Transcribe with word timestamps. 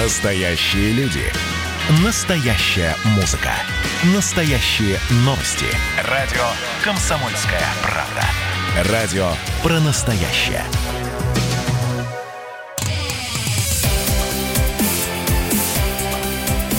Настоящие 0.00 0.92
люди. 0.92 1.24
Настоящая 2.04 2.94
музыка. 3.16 3.50
Настоящие 4.14 4.96
новости. 5.24 5.66
Радио 6.04 6.44
«Комсомольская 6.84 7.64
правда». 7.82 8.92
Радио 8.92 9.28
про 9.60 9.80
настоящее. 9.80 10.62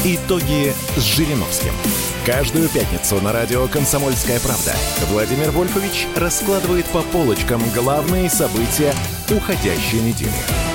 Итоги 0.05 0.73
с 0.95 1.03
Жириновским. 1.03 1.73
Каждую 2.25 2.69
пятницу 2.69 3.19
на 3.19 3.33
радио 3.33 3.67
«Комсомольская 3.67 4.39
правда» 4.39 4.73
Владимир 5.09 5.51
Вольфович 5.51 6.07
раскладывает 6.15 6.85
по 6.85 7.01
полочкам 7.01 7.61
главные 7.71 8.29
события 8.29 8.93
уходящей 9.29 9.99
недели. 9.99 10.68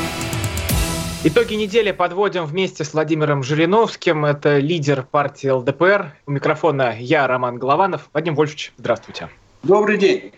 Итоги 1.27 1.55
недели 1.55 1.91
подводим 1.91 2.45
вместе 2.45 2.85
с 2.85 2.93
Владимиром 2.93 3.43
Жириновским. 3.43 4.27
Это 4.27 4.59
лидер 4.59 5.05
партии 5.11 5.49
ЛДПР. 5.49 6.13
У 6.27 6.31
микрофона 6.31 6.95
я, 6.99 7.27
Роман 7.27 7.57
Голованов. 7.57 8.11
Владимир 8.13 8.37
Вольфович, 8.37 8.75
здравствуйте. 8.77 9.31
Добрый 9.63 9.97
день. 9.97 10.33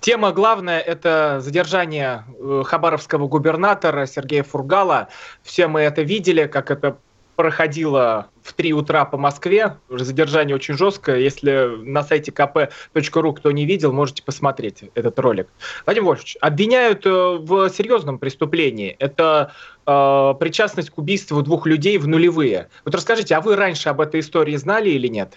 Тема 0.00 0.32
главная– 0.32 0.80
это 0.80 1.40
задержание 1.42 2.24
э, 2.38 2.62
хабаровского 2.64 3.28
губернатора 3.28 4.06
Сергея 4.06 4.44
Фургала. 4.44 5.08
Все 5.42 5.66
мы 5.66 5.82
это 5.82 6.00
видели, 6.00 6.46
как 6.46 6.70
это 6.70 6.96
проходило 7.36 8.28
в 8.42 8.52
3 8.52 8.74
утра 8.74 9.04
по 9.04 9.16
Москве. 9.16 9.76
Задержание 9.88 10.54
очень 10.54 10.76
жесткое. 10.76 11.18
Если 11.18 11.76
на 11.82 12.02
сайте 12.02 12.30
kp.ru 12.30 13.34
кто 13.34 13.50
не 13.50 13.64
видел, 13.64 13.92
можете 13.92 14.22
посмотреть 14.22 14.84
этот 14.94 15.18
ролик. 15.18 15.48
Владимир 15.86 16.08
Вольфович, 16.08 16.36
обвиняют 16.40 17.06
э, 17.06 17.10
в 17.10 17.70
серьезном 17.70 18.18
преступлении. 18.18 18.96
Это 18.98 19.52
э, 19.86 20.34
причастность 20.38 20.90
к 20.90 20.98
убийству 20.98 21.42
двух 21.42 21.66
людей 21.66 21.98
в 21.98 22.06
нулевые. 22.06 22.68
Вот 22.84 22.94
расскажите, 22.94 23.34
а 23.34 23.40
вы 23.40 23.56
раньше 23.56 23.88
об 23.88 24.00
этой 24.00 24.20
истории 24.20 24.56
знали 24.56 24.90
или 24.90 25.08
нет? 25.08 25.34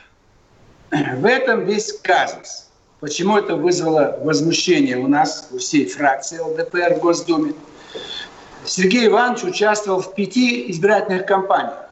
В 0.91 1.25
этом 1.25 1.65
весь 1.65 1.93
казус. 2.01 2.69
Почему 2.99 3.37
это 3.37 3.55
вызвало 3.55 4.19
возмущение 4.23 4.97
у 4.97 5.07
нас, 5.07 5.49
у 5.51 5.59
всей 5.59 5.85
фракции 5.85 6.39
ЛДПР 6.39 6.95
в 6.95 6.99
Госдуме? 6.99 7.53
Сергей 8.65 9.07
Иванович 9.07 9.43
участвовал 9.43 10.01
в 10.01 10.13
пяти 10.15 10.69
избирательных 10.71 11.25
кампаниях 11.25 11.86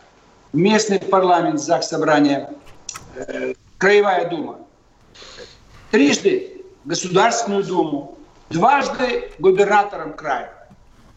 местный 0.56 1.00
парламент, 1.00 1.60
ЗАГС 1.60 1.90
Собрания, 1.90 2.50
э, 3.16 3.54
Краевая 3.78 4.30
Дума, 4.30 4.60
трижды 5.92 6.64
Государственную 6.86 7.64
Думу, 7.64 8.18
дважды 8.50 9.32
губернатором 9.40 10.14
края. 10.14 10.52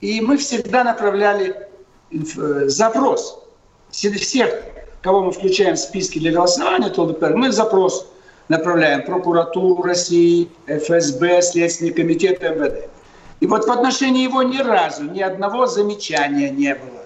И 0.01 0.21
мы 0.21 0.37
всегда 0.37 0.85
направляли 0.85 1.69
э, 2.11 2.69
запрос 2.69 3.45
всех, 3.91 4.51
кого 5.03 5.23
мы 5.23 5.33
включаем 5.33 5.77
в 5.77 5.79
списки 5.79 6.19
для 6.19 6.33
голосования, 6.33 6.91
то, 6.91 7.07
мы 7.35 7.53
запрос 7.53 8.09
направляем 8.49 9.05
прокуратуру 9.05 9.83
России, 9.83 10.49
ФСБ, 10.67 11.43
Следственный 11.43 11.93
комитет 11.93 12.43
МВД. 12.43 12.89
И 13.41 13.47
вот 13.47 13.67
в 13.67 13.71
отношении 13.71 14.25
его 14.25 14.43
ни 14.43 14.59
разу 14.59 15.05
ни 15.05 15.21
одного 15.21 15.67
замечания 15.67 16.51
не 16.51 16.75
было. 16.75 16.98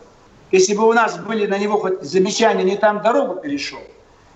Если 0.53 0.75
бы 0.75 0.87
у 0.87 0.93
нас 0.93 1.19
были 1.19 1.47
на 1.47 1.57
него 1.59 1.79
хоть 1.79 2.03
замечания, 2.03 2.63
не 2.63 2.77
там 2.77 3.03
дорогу 3.03 3.41
перешел, 3.41 3.81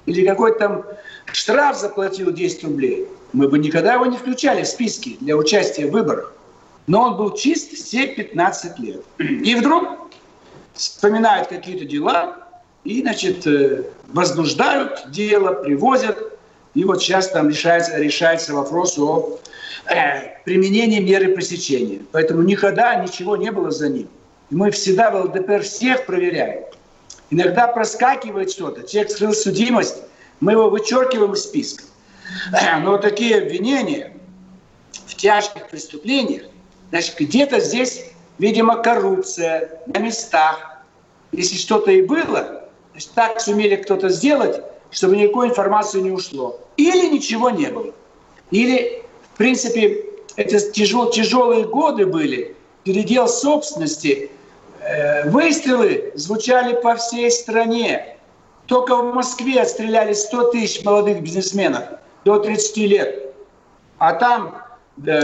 или 0.07 0.27
какой-то 0.27 0.59
там 0.59 0.85
штраф 1.31 1.79
заплатил 1.79 2.33
10 2.33 2.65
рублей, 2.65 3.07
мы 3.33 3.49
бы 3.49 3.59
никогда 3.59 3.95
его 3.95 4.07
не 4.07 4.17
включали 4.17 4.63
в 4.63 4.67
списки 4.67 5.19
для 5.21 5.37
участия 5.37 5.87
в 5.87 5.91
выборах. 5.91 6.33
Но 6.87 7.03
он 7.03 7.17
был 7.17 7.35
чист 7.35 7.73
все 7.73 8.07
15 8.07 8.79
лет. 8.79 9.03
И 9.19 9.55
вдруг 9.57 10.11
вспоминают 10.73 11.49
какие-то 11.49 11.85
дела, 11.85 12.37
и, 12.85 13.03
значит, 13.03 13.47
э, 13.47 13.85
возбуждают 14.09 15.11
дело, 15.11 15.53
привозят, 15.53 16.39
и 16.75 16.85
вот 16.85 17.03
сейчас 17.03 17.29
там 17.29 17.49
решается, 17.49 17.99
решается 17.99 18.55
вопрос 18.55 18.97
о 18.99 19.39
э, 19.87 20.43
применении 20.45 21.01
меры 21.01 21.35
пресечения. 21.35 22.01
Поэтому 22.13 22.43
никогда 22.43 22.95
ничего 22.95 23.37
не 23.37 23.51
было 23.51 23.71
за 23.71 23.89
ним. 23.89 24.09
Мы 24.51 24.71
всегда 24.71 25.11
в 25.11 25.25
ЛДПР 25.25 25.63
всех 25.63 26.07
проверяем. 26.07 26.65
Иногда 27.31 27.67
проскакивает 27.67 28.53
что-то, 28.53 28.87
человек 28.87 29.11
скрыл 29.11 29.33
судимость, 29.33 30.03
мы 30.41 30.53
его 30.53 30.71
вычеркиваем 30.71 31.33
из 31.33 31.43
списка. 31.43 31.83
Но 32.83 32.99
такие 32.99 33.39
обвинения 33.39 34.13
в 35.07 35.15
тяжких 35.17 35.69
преступлениях, 35.69 36.45
значит, 36.91 37.17
где-то 37.19 37.59
здесь, 37.59 38.05
видимо, 38.39 38.83
коррупция 38.83 39.81
на 39.87 39.99
местах. 39.99 40.83
Если 41.33 41.57
что-то 41.57 41.91
и 41.91 42.03
было, 42.03 42.69
значит, 42.93 43.11
так 43.15 43.41
сумели 43.41 43.77
кто-то 43.77 44.09
сделать, 44.09 44.63
чтобы 44.91 45.17
никакой 45.17 45.49
информации 45.49 46.01
не 46.01 46.11
ушло. 46.11 46.61
Или 46.77 47.09
ничего 47.09 47.51
не 47.51 47.67
было. 47.67 47.93
Или, 48.53 49.03
в 49.33 49.37
принципе, 49.37 50.05
это 50.37 50.61
тяжел, 50.71 51.11
тяжелые 51.11 51.65
годы 51.65 52.07
были, 52.07 52.55
передел 52.85 53.29
собственности, 53.29 54.31
выстрелы 55.27 56.13
звучали 56.15 56.75
по 56.81 56.97
всей 56.97 57.31
стране. 57.31 58.17
Только 58.67 58.97
в 58.97 59.15
Москве 59.15 59.63
отстреляли 59.63 60.13
100 60.13 60.51
тысяч 60.51 60.85
молодых 60.85 61.23
бизнесменов 61.23 61.85
до 62.25 62.39
30 62.39 62.77
лет. 62.79 63.35
А 63.99 64.13
там, 64.15 64.57
да, 64.97 65.21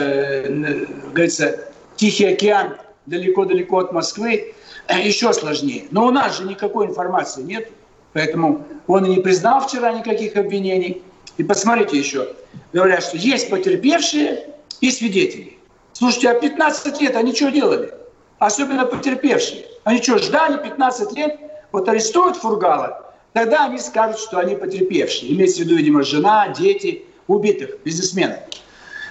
говорится, 1.12 1.72
Тихий 1.96 2.26
океан 2.26 2.76
далеко-далеко 3.06 3.78
от 3.78 3.92
Москвы, 3.92 4.54
э, 4.88 5.00
еще 5.00 5.32
сложнее. 5.32 5.84
Но 5.90 6.06
у 6.06 6.10
нас 6.10 6.38
же 6.38 6.44
никакой 6.44 6.86
информации 6.86 7.42
нет. 7.42 7.70
Поэтому 8.12 8.66
он 8.86 9.06
и 9.06 9.16
не 9.16 9.20
признал 9.20 9.60
вчера 9.66 9.92
никаких 9.92 10.36
обвинений. 10.36 11.02
И 11.38 11.44
посмотрите 11.44 11.98
еще. 11.98 12.28
Говорят, 12.72 13.02
что 13.02 13.16
есть 13.16 13.48
потерпевшие 13.48 14.48
и 14.80 14.90
свидетели. 14.90 15.58
Слушайте, 15.92 16.30
а 16.30 16.34
15 16.34 17.00
лет 17.00 17.16
они 17.16 17.34
что 17.34 17.50
делали? 17.50 17.92
Особенно 18.46 18.86
потерпевшие. 18.86 19.64
Они 19.84 20.02
что, 20.02 20.18
ждали 20.18 20.62
15 20.62 21.12
лет, 21.12 21.38
вот 21.70 21.88
арестуют 21.88 22.36
Фургала, 22.36 23.14
тогда 23.32 23.66
они 23.66 23.78
скажут, 23.78 24.18
что 24.18 24.38
они 24.38 24.56
потерпевшие. 24.56 25.32
Имеется 25.32 25.62
в 25.62 25.64
виду, 25.64 25.76
видимо, 25.76 26.02
жена, 26.02 26.48
дети 26.48 27.04
убитых 27.28 27.78
бизнесменов. 27.84 28.40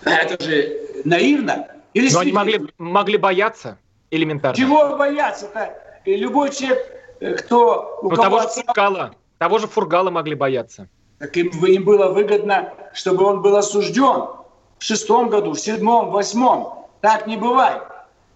Это 0.04 0.44
же 0.44 1.04
наивно. 1.06 1.68
Или 1.94 2.12
Но 2.12 2.20
они 2.20 2.32
могли, 2.32 2.62
могли 2.78 3.18
бояться 3.18 3.78
элементарно. 4.12 4.58
Чего 4.58 4.98
бояться-то? 4.98 5.76
Любой 6.06 6.52
человек, 6.52 6.80
э, 7.20 7.34
кто... 7.36 8.00
У 8.02 8.10
того 8.16 8.40
же 8.40 8.48
отца... 8.48 8.64
Фургала. 8.64 9.16
Того 9.38 9.60
же 9.60 9.68
Фургала 9.68 10.10
могли 10.10 10.36
бояться. 10.36 10.90
Так 11.20 11.38
им, 11.38 11.50
им 11.66 11.84
было 11.84 12.08
выгодно, 12.08 12.74
чтобы 12.94 13.26
он 13.26 13.42
был 13.42 13.56
осужден 13.56 14.28
в 14.78 14.84
шестом 14.84 15.30
году, 15.30 15.52
в 15.52 15.60
седьмом, 15.60 16.10
в 16.10 16.12
восьмом. 16.12 16.88
Так 17.02 17.28
не 17.28 17.38
бывает. 17.38 17.84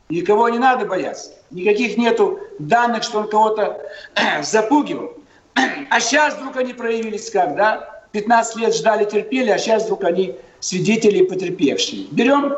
Никого 0.09 0.49
не 0.49 0.59
надо 0.59 0.85
бояться. 0.85 1.31
Никаких 1.51 1.97
нету 1.97 2.39
данных, 2.59 3.03
что 3.03 3.19
он 3.19 3.29
кого-то 3.29 3.81
запугивал. 4.43 5.13
А 5.89 5.99
сейчас 5.99 6.35
вдруг 6.35 6.57
они 6.57 6.73
проявились 6.73 7.29
как, 7.31 7.55
да? 7.55 8.03
15 8.11 8.55
лет 8.57 8.75
ждали, 8.75 9.05
терпели, 9.05 9.49
а 9.49 9.57
сейчас 9.57 9.85
вдруг 9.85 10.03
они 10.03 10.35
свидетели 10.59 11.19
и 11.19 11.25
потерпевшие. 11.25 12.07
Берем 12.11 12.55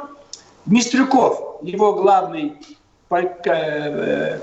Мистрюков, 0.65 1.61
его 1.61 1.93
главный 1.93 2.53
э, 3.09 3.21
э, 3.45 4.39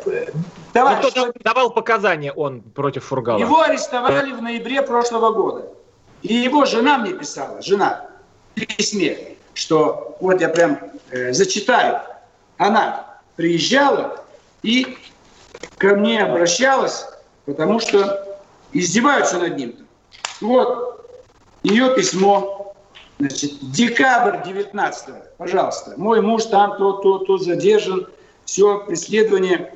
товарищ. 0.72 1.02
Ну, 1.02 1.10
кто 1.10 1.32
давал 1.40 1.70
показания 1.70 2.32
он 2.32 2.62
против 2.62 3.04
Фургала? 3.04 3.38
Его 3.38 3.60
арестовали 3.60 4.32
в 4.32 4.42
ноябре 4.42 4.82
прошлого 4.82 5.32
года. 5.32 5.68
И 6.22 6.34
его 6.34 6.64
жена 6.64 6.98
мне 6.98 7.12
писала, 7.12 7.60
жена, 7.60 8.06
в 8.56 8.66
письме, 8.66 9.36
что 9.52 10.16
вот 10.20 10.40
я 10.40 10.48
прям 10.48 10.78
э, 11.10 11.32
зачитаю 11.32 12.00
она 12.58 13.18
приезжала 13.36 14.20
и 14.62 14.96
ко 15.78 15.96
мне 15.96 16.22
обращалась, 16.22 17.06
потому 17.46 17.80
что 17.80 18.38
издеваются 18.72 19.38
над 19.38 19.56
ним. 19.56 19.76
Вот 20.40 21.06
ее 21.62 21.94
письмо, 21.94 22.74
значит, 23.18 23.52
декабрь 23.72 24.44
19 24.44 25.14
пожалуйста. 25.38 25.94
Мой 25.96 26.20
муж 26.20 26.46
там 26.46 26.76
то, 26.76 26.92
то, 26.92 27.18
то 27.18 27.38
задержан, 27.38 28.06
все, 28.44 28.84
преследование. 28.84 29.74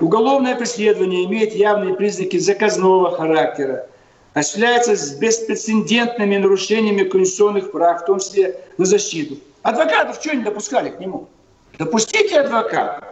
Уголовное 0.00 0.54
преследование 0.54 1.24
имеет 1.24 1.54
явные 1.54 1.94
признаки 1.94 2.38
заказного 2.38 3.16
характера, 3.16 3.88
осуществляется 4.34 4.96
с 4.96 5.14
беспрецедентными 5.14 6.36
нарушениями 6.36 7.04
конституционных 7.04 7.72
прав, 7.72 8.02
в 8.02 8.06
том 8.06 8.18
числе 8.18 8.60
на 8.76 8.84
защиту. 8.84 9.38
Адвокатов 9.62 10.16
что 10.20 10.36
не 10.36 10.44
допускали 10.44 10.90
к 10.90 11.00
нему? 11.00 11.28
Допустите 11.78 12.40
адвоката. 12.40 13.06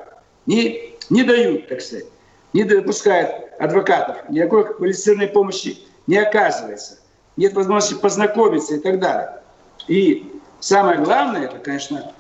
Не, 0.47 0.95
не 1.09 1.23
дают, 1.23 1.69
так 1.69 1.81
сказать. 1.81 2.07
Не 2.53 2.65
допускают 2.65 3.31
адвокатов. 3.59 4.29
Никакой 4.29 4.75
квалифицированной 4.75 5.29
помощи 5.29 5.79
не 6.07 6.19
оказывается. 6.19 6.99
Нет 7.37 7.55
возможности 7.55 7.95
познакомиться 7.95 8.75
и 8.75 8.81
так 8.81 8.99
далее. 8.99 9.41
И 9.89 10.33
самое 10.61 10.99
главное, 10.99 11.45
это, 11.45 11.59
конечно, 11.59 12.13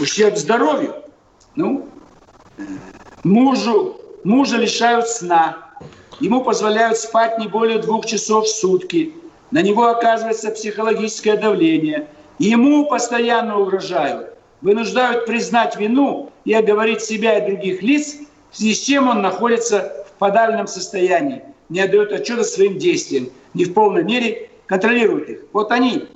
ущерб 0.00 0.36
здоровью. 0.36 0.94
Ну, 1.54 1.88
мужу, 3.22 4.00
мужа 4.24 4.56
лишают 4.56 5.08
сна. 5.08 5.56
ему 6.20 6.42
позволяют 6.42 6.98
спать 6.98 7.38
не 7.38 7.48
более 7.48 7.78
двух 7.78 8.06
часов 8.06 8.46
в 8.46 8.48
сутки, 8.48 9.14
на 9.50 9.62
него 9.62 9.86
оказывается 9.86 10.50
психологическое 10.50 11.36
давление, 11.36 12.08
ему 12.38 12.86
постоянно 12.88 13.58
угрожают, 13.58 14.33
вынуждают 14.64 15.26
признать 15.26 15.76
вину 15.76 16.30
и 16.46 16.54
оговорить 16.54 17.02
себя 17.02 17.38
и 17.38 17.46
других 17.46 17.82
лиц, 17.82 18.16
в 18.50 18.56
связи 18.56 18.74
с 18.74 18.80
чем 18.80 19.08
он 19.08 19.20
находится 19.20 20.06
в 20.08 20.12
подавленном 20.18 20.66
состоянии, 20.66 21.42
не 21.68 21.80
отдает 21.80 22.12
отчета 22.12 22.44
своим 22.44 22.78
действиям, 22.78 23.28
не 23.52 23.66
в 23.66 23.74
полной 23.74 24.02
мере 24.02 24.48
контролирует 24.66 25.28
их. 25.28 25.38
Вот 25.52 25.70
они 25.70 26.08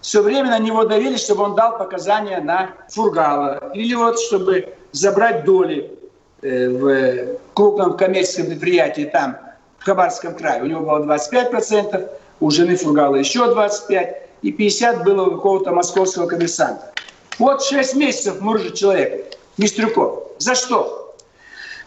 все 0.00 0.22
время 0.22 0.50
на 0.50 0.58
него 0.58 0.84
давили, 0.84 1.16
чтобы 1.16 1.42
он 1.42 1.54
дал 1.54 1.76
показания 1.76 2.40
на 2.40 2.70
Фургала. 2.88 3.72
Или 3.74 3.94
вот 3.94 4.18
чтобы 4.18 4.74
забрать 4.92 5.44
доли 5.44 5.92
э, 6.40 6.68
в 6.68 7.38
крупном 7.52 7.98
коммерческом 7.98 8.46
предприятии 8.46 9.04
там, 9.12 9.36
в 9.78 9.84
Хабарском 9.84 10.34
крае. 10.34 10.62
У 10.62 10.66
него 10.66 10.80
было 10.80 11.04
25%, 11.04 12.08
у 12.40 12.50
жены 12.50 12.76
Фургала 12.76 13.16
еще 13.16 13.40
25%, 13.40 14.14
и 14.40 14.50
50 14.50 15.04
было 15.04 15.26
у 15.26 15.32
какого-то 15.32 15.72
московского 15.72 16.26
коммерсанта. 16.26 16.91
Вот 17.38 17.64
6 17.64 17.94
месяцев 17.96 18.40
муржит 18.40 18.74
человек, 18.74 19.36
Мистрюков. 19.56 20.24
За 20.38 20.54
что? 20.54 21.16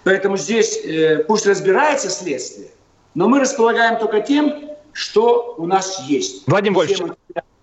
Поэтому 0.04 0.38
здесь 0.38 0.78
э, 0.84 1.24
пусть 1.28 1.48
разбирается 1.48 2.10
следствие, 2.10 2.70
но 3.16 3.28
мы 3.28 3.40
располагаем 3.40 3.98
только 3.98 4.22
тем, 4.22 4.70
что 4.94 5.56
у 5.58 5.66
нас 5.66 6.00
есть. 6.08 6.44
Владимир 6.48 6.78
Вольфович, 6.78 7.12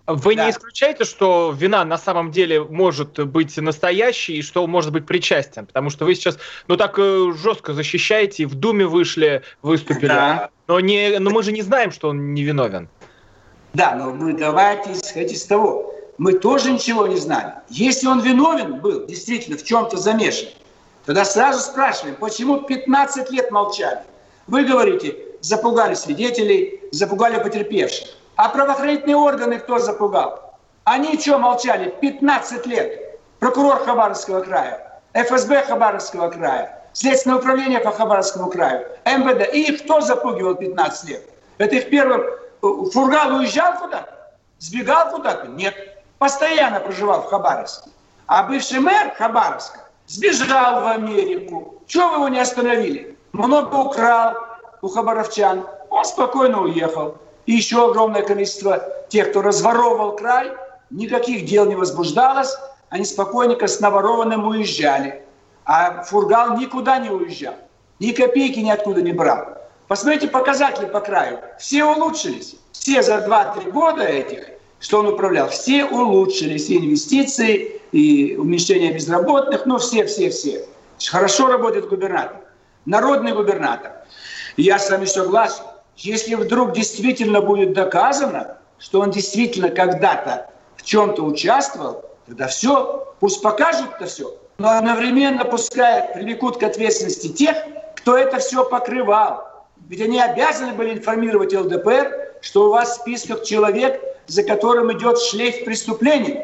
вы 0.06 0.34
да. 0.34 0.46
не 0.46 0.50
исключаете, 0.50 1.05
что 1.05 1.55
вина 1.56 1.84
на 1.84 1.96
самом 1.96 2.32
деле 2.32 2.62
может 2.62 3.25
быть 3.26 3.56
настоящей 3.56 4.38
и 4.38 4.43
что 4.43 4.67
может 4.67 4.93
быть 4.93 5.06
причастен? 5.06 5.67
Потому 5.67 5.90
что 5.90 6.05
вы 6.05 6.17
сейчас 6.17 6.38
ну 6.67 6.76
так 6.76 6.99
э, 6.99 7.32
жестко 7.40 7.73
защищаете, 7.73 8.46
в 8.46 8.56
Думе 8.56 8.87
вышли, 8.87 9.43
выступили. 9.62 10.08
Да. 10.08 10.50
Но, 10.67 10.81
не, 10.81 11.19
но 11.19 11.31
мы 11.31 11.43
же 11.44 11.52
не 11.52 11.62
знаем, 11.62 11.93
что 11.93 12.08
он 12.08 12.34
невиновен. 12.34 12.88
Да, 13.75 13.94
но 13.94 14.12
мы 14.12 14.32
давайте 14.32 14.93
исходить 14.93 15.32
из 15.32 15.44
того. 15.44 15.94
Мы 16.19 16.35
тоже 16.35 16.73
ничего 16.73 17.06
не 17.06 17.17
знаем. 17.17 17.55
Если 17.69 18.06
он 18.06 18.20
виновен 18.20 18.81
был, 18.81 19.06
действительно, 19.06 19.56
в 19.56 19.64
чем-то 19.64 19.97
замешан, 19.97 20.49
тогда 21.06 21.25
сразу 21.25 21.61
спрашиваем, 21.61 22.17
почему 22.17 22.61
15 22.61 23.31
лет 23.31 23.50
молчали? 23.50 24.03
Вы 24.47 24.64
говорите, 24.64 25.17
запугали 25.41 25.94
свидетелей, 25.94 26.81
запугали 26.93 27.43
потерпевших. 27.43 28.09
А 28.37 28.49
правоохранительные 28.49 29.17
органы 29.17 29.59
кто 29.59 29.79
запугал? 29.79 30.59
Они 30.85 31.19
что 31.19 31.38
молчали 31.38 31.94
15 32.00 32.67
лет? 32.67 33.20
Прокурор 33.38 33.79
Хабаровского 33.85 34.41
края, 34.41 35.00
ФСБ 35.15 35.65
Хабаровского 35.65 36.29
края, 36.31 36.82
Следственное 36.93 37.38
управление 37.38 37.81
по 37.81 37.91
Хабаровскому 37.91 38.50
краю, 38.50 38.87
МВД. 39.06 39.55
И 39.55 39.73
их 39.73 39.82
кто 39.82 40.00
запугивал 40.00 40.55
15 40.55 41.08
лет? 41.08 41.29
Это 41.58 41.76
их 41.76 41.91
первым... 41.91 42.23
Фургал 42.61 43.37
уезжал 43.37 43.79
куда-то? 43.79 44.35
Сбегал 44.58 45.11
куда-то? 45.11 45.49
Нет. 45.49 45.75
Постоянно 46.23 46.79
проживал 46.79 47.23
в 47.23 47.31
Хабаровске. 47.31 47.91
А 48.29 48.45
бывший 48.45 48.79
мэр 48.79 49.13
Хабаровска 49.19 49.81
сбежал 50.07 50.83
в 50.83 50.87
Америку. 50.87 51.83
Чего 51.89 52.11
вы 52.11 52.15
его 52.15 52.29
не 52.29 52.39
остановили? 52.39 53.19
Много 53.33 53.75
украл 53.75 54.35
у 54.83 54.89
хабаровчан. 54.89 55.67
Он 55.91 56.05
спокойно 56.05 56.63
уехал 56.63 57.17
и 57.47 57.55
еще 57.55 57.91
огромное 57.91 58.23
количество 58.23 58.85
тех, 59.09 59.31
кто 59.31 59.43
разворовывал 59.43 60.15
край, 60.15 60.53
никаких 60.91 61.45
дел 61.45 61.67
не 61.67 61.75
возбуждалось, 61.75 62.57
они 62.89 63.05
спокойненько 63.05 63.67
с 63.67 63.81
наворованным 63.81 64.47
уезжали. 64.47 65.25
А 65.65 66.05
Фургал 66.05 66.57
никуда 66.57 66.99
не 66.99 67.11
уезжал, 67.11 67.55
ни 67.99 68.13
копейки 68.13 68.61
ниоткуда 68.61 69.03
не 69.03 69.13
брал. 69.13 69.59
Посмотрите 69.89 70.29
показатели 70.29 70.87
по 70.87 71.01
краю. 71.01 71.41
Все 71.59 71.85
улучшились. 71.85 72.55
Все 72.71 73.03
за 73.03 73.17
2-3 73.27 73.73
года 73.73 74.05
этих, 74.05 74.53
что 74.82 74.99
он 74.99 75.06
управлял, 75.06 75.49
все 75.49 75.87
улучшились. 75.87 76.69
И 76.69 76.76
инвестиции, 76.76 77.81
и 77.93 78.37
уменьшение 78.37 78.93
безработных, 78.93 79.64
ну 79.64 79.79
все, 79.79 80.05
все, 80.05 80.29
все. 80.29 80.67
Хорошо 81.08 81.46
работает 81.46 81.88
губернатор. 81.88 82.40
Народный 82.84 83.32
губернатор. 83.32 83.93
Я 84.56 84.79
с 84.79 84.90
вами 84.90 85.05
согласен. 85.06 85.62
Если 85.96 86.34
вдруг 86.34 86.73
действительно 86.73 87.40
будет 87.40 87.75
доказано, 87.75 88.58
что 88.79 89.00
он 89.00 89.12
действительно 89.12 89.69
когда-то 89.69 90.50
в 90.76 90.82
чем-то 90.82 91.23
участвовал, 91.23 92.05
тогда 92.26 92.49
все, 92.49 93.14
пусть 93.20 93.40
покажут 93.40 93.88
это 93.96 94.06
все, 94.06 94.37
но 94.58 94.70
одновременно 94.70 95.44
пускай 95.44 96.12
привлекут 96.12 96.58
к 96.58 96.62
ответственности 96.64 97.29
тех, 97.29 97.56
кто 97.94 98.17
это 98.17 98.38
все 98.38 98.64
покрывал. 98.64 99.44
Ведь 99.88 100.00
они 100.00 100.20
обязаны 100.20 100.73
были 100.73 100.94
информировать 100.94 101.55
ЛДПР, 101.55 102.32
что 102.40 102.67
у 102.67 102.70
вас 102.70 102.99
в 102.99 103.00
списках 103.02 103.44
человек, 103.44 104.00
за 104.27 104.43
которым 104.43 104.93
идет 104.93 105.19
шлейф 105.19 105.65
преступлений, 105.65 106.41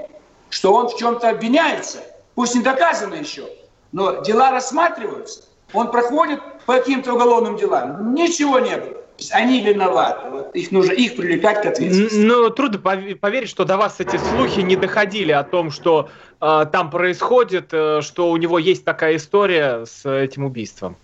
что 0.50 0.72
он 0.74 0.88
в 0.88 0.96
чем-то 0.96 1.30
обвиняется. 1.30 1.98
Пусть 2.34 2.54
не 2.54 2.62
доказано 2.62 3.14
еще, 3.14 3.48
но 3.92 4.22
дела 4.22 4.50
рассматриваются. 4.50 5.42
Он 5.72 5.90
проходит 5.90 6.40
по 6.66 6.74
каким-то 6.74 7.14
уголовным 7.14 7.56
делам. 7.56 8.14
Ничего 8.14 8.58
не 8.58 8.76
было 8.76 8.98
они 9.32 9.60
виноваты. 9.60 10.28
Вот 10.30 10.54
их 10.54 10.70
нужно 10.70 10.92
их 10.92 11.16
привлекать 11.16 11.62
к 11.62 11.66
ответственности. 11.66 12.16
Ну, 12.16 12.50
трудно 12.50 12.78
поверить, 12.78 13.48
что 13.48 13.64
до 13.64 13.76
вас 13.76 13.96
эти 13.98 14.16
слухи 14.16 14.60
не 14.60 14.76
доходили 14.76 15.32
о 15.32 15.42
том, 15.42 15.70
что 15.70 16.08
э, 16.40 16.66
там 16.70 16.90
происходит, 16.90 17.68
э, 17.72 18.00
что 18.02 18.30
у 18.30 18.36
него 18.36 18.58
есть 18.58 18.84
такая 18.84 19.16
история 19.16 19.84
с 19.86 20.08
этим 20.08 20.44
убийством. 20.44 20.96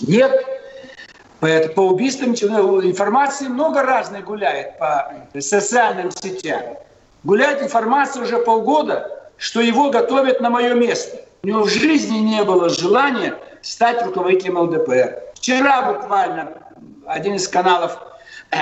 Нет. 0.00 0.32
По, 1.74 1.82
убийствам 1.82 2.30
информации 2.30 3.48
много 3.48 3.82
разной 3.82 4.22
гуляет 4.22 4.78
по 4.78 5.12
социальным 5.38 6.10
сетям. 6.10 6.62
Гуляет 7.22 7.62
информация 7.62 8.22
уже 8.22 8.38
полгода, 8.38 9.30
что 9.36 9.60
его 9.60 9.90
готовят 9.90 10.40
на 10.40 10.48
мое 10.48 10.72
место. 10.72 11.18
У 11.42 11.48
него 11.48 11.64
в 11.64 11.68
жизни 11.68 12.16
не 12.18 12.42
было 12.44 12.70
желания 12.70 13.34
стать 13.60 14.02
руководителем 14.06 14.56
ЛДПР. 14.56 15.22
Вчера 15.34 15.92
буквально 15.92 16.52
один 17.06 17.34
из 17.34 17.46
каналов 17.46 17.98
э, 18.50 18.56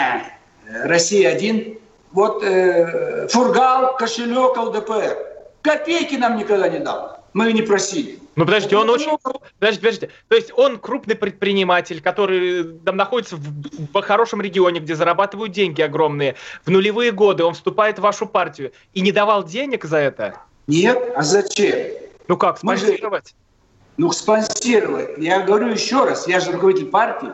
«Россия-1», 0.84 1.78
вот 2.10 2.42
э, 2.42 3.28
Фургал, 3.28 3.96
кошелек 3.96 4.56
ЛДПР. 4.56 5.18
Копейки 5.62 6.16
нам 6.16 6.36
никогда 6.36 6.68
не 6.68 6.80
дал. 6.80 7.21
Мы 7.34 7.52
не 7.52 7.62
просили. 7.62 8.18
Ну, 8.36 8.44
подождите, 8.44 8.76
он 8.76 8.90
очень... 8.90 9.10
Подождите, 9.58 9.80
подождите. 9.80 10.10
То 10.28 10.36
есть 10.36 10.52
он 10.56 10.78
крупный 10.78 11.14
предприниматель, 11.14 12.00
который 12.00 12.64
там 12.84 12.96
находится 12.96 13.36
в, 13.36 13.42
в 13.92 14.00
хорошем 14.02 14.40
регионе, 14.40 14.80
где 14.80 14.94
зарабатывают 14.94 15.52
деньги 15.52 15.82
огромные. 15.82 16.36
В 16.64 16.70
нулевые 16.70 17.12
годы 17.12 17.44
он 17.44 17.54
вступает 17.54 17.98
в 17.98 18.02
вашу 18.02 18.26
партию 18.26 18.72
и 18.94 19.00
не 19.00 19.12
давал 19.12 19.44
денег 19.44 19.84
за 19.84 19.98
это? 19.98 20.36
Нет, 20.66 20.98
а 21.14 21.22
зачем? 21.22 21.76
Ну 22.28 22.36
как, 22.36 22.58
спонсировать? 22.58 23.28
Же... 23.28 23.34
Ну, 23.98 24.10
спонсировать. 24.12 25.18
Я 25.18 25.40
говорю 25.42 25.68
еще 25.68 26.04
раз, 26.04 26.26
я 26.26 26.40
же 26.40 26.52
руководитель 26.52 26.86
партии 26.86 27.30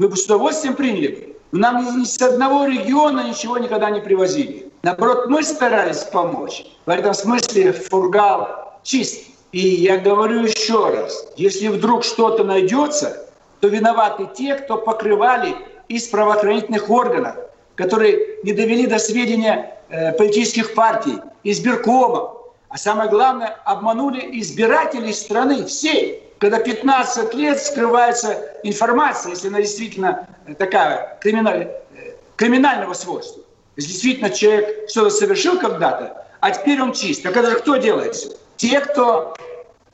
мы 0.00 0.08
бы 0.08 0.16
с 0.16 0.24
удовольствием 0.24 0.74
приняли. 0.74 1.36
Нам 1.52 2.00
ни 2.00 2.04
с 2.04 2.20
одного 2.22 2.64
региона 2.64 3.28
ничего 3.28 3.58
никогда 3.58 3.90
не 3.90 4.00
привозили. 4.00 4.72
Наоборот, 4.82 5.26
мы 5.28 5.42
старались 5.42 6.04
помочь. 6.04 6.64
В 6.86 6.90
этом 6.90 7.12
смысле 7.12 7.72
Фургал 7.72 8.80
чист. 8.82 9.26
И 9.52 9.60
я 9.60 9.98
говорю 9.98 10.44
еще 10.44 10.90
раз, 10.90 11.26
если 11.36 11.68
вдруг 11.68 12.04
что-то 12.04 12.44
найдется, 12.44 13.26
то 13.60 13.68
виноваты 13.68 14.28
те, 14.36 14.54
кто 14.54 14.76
покрывали 14.78 15.56
из 15.88 16.06
правоохранительных 16.06 16.88
органов, 16.88 17.36
которые 17.74 18.38
не 18.44 18.52
довели 18.52 18.86
до 18.86 18.98
сведения 18.98 19.76
э, 19.88 20.12
политических 20.12 20.74
партий, 20.74 21.16
избиркомов, 21.42 22.36
а 22.68 22.78
самое 22.78 23.10
главное, 23.10 23.58
обманули 23.64 24.38
избирателей 24.40 25.12
страны 25.12 25.64
всей 25.64 26.30
когда 26.40 26.58
15 26.58 27.34
лет 27.34 27.60
скрывается 27.60 28.56
информация, 28.62 29.30
если 29.30 29.48
она 29.48 29.60
действительно 29.60 30.26
такая 30.58 31.18
криминаль, 31.20 31.70
криминального 32.36 32.94
свойства. 32.94 33.42
Если 33.76 33.90
действительно 33.90 34.30
человек 34.30 34.88
что-то 34.88 35.10
совершил 35.10 35.58
когда-то, 35.58 36.26
а 36.40 36.50
теперь 36.50 36.80
он 36.80 36.94
чист. 36.94 37.22
Так 37.22 37.36
это 37.36 37.56
кто 37.56 37.76
делает 37.76 38.14
все? 38.14 38.30
Те, 38.60 38.80
кто 38.80 39.34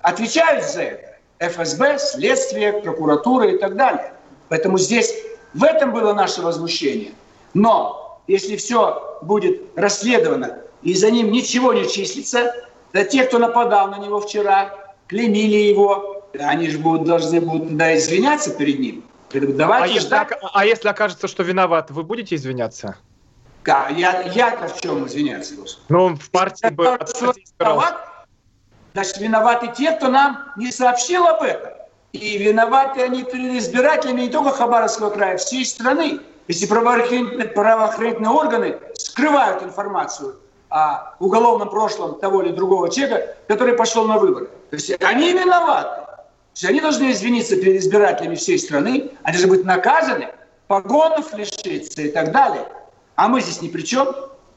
отвечают 0.00 0.64
за 0.64 0.82
это. 0.82 1.16
ФСБ, 1.38 2.00
следствие, 2.00 2.72
прокуратура 2.72 3.48
и 3.48 3.58
так 3.58 3.76
далее. 3.76 4.12
Поэтому 4.48 4.76
здесь 4.76 5.14
в 5.54 5.62
этом 5.62 5.92
было 5.92 6.12
наше 6.14 6.42
возмущение. 6.42 7.12
Но 7.54 8.20
если 8.26 8.56
все 8.56 9.20
будет 9.22 9.62
расследовано 9.76 10.58
и 10.82 10.94
за 10.94 11.12
ним 11.12 11.30
ничего 11.30 11.74
не 11.74 11.88
числится, 11.88 12.52
то 12.90 13.04
те, 13.04 13.22
кто 13.26 13.38
нападал 13.38 13.86
на 13.86 13.98
него 13.98 14.20
вчера, 14.20 14.74
клеймили 15.06 15.58
его, 15.58 16.24
они 16.36 16.68
же 16.68 16.78
будут, 16.78 17.06
должны 17.06 17.40
будут 17.40 17.76
да, 17.76 17.96
извиняться 17.96 18.50
перед 18.50 18.80
ним. 18.80 19.04
Давайте 19.32 19.98
а, 19.98 20.00
ждать. 20.00 20.30
Если, 20.32 20.48
а 20.52 20.66
если 20.66 20.88
окажется, 20.88 21.28
что 21.28 21.44
виноват, 21.44 21.92
вы 21.92 22.02
будете 22.02 22.34
извиняться? 22.34 22.96
Да, 23.64 23.90
я, 23.90 24.22
я-то 24.22 24.66
в 24.66 24.80
чем 24.80 25.06
извиняться? 25.06 25.54
Ну, 25.88 26.16
в 26.16 26.30
партии 26.30 26.70
бы... 26.70 26.98
Виноват, 27.60 28.15
значит, 28.96 29.18
виноваты 29.18 29.68
те, 29.76 29.92
кто 29.92 30.08
нам 30.08 30.52
не 30.56 30.72
сообщил 30.72 31.26
об 31.26 31.42
этом. 31.42 31.72
И 32.12 32.38
виноваты 32.38 33.02
они 33.02 33.24
перед 33.24 33.52
избирателями 33.60 34.22
не 34.22 34.30
только 34.30 34.52
Хабаровского 34.52 35.10
края, 35.10 35.36
всей 35.36 35.66
страны. 35.66 36.20
Если 36.48 36.64
правоохранительные, 36.64 37.48
правоохранительные 37.48 38.30
органы 38.30 38.78
скрывают 38.94 39.62
информацию 39.62 40.36
о 40.70 41.14
уголовном 41.18 41.68
прошлом 41.68 42.18
того 42.20 42.42
или 42.42 42.52
другого 42.52 42.90
человека, 42.90 43.36
который 43.48 43.74
пошел 43.74 44.06
на 44.06 44.18
выборы. 44.18 44.46
То 44.70 44.76
есть 44.76 44.90
они 45.02 45.32
виноваты. 45.32 46.00
То 46.00 46.52
есть 46.54 46.64
они 46.64 46.80
должны 46.80 47.10
извиниться 47.10 47.56
перед 47.56 47.82
избирателями 47.82 48.36
всей 48.36 48.58
страны, 48.58 49.10
они 49.24 49.36
должны 49.36 49.48
быть 49.50 49.66
наказаны, 49.66 50.28
погонов 50.68 51.34
лишиться 51.34 52.00
и 52.00 52.10
так 52.10 52.32
далее. 52.32 52.66
А 53.16 53.28
мы 53.28 53.42
здесь 53.42 53.60
ни 53.60 53.68
при 53.68 53.82
чем. 53.82 54.08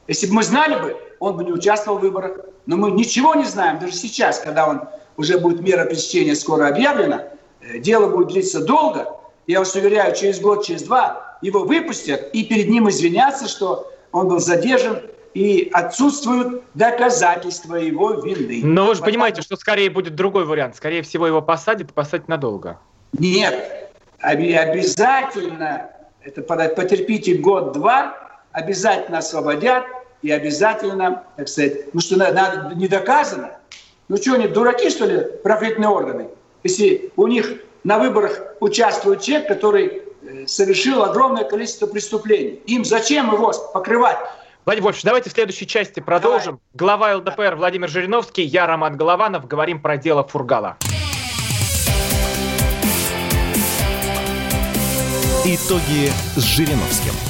Если 0.08 0.28
бы 0.28 0.34
мы 0.34 0.44
знали 0.44 0.80
бы, 0.80 0.96
он 1.20 1.36
бы 1.36 1.44
не 1.44 1.52
участвовал 1.52 1.98
в 1.98 2.00
выборах. 2.00 2.40
Но 2.66 2.76
мы 2.76 2.90
ничего 2.90 3.34
не 3.34 3.44
знаем. 3.44 3.78
Даже 3.78 3.92
сейчас, 3.92 4.40
когда 4.40 4.68
он 4.68 4.82
уже 5.16 5.38
будет 5.38 5.60
мера 5.60 5.84
пресечения 5.84 6.34
скоро 6.34 6.66
объявлена, 6.66 7.24
э, 7.60 7.78
дело 7.78 8.08
будет 8.10 8.28
длиться 8.28 8.64
долго. 8.64 9.06
Я 9.46 9.60
вас 9.60 9.74
уверяю, 9.74 10.14
через 10.16 10.40
год, 10.40 10.64
через 10.64 10.82
два 10.82 11.38
его 11.42 11.60
выпустят 11.60 12.30
и 12.32 12.44
перед 12.44 12.68
ним 12.68 12.88
извинятся, 12.88 13.48
что 13.48 13.90
он 14.12 14.28
был 14.28 14.40
задержан 14.40 15.02
и 15.34 15.70
отсутствуют 15.72 16.64
доказательства 16.74 17.76
его 17.76 18.12
вины. 18.14 18.60
Но 18.64 18.86
вы 18.86 18.94
же 18.94 19.02
понимаете, 19.02 19.42
что 19.42 19.56
скорее 19.56 19.90
будет 19.90 20.14
другой 20.14 20.44
вариант. 20.44 20.76
Скорее 20.76 21.02
всего, 21.02 21.26
его 21.26 21.40
посадят 21.40 21.90
и 21.90 21.92
посадят 21.92 22.28
надолго. 22.28 22.78
Нет, 23.12 23.92
обязательно, 24.20 25.90
это 26.22 26.42
потерпите 26.42 27.34
год-два, 27.34 28.16
обязательно 28.52 29.18
освободят 29.18 29.84
и 30.22 30.30
обязательно, 30.30 31.24
так 31.36 31.48
сказать, 31.48 31.94
ну 31.94 32.00
что 32.00 32.16
надо, 32.16 32.74
не 32.74 32.88
доказано. 32.88 33.52
Ну 34.08 34.16
что, 34.16 34.34
они 34.34 34.48
дураки, 34.48 34.90
что 34.90 35.06
ли, 35.06 35.24
правоохранительные 35.42 35.90
органы? 35.90 36.28
Если 36.62 37.12
у 37.16 37.26
них 37.26 37.60
на 37.84 37.98
выборах 37.98 38.40
участвует 38.60 39.22
человек, 39.22 39.48
который 39.48 40.02
э, 40.22 40.46
совершил 40.46 41.02
огромное 41.02 41.44
количество 41.44 41.86
преступлений. 41.86 42.60
Им 42.66 42.84
зачем 42.84 43.32
его 43.32 43.52
покрывать? 43.72 44.18
Владимир 44.66 44.84
Вольфович, 44.86 45.04
давайте 45.04 45.30
в 45.30 45.32
следующей 45.32 45.66
части 45.66 46.00
продолжим. 46.00 46.60
Давай. 46.74 47.08
Глава 47.08 47.16
ЛДПр 47.16 47.54
Владимир 47.56 47.88
Жириновский, 47.88 48.42
я 48.42 48.66
Роман 48.66 48.96
Голованов. 48.96 49.46
Говорим 49.46 49.80
про 49.80 49.96
дело 49.96 50.22
Фургала. 50.24 50.76
Итоги 55.46 56.10
с 56.36 56.42
Жириновским. 56.42 57.29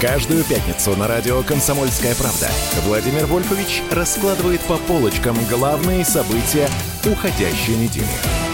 Каждую 0.00 0.44
пятницу 0.44 0.94
на 0.94 1.08
радио 1.08 1.42
«Комсомольская 1.42 2.14
правда» 2.14 2.48
Владимир 2.84 3.26
Вольфович 3.26 3.82
раскладывает 3.90 4.60
по 4.60 4.76
полочкам 4.76 5.36
главные 5.50 6.04
события 6.04 6.68
уходящей 7.04 7.74
недели. 7.74 8.47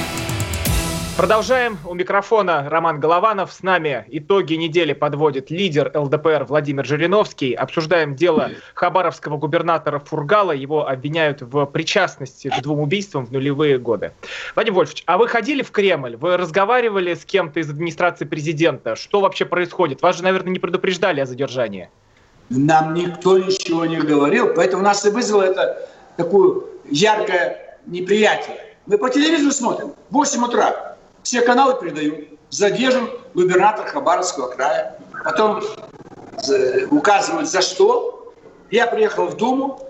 Продолжаем. 1.17 1.79
У 1.87 1.95
микрофона 1.95 2.69
Роман 2.69 2.99
Голованов. 2.99 3.53
С 3.53 3.63
нами 3.63 4.05
итоги 4.09 4.55
недели 4.55 4.95
подводит 4.95 5.49
лидер 5.49 5.93
ЛДПР 5.95 6.47
Владимир 6.49 6.85
Жириновский. 6.85 7.53
Обсуждаем 7.53 8.17
дело 8.17 8.51
хабаровского 8.75 9.37
губернатора 9.37 10.01
Фургала. 10.01 10.51
Его 10.51 10.89
обвиняют 10.89 11.41
в 11.41 11.67
причастности 11.67 12.49
к 12.49 12.61
двум 12.63 12.81
убийствам 12.81 13.27
в 13.27 13.31
нулевые 13.31 13.79
годы. 13.79 14.13
Владимир 14.57 14.79
Вольфович, 14.79 15.05
а 15.07 15.17
вы 15.17 15.29
ходили 15.29 15.63
в 15.63 15.71
Кремль? 15.71 16.17
Вы 16.17 16.37
разговаривали 16.37 17.15
с 17.15 17.25
кем-то 17.25 17.61
из 17.61 17.71
администрации 17.71 18.25
президента? 18.25 18.97
Что 18.97 19.21
вообще 19.21 19.45
происходит? 19.45 20.03
Вас 20.03 20.17
же, 20.17 20.25
наверное, 20.25 20.51
не 20.51 20.59
предупреждали 20.59 21.21
о 21.21 21.27
задержании. 21.27 21.91
Нам 22.51 22.93
никто 22.93 23.39
ничего 23.39 23.87
не 23.87 23.99
говорил, 23.99 24.53
поэтому 24.53 24.83
нас 24.83 25.07
и 25.07 25.11
вызвало 25.11 25.43
это 25.43 25.89
такое 26.17 26.63
яркое 26.91 27.79
неприятие. 27.87 28.57
Мы 28.87 28.99
по 28.99 29.09
телевизору 29.09 29.53
смотрим, 29.53 29.95
8 30.11 30.45
утра, 30.45 30.94
все 31.25 31.41
каналы 31.41 31.81
передают. 31.81 32.29
Задержан 32.51 33.11
губернатор 33.35 33.87
Хабаровского 33.87 34.49
края. 34.49 34.97
Потом 35.25 35.61
указывают 36.91 37.49
за 37.49 37.63
что. 37.63 38.33
Я 38.71 38.87
приехал 38.87 39.27
в 39.27 39.37
Думу. 39.37 39.81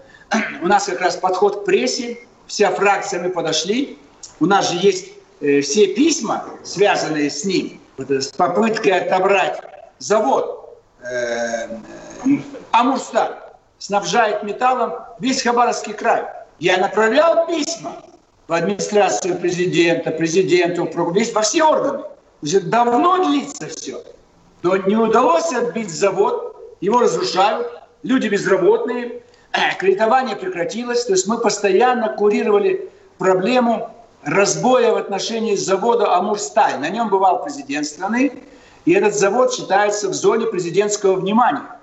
У 0.63 0.67
нас 0.67 0.87
как 0.87 1.01
раз 1.01 1.17
подход 1.17 1.63
к 1.63 1.65
прессе. 1.65 2.19
Вся 2.47 2.71
фракция 2.71 3.23
мы 3.23 3.31
подошли. 3.31 3.99
У 4.41 4.47
нас 4.47 4.71
же 4.71 4.79
есть 4.79 5.13
э, 5.41 5.61
все 5.61 5.89
письма, 5.89 6.45
связанные 6.63 7.31
с 7.31 7.45
ним. 7.45 7.81
Вот, 7.97 8.11
с 8.11 8.29
попыткой 8.29 9.01
отобрать 9.01 9.61
завод. 9.99 10.79
Э, 11.03 11.69
Амурстар 12.71 13.55
снабжает 13.79 14.43
металлом 14.43 14.95
весь 15.19 15.43
Хабаровский 15.43 15.95
край. 15.95 16.25
Я 16.59 16.79
направлял 16.79 17.47
письма 17.47 17.97
в 18.47 18.53
администрацию 18.53 19.39
президента, 19.39 20.11
президенту, 20.11 20.89
весь, 21.13 21.33
во 21.33 21.43
все 21.43 21.65
органы. 21.65 22.05
Уже 22.43 22.61
давно 22.61 23.25
длится 23.25 23.69
все. 23.69 24.03
Но 24.63 24.77
не 24.77 24.97
удалось 24.97 25.53
отбить 25.53 25.91
завод, 25.91 26.57
его 26.81 27.01
разрушают, 27.01 27.67
люди 28.03 28.29
безработные, 28.29 29.23
э, 29.53 29.75
кредитование 29.79 30.37
прекратилось. 30.37 31.05
То 31.05 31.13
есть 31.13 31.27
мы 31.27 31.39
постоянно 31.39 32.15
курировали 32.17 32.91
проблему 33.19 33.91
разбоя 34.25 34.93
в 34.93 34.97
отношении 34.97 35.55
завода 35.55 36.15
«Амурсталь». 36.15 36.79
На 36.81 36.89
нем 36.89 37.09
бывал 37.09 37.43
президент 37.45 37.87
страны, 37.87 38.43
и 38.85 38.93
этот 38.93 39.15
завод 39.15 39.55
считается 39.55 40.09
в 40.09 40.15
зоне 40.15 40.47
президентского 40.47 41.15
внимания. 41.15 41.81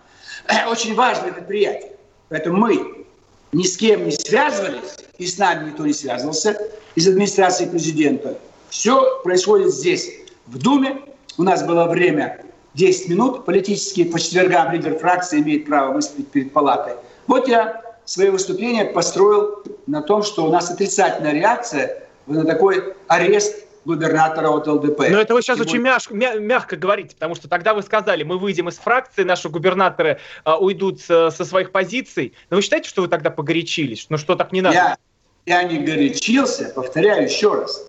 Э, 0.48 0.68
очень 0.68 0.96
важное 0.96 1.32
предприятие. 1.32 1.94
Поэтому 2.30 2.58
мы 2.58 3.06
ни 3.52 3.64
с 3.64 3.78
кем 3.78 4.06
не 4.06 4.12
связывались, 4.12 4.98
и 5.22 5.28
с 5.28 5.38
нами 5.38 5.70
никто 5.70 5.86
не 5.86 5.94
связывался 5.94 6.58
из 6.96 7.08
администрации 7.08 7.68
президента. 7.68 8.40
Все 8.70 9.22
происходит 9.22 9.72
здесь, 9.72 10.10
в 10.48 10.58
Думе. 10.58 11.00
У 11.38 11.44
нас 11.44 11.64
было 11.64 11.86
время 11.86 12.44
10 12.74 13.10
минут. 13.10 13.46
Политические 13.46 14.08
по 14.08 14.20
четвергам 14.20 14.74
лидер 14.74 14.98
фракции 14.98 15.40
имеет 15.40 15.68
право 15.68 15.94
выступить 15.94 16.30
перед 16.30 16.52
палатой. 16.52 16.94
Вот 17.28 17.48
я 17.48 17.84
свое 18.04 18.32
выступление 18.32 18.86
построил 18.86 19.64
на 19.86 20.02
том, 20.02 20.24
что 20.24 20.46
у 20.46 20.52
нас 20.52 20.72
отрицательная 20.72 21.34
реакция 21.34 22.02
на 22.26 22.44
такой 22.44 22.96
арест 23.08 23.64
губернатора 23.86 24.50
от 24.50 24.68
ЛДП. 24.68 25.02
Но 25.10 25.20
это 25.20 25.36
вы 25.36 25.44
сейчас 25.44 25.58
Тем 25.58 25.68
очень 25.68 25.80
мяг, 25.80 26.02
мя, 26.10 26.34
мягко 26.36 26.78
говорите, 26.78 27.14
потому 27.16 27.36
что 27.36 27.48
тогда 27.48 27.76
вы 27.76 27.84
сказали, 27.84 28.24
мы 28.24 28.40
выйдем 28.40 28.70
из 28.70 28.78
фракции, 28.78 29.24
наши 29.24 29.50
губернаторы 29.50 30.20
а, 30.44 30.58
уйдут 30.58 31.02
со, 31.02 31.30
со 31.30 31.46
своих 31.46 31.72
позиций. 31.72 32.34
Но 32.50 32.58
вы 32.58 32.64
считаете, 32.64 32.90
что 32.90 33.02
вы 33.04 33.08
тогда 33.08 33.30
погорячились? 33.30 34.08
Ну 34.10 34.18
что, 34.18 34.36
так 34.36 34.52
не 34.52 34.62
надо? 34.62 34.76
Я, 34.76 34.98
я 35.46 35.64
не 35.64 35.80
горячился, 35.80 36.72
повторяю 36.76 37.24
еще 37.24 37.54
раз. 37.54 37.84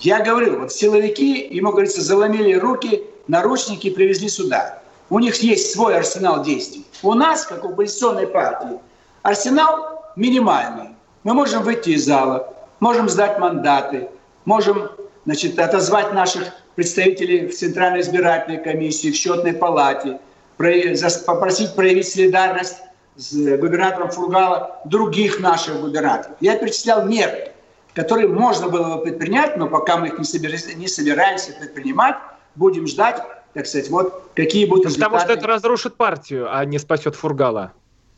Я 0.00 0.22
говорил, 0.22 0.60
вот 0.60 0.72
силовики, 0.72 1.46
ему, 1.50 1.70
говорится, 1.70 2.00
заломили 2.00 2.54
руки, 2.54 3.04
наручники 3.26 3.90
привезли 3.90 4.28
сюда. 4.28 4.82
У 5.10 5.18
них 5.18 5.36
есть 5.36 5.72
свой 5.72 5.96
арсенал 5.96 6.42
действий. 6.42 6.84
У 7.02 7.14
нас, 7.14 7.46
как 7.46 7.64
у 7.64 7.70
оппозиционной 7.70 8.26
партии, 8.26 8.78
арсенал 9.22 10.02
минимальный. 10.16 10.90
Мы 11.24 11.34
можем 11.34 11.62
выйти 11.62 11.90
из 11.90 12.04
зала, 12.04 12.54
можем 12.80 13.08
сдать 13.08 13.38
мандаты, 13.38 14.08
можем 14.44 14.90
значит, 15.24 15.58
отозвать 15.58 16.12
наших 16.12 16.44
представителей 16.74 17.48
в 17.48 17.56
Центральной 17.56 18.00
избирательной 18.00 18.62
комиссии, 18.62 19.10
в 19.10 19.16
счетной 19.16 19.52
палате, 19.52 20.20
попросить 20.56 21.74
проявить 21.74 22.08
солидарность 22.08 22.76
с 23.18 23.32
губернатором 23.34 24.10
Фургала 24.10 24.80
других 24.84 25.40
наших 25.40 25.80
губернаторов. 25.80 26.36
Я 26.40 26.56
перечислял 26.56 27.04
меры, 27.04 27.52
которые 27.94 28.28
можно 28.28 28.68
было 28.68 28.96
бы 28.96 29.02
предпринять, 29.02 29.56
но 29.56 29.66
пока 29.66 29.96
мы 29.96 30.06
их 30.06 30.18
не, 30.18 30.24
собираемся, 30.24 30.74
не 30.74 30.86
собираемся 30.86 31.52
предпринимать, 31.52 32.14
будем 32.54 32.86
ждать, 32.86 33.20
так 33.54 33.66
сказать, 33.66 33.90
вот 33.90 34.30
какие 34.34 34.66
будут 34.66 34.86
результаты. 34.86 35.10
Потому 35.10 35.24
что 35.24 35.32
это 35.32 35.46
разрушит 35.48 35.96
партию, 35.96 36.48
а 36.50 36.64
не 36.64 36.78
спасет 36.78 37.16
Фургала. 37.16 37.72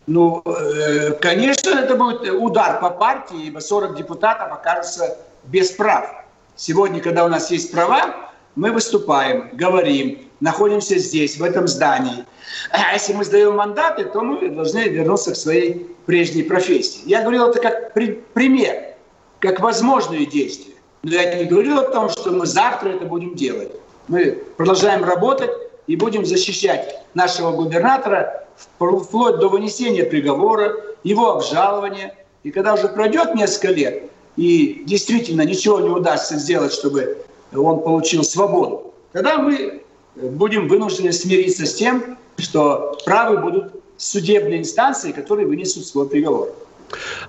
Ну, 0.06 0.42
э, 0.44 1.12
конечно, 1.12 1.70
это 1.70 1.96
будет 1.96 2.30
удар 2.30 2.80
по 2.80 2.90
партии, 2.90 3.46
ибо 3.46 3.60
40 3.60 3.96
депутатов 3.96 4.52
окажутся 4.52 5.16
без 5.44 5.70
прав. 5.70 6.24
Сегодня, 6.56 7.00
когда 7.00 7.24
у 7.24 7.28
нас 7.28 7.50
есть 7.50 7.72
права, 7.72 8.30
мы 8.54 8.72
выступаем, 8.72 9.48
говорим, 9.52 10.18
находимся 10.40 10.98
здесь, 10.98 11.38
в 11.38 11.42
этом 11.42 11.66
здании. 11.68 12.26
А 12.70 12.92
если 12.92 13.12
мы 13.12 13.24
сдаем 13.24 13.56
мандаты, 13.56 14.04
то 14.04 14.20
мы 14.20 14.48
должны 14.48 14.88
вернуться 14.88 15.32
к 15.32 15.36
своей 15.36 15.86
прежней 16.06 16.42
профессии. 16.42 17.02
Я 17.06 17.22
говорил 17.22 17.48
это 17.48 17.60
как 17.60 17.94
при, 17.94 18.22
пример. 18.34 18.94
как 19.38 19.60
возможные 19.60 20.26
действия. 20.26 20.74
Но 21.02 21.12
я 21.12 21.34
не 21.34 21.44
говорил 21.44 21.78
о 21.78 21.90
том, 21.90 22.08
что 22.08 22.30
мы 22.30 22.46
завтра 22.46 22.90
это 22.90 23.06
будем 23.06 23.34
делать. 23.34 23.72
Мы 24.08 24.32
продолжаем 24.56 25.04
работать 25.04 25.50
и 25.86 25.96
будем 25.96 26.26
защищать 26.26 27.04
нашего 27.14 27.52
губернатора 27.52 28.46
вплоть 28.78 29.38
до 29.38 29.48
вынесения 29.48 30.04
приговора, 30.04 30.76
его 31.04 31.32
обжалования. 31.32 32.14
И 32.42 32.50
когда 32.50 32.74
уже 32.74 32.88
пройдет 32.88 33.34
несколько 33.34 33.68
лет, 33.68 34.02
и 34.36 34.82
действительно 34.86 35.42
ничего 35.42 35.80
не 35.80 35.88
удастся 35.88 36.36
сделать, 36.36 36.72
чтобы 36.72 37.18
он 37.52 37.82
получил 37.82 38.22
свободу, 38.22 38.94
тогда 39.12 39.38
мы 39.38 39.82
будем 40.16 40.68
вынуждены 40.68 41.12
смириться 41.12 41.66
с 41.66 41.74
тем, 41.74 42.18
что 42.40 42.98
правы 43.04 43.38
будут 43.38 43.72
судебные 43.96 44.60
инстанции, 44.60 45.12
которые 45.12 45.46
вынесут 45.46 45.86
свой 45.86 46.08
приговор. 46.08 46.48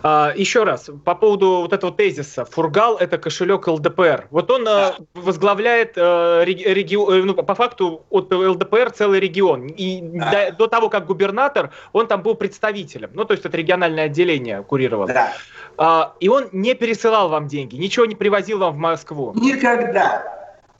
А, 0.01 0.33
еще 0.35 0.63
раз, 0.63 0.89
по 1.05 1.15
поводу 1.15 1.61
вот 1.61 1.73
этого 1.73 1.91
тезиса. 1.91 2.45
Фургал– 2.45 2.97
это 2.99 3.17
кошелек 3.17 3.67
ЛДПР. 3.67 4.27
Вот 4.31 4.49
он 4.51 4.65
да. 4.65 4.95
возглавляет 5.13 5.93
э, 5.95 6.43
регион, 6.45 7.13
э, 7.13 7.23
ну, 7.23 7.33
по 7.35 7.55
факту 7.55 8.03
от 8.09 8.31
ЛДПР 8.31 8.91
целый 8.91 9.19
регион. 9.19 9.67
И 9.67 10.01
да. 10.01 10.31
до, 10.31 10.57
до 10.57 10.67
того, 10.67 10.89
как 10.89 11.05
губернатор, 11.05 11.71
он 11.93 12.07
там 12.07 12.21
был 12.21 12.35
представителем. 12.35 13.11
Ну, 13.13 13.25
то 13.25 13.33
есть 13.33 13.45
это 13.45 13.57
региональное 13.57 14.05
отделение 14.05 14.63
курировал. 14.63 15.07
Да. 15.07 15.33
А, 15.77 16.13
и 16.19 16.29
он 16.29 16.49
не 16.51 16.73
пересылал 16.73 17.29
вам 17.29 17.47
деньги, 17.47 17.75
ничего 17.75 18.05
не 18.05 18.15
привозил 18.15 18.59
вам 18.59 18.75
в 18.75 18.77
Москву. 18.77 19.33
Никогда. 19.35 20.23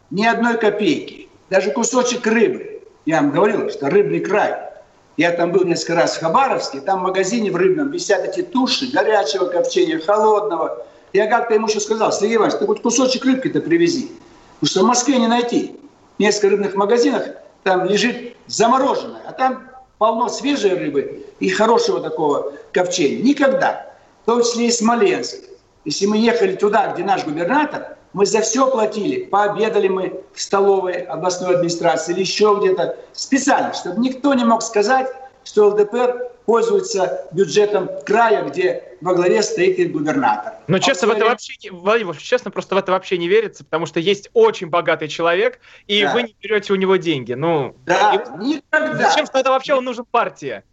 Ни 0.10 0.26
одной 0.26 0.58
копейки. 0.58 1.30
Даже 1.50 1.72
кусочек 1.72 2.26
рыбы. 2.28 2.71
Я 3.06 3.22
вам 3.22 3.32
говорил, 3.32 3.70
что 3.70 3.90
рыбный 3.90 4.20
край– 4.20 4.56
я 5.18 5.32
там 5.32 5.52
был 5.52 5.66
несколько 5.66 5.96
раз 5.96 6.16
в 6.16 6.22
Хабаровске, 6.22 6.82
там 6.82 7.00
в 7.00 7.04
магазине 7.04 7.52
в 7.52 7.56
Рыбном 7.56 7.92
висят 7.92 8.24
эти 8.24 8.42
туши 8.42 8.90
горячего 8.92 9.46
копчения, 9.46 10.00
холодного. 10.00 10.86
Я 11.14 11.28
как-то 11.28 11.54
ему 11.54 11.68
еще 11.68 11.80
сказал, 11.80 12.14
Сергей 12.14 12.38
Иванович, 12.38 12.58
ты 12.60 12.66
хоть 12.66 12.82
кусочек 12.82 13.26
рыбки-то 13.26 13.60
привези. 13.60 14.12
Потому 14.60 14.70
что 14.70 14.80
в 14.82 14.88
Москве 14.88 15.18
не 15.18 15.28
найти. 15.28 15.76
В 16.18 16.22
несколько 16.22 16.50
рыбных 16.50 16.76
магазинах 16.76 17.24
там 17.64 17.86
лежит 17.86 18.36
замороженное, 18.48 19.22
а 19.28 19.34
там 19.34 19.70
полно 19.98 20.30
свежей 20.30 20.74
рыбы 20.74 21.26
и 21.40 21.50
хорошего 21.50 22.00
такого 22.00 22.54
копчения. 22.72 23.22
Никогда. 23.22 23.94
В 24.24 24.26
том 24.28 24.42
числе 24.42 24.68
и 24.68 24.72
Смоленск. 24.72 25.36
Если 25.84 26.06
мы 26.06 26.18
ехали 26.18 26.56
туда, 26.56 26.94
где 26.94 27.04
наш 27.04 27.26
губернатор, 27.26 27.98
мы 28.14 28.26
за 28.26 28.42
все 28.42 28.70
платили. 28.70 29.26
Пообедали 29.26 29.88
мы 29.88 30.24
в 30.34 30.42
столовой 30.42 31.02
областной 31.04 31.56
администрации 31.56 32.14
или 32.14 32.22
еще 32.22 32.58
где-то. 32.60 32.98
Специально, 33.14 33.74
чтобы 33.74 34.02
никто 34.02 34.34
не 34.34 34.44
мог 34.44 34.62
сказать, 34.62 35.08
что 35.44 35.70
ЛДПР 35.70 36.32
пользуется 36.46 37.28
бюджетом 37.32 37.90
края, 38.06 38.44
где 38.44 38.98
во 39.02 39.14
главе 39.14 39.42
стоит 39.42 39.92
губернатор. 39.92 40.54
Но 40.68 40.80
честно, 40.80 41.08
а 41.08 41.14
в 41.14 41.18
это 41.18 41.26
вообще, 41.26 41.72
Владимир, 41.72 42.18
честно, 42.18 42.52
просто 42.52 42.76
в 42.76 42.78
это 42.78 42.92
вообще 42.92 43.18
не 43.18 43.28
верится, 43.28 43.64
потому 43.64 43.86
что 43.86 44.00
есть 44.00 44.30
очень 44.34 44.68
богатый 44.68 45.08
человек, 45.08 45.60
и 45.88 46.04
да. 46.04 46.14
вы 46.14 46.24
не 46.24 46.36
берете 46.42 46.74
у 46.74 46.76
него 46.76 46.98
деньги. 46.98 47.34
Ну, 47.34 47.76
да, 47.86 48.16
и... 48.16 48.44
никогда. 48.44 49.10
Зачем 49.10 49.26
это 49.34 49.50
вообще 49.50 49.74
он 49.74 49.86
нужен 49.86 50.06
партии? 50.06 50.64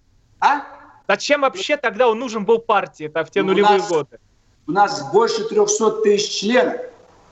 А? 0.40 0.62
Зачем 1.06 1.42
вообще 1.42 1.76
тогда 1.76 2.08
он 2.08 2.18
нужен 2.18 2.44
был 2.44 2.58
партии 2.58 3.06
это 3.06 3.24
в 3.24 3.30
те 3.30 3.42
ну, 3.42 3.48
нулевые 3.48 3.78
нас, 3.78 3.88
годы? 3.88 4.18
У 4.66 4.72
нас 4.72 5.10
больше 5.10 5.48
300 5.48 6.02
тысяч 6.02 6.40
членов 6.40 6.76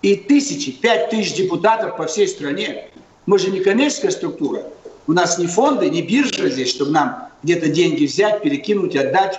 и 0.07 0.15
тысячи, 0.15 0.71
пять 0.71 1.11
тысяч 1.11 1.35
депутатов 1.35 1.97
по 1.97 2.07
всей 2.07 2.29
стране. 2.29 2.91
Мы 3.27 3.41
же 3.41 3.51
не 3.51 3.59
коммерческая 3.59 4.13
структура. 4.13 4.63
У 5.09 5.13
нас 5.13 5.37
ни 5.37 5.49
фонды, 5.49 5.91
ни 5.91 6.01
биржа 6.01 6.49
здесь, 6.49 6.71
чтобы 6.71 6.93
нам 6.93 7.29
где-то 7.43 7.69
деньги 7.71 8.07
взять, 8.07 8.41
перекинуть, 8.41 8.95
отдать. 8.95 9.37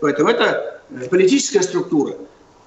Поэтому 0.00 0.28
это 0.28 0.80
политическая 1.10 1.62
структура. 1.62 2.14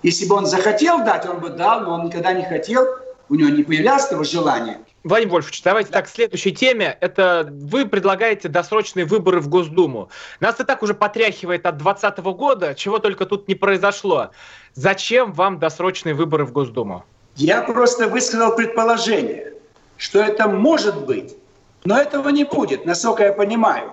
Если 0.03 0.25
бы 0.25 0.35
он 0.35 0.45
захотел 0.45 1.05
дать, 1.05 1.25
он 1.25 1.39
бы 1.39 1.47
дал, 1.47 1.83
но 1.83 1.93
он 1.93 2.07
никогда 2.07 2.33
не 2.33 2.43
хотел, 2.43 2.85
у 3.29 3.35
него 3.35 3.47
не 3.47 3.63
появлялось 3.63 4.07
этого 4.07 4.25
желания. 4.25 4.79
Владимир 5.05 5.35
Вольфович, 5.35 5.63
давайте 5.63 5.89
да. 5.89 5.99
так, 5.99 6.07
к 6.07 6.09
следующей 6.09 6.51
теме. 6.51 6.97
Это 6.99 7.47
вы 7.49 7.85
предлагаете 7.85 8.49
досрочные 8.49 9.05
выборы 9.05 9.39
в 9.39 9.47
Госдуму. 9.47 10.09
Нас 10.41 10.59
и 10.59 10.65
так 10.65 10.83
уже 10.83 10.93
потряхивает 10.93 11.65
от 11.65 11.77
2020 11.77 12.19
года, 12.37 12.75
чего 12.75 12.99
только 12.99 13.25
тут 13.25 13.47
не 13.47 13.55
произошло. 13.55 14.31
Зачем 14.73 15.31
вам 15.31 15.59
досрочные 15.59 16.13
выборы 16.13 16.43
в 16.43 16.51
Госдуму? 16.51 17.05
Я 17.37 17.61
просто 17.61 18.07
высказал 18.07 18.55
предположение, 18.55 19.53
что 19.97 20.19
это 20.19 20.47
может 20.47 21.05
быть, 21.05 21.35
но 21.85 21.95
этого 21.95 22.29
не 22.29 22.45
будет, 22.45 22.85
насколько 22.85 23.25
я 23.25 23.31
понимаю. 23.31 23.91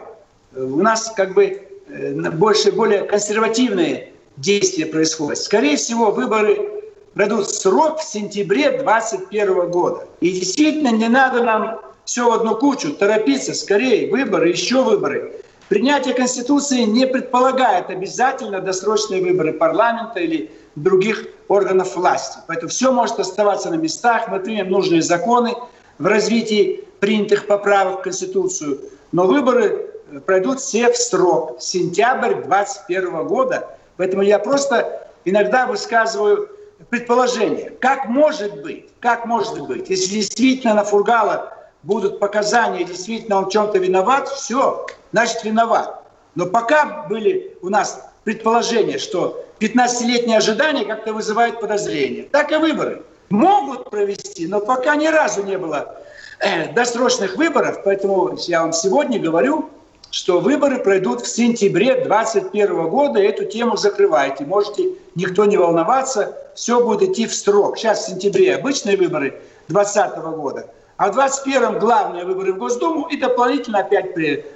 У 0.56 0.80
нас 0.80 1.12
как 1.14 1.34
бы 1.34 1.62
э, 1.88 2.30
больше, 2.30 2.72
более 2.72 3.02
консервативные 3.02 4.12
действия 4.38 4.86
происходят. 4.86 5.36
Скорее 5.36 5.76
всего, 5.76 6.10
выборы 6.10 6.82
пройдут 7.12 7.50
срок 7.50 8.00
в 8.00 8.04
сентябре 8.04 8.70
2021 8.70 9.70
года. 9.70 10.08
И 10.20 10.32
действительно 10.32 10.88
не 10.88 11.08
надо 11.08 11.42
нам 11.42 11.80
все 12.06 12.30
в 12.30 12.32
одну 12.32 12.56
кучу, 12.56 12.94
торопиться, 12.94 13.52
скорее, 13.52 14.10
выборы, 14.10 14.48
еще 14.48 14.82
выборы. 14.82 15.34
Принятие 15.68 16.14
Конституции 16.14 16.82
не 16.82 17.06
предполагает 17.06 17.90
обязательно 17.90 18.60
досрочные 18.60 19.22
выборы 19.22 19.52
парламента 19.52 20.18
или 20.20 20.50
других 20.76 21.26
органов 21.48 21.96
власти. 21.96 22.38
Поэтому 22.46 22.70
все 22.70 22.92
может 22.92 23.18
оставаться 23.18 23.70
на 23.70 23.74
местах, 23.74 24.28
мы 24.28 24.40
примем 24.40 24.70
нужные 24.70 25.02
законы 25.02 25.54
в 25.98 26.06
развитии 26.06 26.84
принятых 27.00 27.46
поправок 27.46 28.00
в 28.00 28.02
Конституцию, 28.02 28.80
но 29.12 29.26
выборы 29.26 29.90
э, 30.10 30.20
пройдут 30.20 30.60
все 30.60 30.90
в 30.90 30.96
срок, 30.96 31.60
сентябрь 31.60 32.34
2021 32.34 33.26
года. 33.26 33.78
Поэтому 33.96 34.22
я 34.22 34.38
просто 34.38 35.08
иногда 35.24 35.66
высказываю 35.66 36.48
предположение, 36.90 37.70
как 37.80 38.06
может 38.06 38.62
быть, 38.62 38.88
как 39.00 39.26
может 39.26 39.60
быть, 39.66 39.88
если 39.90 40.14
действительно 40.14 40.74
на 40.74 40.84
Фургала 40.84 41.52
будут 41.82 42.18
показания, 42.18 42.84
действительно 42.84 43.36
он 43.36 43.46
в 43.46 43.50
чем-то 43.50 43.78
виноват, 43.78 44.28
все, 44.28 44.86
значит 45.12 45.44
виноват. 45.44 46.02
Но 46.34 46.46
пока 46.46 47.04
были 47.08 47.56
у 47.62 47.68
нас 47.68 48.08
предположения, 48.24 48.98
что 48.98 49.44
15-летнее 49.60 50.38
ожидание 50.38 50.84
как-то 50.84 51.12
вызывает 51.12 51.60
подозрения. 51.60 52.24
Так 52.24 52.52
и 52.52 52.56
выборы 52.56 53.02
могут 53.30 53.90
провести, 53.90 54.46
но 54.46 54.60
пока 54.60 54.96
ни 54.96 55.06
разу 55.06 55.42
не 55.42 55.58
было 55.58 55.96
э, 56.40 56.72
досрочных 56.72 57.36
выборов, 57.36 57.82
поэтому 57.84 58.36
я 58.46 58.62
вам 58.62 58.72
сегодня 58.72 59.18
говорю, 59.18 59.70
что 60.10 60.38
выборы 60.40 60.78
пройдут 60.78 61.22
в 61.22 61.26
сентябре 61.26 61.94
2021 62.04 62.88
года, 62.88 63.20
и 63.20 63.26
эту 63.26 63.46
тему 63.46 63.76
закрывайте. 63.76 64.44
Можете 64.44 64.90
никто 65.16 65.44
не 65.44 65.56
волноваться, 65.56 66.36
все 66.54 66.84
будет 66.84 67.10
идти 67.10 67.26
в 67.26 67.34
срок. 67.34 67.78
Сейчас 67.78 68.04
в 68.04 68.10
сентябре 68.10 68.54
обычные 68.54 68.96
выборы 68.96 69.40
2020 69.68 70.18
года, 70.36 70.66
а 70.98 71.10
в 71.10 71.14
2021 71.14 71.80
главные 71.80 72.24
выборы 72.24 72.52
в 72.52 72.58
Госдуму 72.58 73.08
и 73.08 73.16
дополнительно 73.16 73.80
опять 73.80 74.14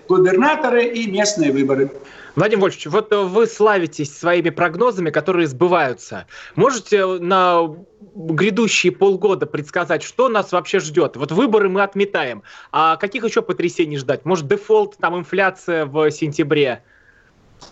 губернаторы 0.08 0.84
и 0.84 1.10
местные 1.10 1.50
выборы. 1.50 1.90
Владимир 2.38 2.62
Вольфович, 2.62 2.86
вот 2.86 3.12
вы 3.12 3.48
славитесь 3.48 4.16
своими 4.16 4.50
прогнозами, 4.50 5.10
которые 5.10 5.48
сбываются. 5.48 6.26
Можете 6.54 7.04
на 7.04 7.74
грядущие 8.14 8.92
полгода 8.92 9.44
предсказать, 9.44 10.04
что 10.04 10.28
нас 10.28 10.52
вообще 10.52 10.78
ждет? 10.78 11.16
Вот 11.16 11.32
выборы 11.32 11.68
мы 11.68 11.82
отметаем. 11.82 12.44
А 12.70 12.96
каких 12.96 13.24
еще 13.24 13.42
потрясений 13.42 13.96
ждать? 13.96 14.24
Может, 14.24 14.46
дефолт, 14.46 14.96
там 14.98 15.18
инфляция 15.18 15.84
в 15.84 16.08
сентябре? 16.12 16.84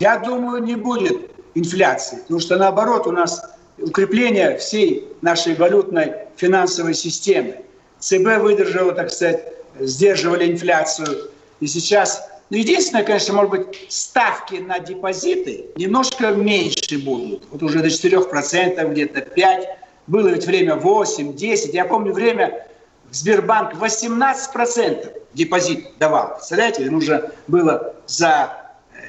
Я 0.00 0.18
думаю, 0.18 0.60
не 0.64 0.74
будет 0.74 1.30
инфляции, 1.54 2.16
потому 2.22 2.40
что 2.40 2.56
наоборот 2.56 3.06
у 3.06 3.12
нас 3.12 3.40
укрепление 3.78 4.58
всей 4.58 5.06
нашей 5.22 5.54
валютной 5.54 6.12
финансовой 6.36 6.94
системы. 6.94 7.58
ЦБ 8.00 8.38
выдержала, 8.40 8.90
так 8.90 9.10
сказать, 9.10 9.44
сдерживали 9.78 10.50
инфляцию. 10.50 11.30
И 11.60 11.68
сейчас 11.68 12.28
ну, 12.48 12.56
единственное, 12.58 13.02
конечно, 13.02 13.34
может 13.34 13.50
быть, 13.50 13.86
ставки 13.88 14.56
на 14.56 14.78
депозиты 14.78 15.66
немножко 15.76 16.30
меньше 16.30 16.98
будут. 16.98 17.44
Вот 17.50 17.62
уже 17.62 17.80
до 17.80 17.88
4%, 17.88 18.90
где-то 18.92 19.20
5%. 19.20 19.64
Было 20.06 20.28
ведь 20.28 20.46
время 20.46 20.76
8, 20.76 21.34
10. 21.34 21.74
Я 21.74 21.84
помню 21.84 22.12
время, 22.12 22.68
Сбербанк 23.10 23.74
18% 23.74 25.22
депозит 25.34 25.98
давал. 25.98 26.34
Представляете, 26.34 26.90
нужно 26.90 27.30
было 27.48 27.94
за 28.06 28.50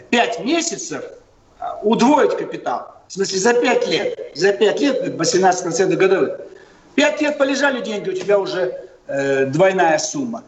5 0.09 0.43
месяцев 0.43 1.03
а, 1.59 1.79
удвоить 1.83 2.35
капитал. 2.37 2.95
В 3.07 3.13
смысле, 3.13 3.39
за 3.39 3.53
5 3.53 3.87
лет. 3.87 4.31
За 4.35 4.53
5 4.53 4.81
лет 4.81 5.07
18% 5.15 5.95
годовых. 5.95 6.41
5 6.95 7.21
лет 7.21 7.37
полежали 7.37 7.81
деньги, 7.81 8.09
у 8.09 8.13
тебя 8.13 8.39
уже 8.39 8.89
э, 9.05 9.45
двойная 9.45 9.99
сумма. 9.99 10.43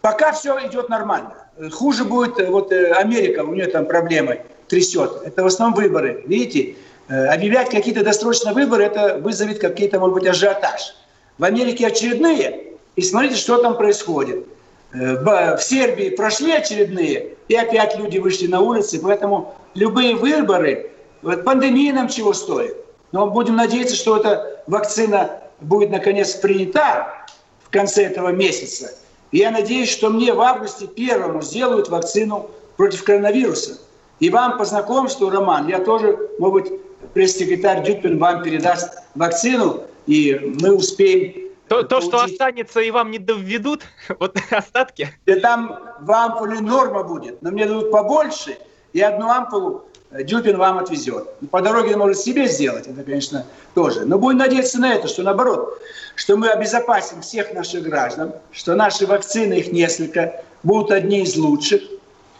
Пока 0.00 0.32
все 0.32 0.58
идет 0.66 0.88
нормально. 0.88 1.41
Хуже 1.70 2.04
будет 2.04 2.38
э, 2.40 2.50
вот 2.50 2.72
э, 2.72 2.92
Америка, 2.92 3.40
у 3.40 3.54
нее 3.54 3.66
там 3.66 3.84
проблемы 3.84 4.40
трясет. 4.68 5.22
Это 5.24 5.42
в 5.42 5.46
основном 5.46 5.78
выборы. 5.78 6.22
Видите, 6.26 6.76
э, 7.08 7.26
объявлять 7.26 7.68
какие-то 7.68 8.02
досрочные 8.02 8.54
выборы, 8.54 8.84
это 8.84 9.18
вызовет 9.18 9.58
какие-то, 9.58 10.00
может 10.00 10.14
быть, 10.14 10.26
ажиотаж. 10.26 10.94
В 11.36 11.44
Америке 11.44 11.86
очередные, 11.86 12.72
и 12.96 13.02
смотрите, 13.02 13.36
что 13.36 13.58
там 13.58 13.76
происходит. 13.76 14.46
В 14.92 15.58
Сербии 15.58 16.10
прошли 16.10 16.52
очередные, 16.52 17.36
и 17.48 17.54
опять 17.54 17.98
люди 17.98 18.18
вышли 18.18 18.46
на 18.46 18.60
улицы, 18.60 19.00
поэтому 19.02 19.54
любые 19.72 20.14
выборы, 20.14 20.90
вот 21.22 21.44
пандемия 21.44 21.94
нам 21.94 22.08
чего 22.08 22.34
стоит? 22.34 22.76
Но 23.10 23.30
будем 23.30 23.56
надеяться, 23.56 23.96
что 23.96 24.18
эта 24.18 24.62
вакцина 24.66 25.40
будет 25.62 25.90
наконец 25.90 26.34
принята 26.34 27.24
в 27.62 27.70
конце 27.70 28.04
этого 28.04 28.28
месяца. 28.28 28.90
И 29.32 29.38
я 29.38 29.50
надеюсь, 29.50 29.90
что 29.90 30.10
мне 30.10 30.32
в 30.32 30.40
августе 30.40 30.86
первому 30.86 31.42
сделают 31.42 31.88
вакцину 31.88 32.50
против 32.76 33.02
коронавируса. 33.02 33.78
И 34.20 34.30
вам 34.30 34.56
по 34.58 34.64
знакомству, 34.64 35.30
Роман, 35.30 35.68
я 35.68 35.80
тоже, 35.80 36.16
может 36.38 36.54
быть, 36.54 36.80
пресс-секретарь 37.14 37.84
Дюпин 37.84 38.18
вам 38.18 38.42
передаст 38.42 38.98
вакцину, 39.14 39.84
и 40.06 40.54
мы 40.60 40.74
успеем 40.74 41.42
то, 41.68 41.82
то, 41.82 42.02
что 42.02 42.22
останется 42.22 42.80
и 42.80 42.90
вам 42.90 43.10
не 43.10 43.18
доведут, 43.18 43.82
вот 44.20 44.36
остатки. 44.50 45.08
Да 45.24 45.40
там 45.40 45.78
в 46.00 46.12
ампуле 46.12 46.60
норма 46.60 47.02
будет, 47.02 47.40
но 47.40 47.50
мне 47.50 47.64
дадут 47.64 47.90
побольше, 47.90 48.58
и 48.92 49.00
одну 49.00 49.30
ампулу 49.30 49.86
Дюпин 50.12 50.58
вам 50.58 50.78
отвезет. 50.78 51.28
По 51.50 51.62
дороге 51.62 51.94
он 51.94 52.00
может 52.00 52.18
себе 52.18 52.46
сделать, 52.46 52.86
это, 52.86 53.02
конечно, 53.02 53.46
тоже. 53.74 54.04
Но 54.04 54.18
будем 54.18 54.38
надеяться 54.38 54.78
на 54.78 54.94
это, 54.94 55.08
что 55.08 55.22
наоборот, 55.22 55.78
что 56.16 56.36
мы 56.36 56.48
обезопасим 56.48 57.22
всех 57.22 57.54
наших 57.54 57.84
граждан, 57.84 58.34
что 58.52 58.74
наши 58.74 59.06
вакцины, 59.06 59.54
их 59.54 59.72
несколько, 59.72 60.44
будут 60.62 60.90
одни 60.90 61.22
из 61.22 61.36
лучших, 61.36 61.82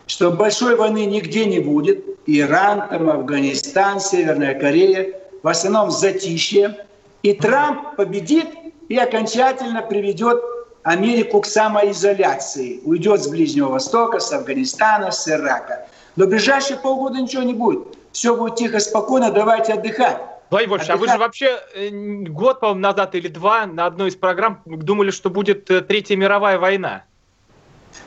что 0.07 0.31
большой 0.31 0.77
войны 0.77 1.07
нигде 1.07 1.47
не 1.47 1.61
будет. 1.61 2.05
Иран, 2.27 2.89
там, 2.89 3.09
Афганистан, 3.09 4.01
Северная 4.01 4.59
Корея, 4.59 5.15
в 5.43 5.49
основном 5.49 5.91
затишье. 5.91 6.87
И 7.23 7.33
Трамп 7.33 7.97
победит 7.97 8.49
и 8.89 8.97
окончательно 8.97 9.81
приведет 9.83 10.43
Америку 10.83 11.41
к 11.41 11.47
самоизоляции. 11.47 12.81
Уйдет 12.85 13.23
с 13.23 13.29
Ближнего 13.29 13.69
Востока, 13.69 14.19
с 14.19 14.33
Афганистана, 14.33 15.11
с 15.11 15.29
Ирака. 15.29 15.87
Но 16.17 16.27
в 16.27 16.29
ближайшие 16.29 16.79
полгода 16.79 17.21
ничего 17.21 17.43
не 17.43 17.55
будет. 17.55 17.81
Все 18.13 18.37
будет 18.37 18.57
тихо, 18.57 18.79
спокойно, 18.81 19.31
давайте 19.31 19.73
отдыхать. 19.73 20.19
Владимир 20.51 20.73
Вольфович, 20.73 20.91
а 20.91 20.97
вы 20.99 21.09
же 21.09 21.17
вообще 21.17 21.59
э, 21.75 21.89
год, 22.29 22.61
по-моему, 22.61 22.81
назад 22.81 23.15
или 23.15 23.29
два 23.29 23.65
на 23.65 23.87
одной 23.87 24.11
из 24.11 24.17
программ 24.17 24.61
думали, 24.67 25.11
что 25.11 25.31
будет 25.31 25.71
э, 25.71 25.81
Третья 25.81 26.15
мировая 26.15 26.59
война. 26.59 27.05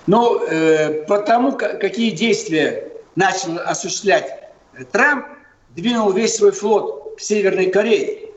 Ну, 0.06 0.44
э, 0.46 1.06
потому 1.06 1.54
какие 1.54 2.12
действия 2.12 2.91
начал 3.15 3.58
осуществлять 3.65 4.52
Трамп, 4.91 5.26
двинул 5.72 6.12
весь 6.12 6.36
свой 6.36 6.52
флот 6.52 7.15
к 7.18 7.20
Северной 7.20 7.72
Корее. 7.72 8.30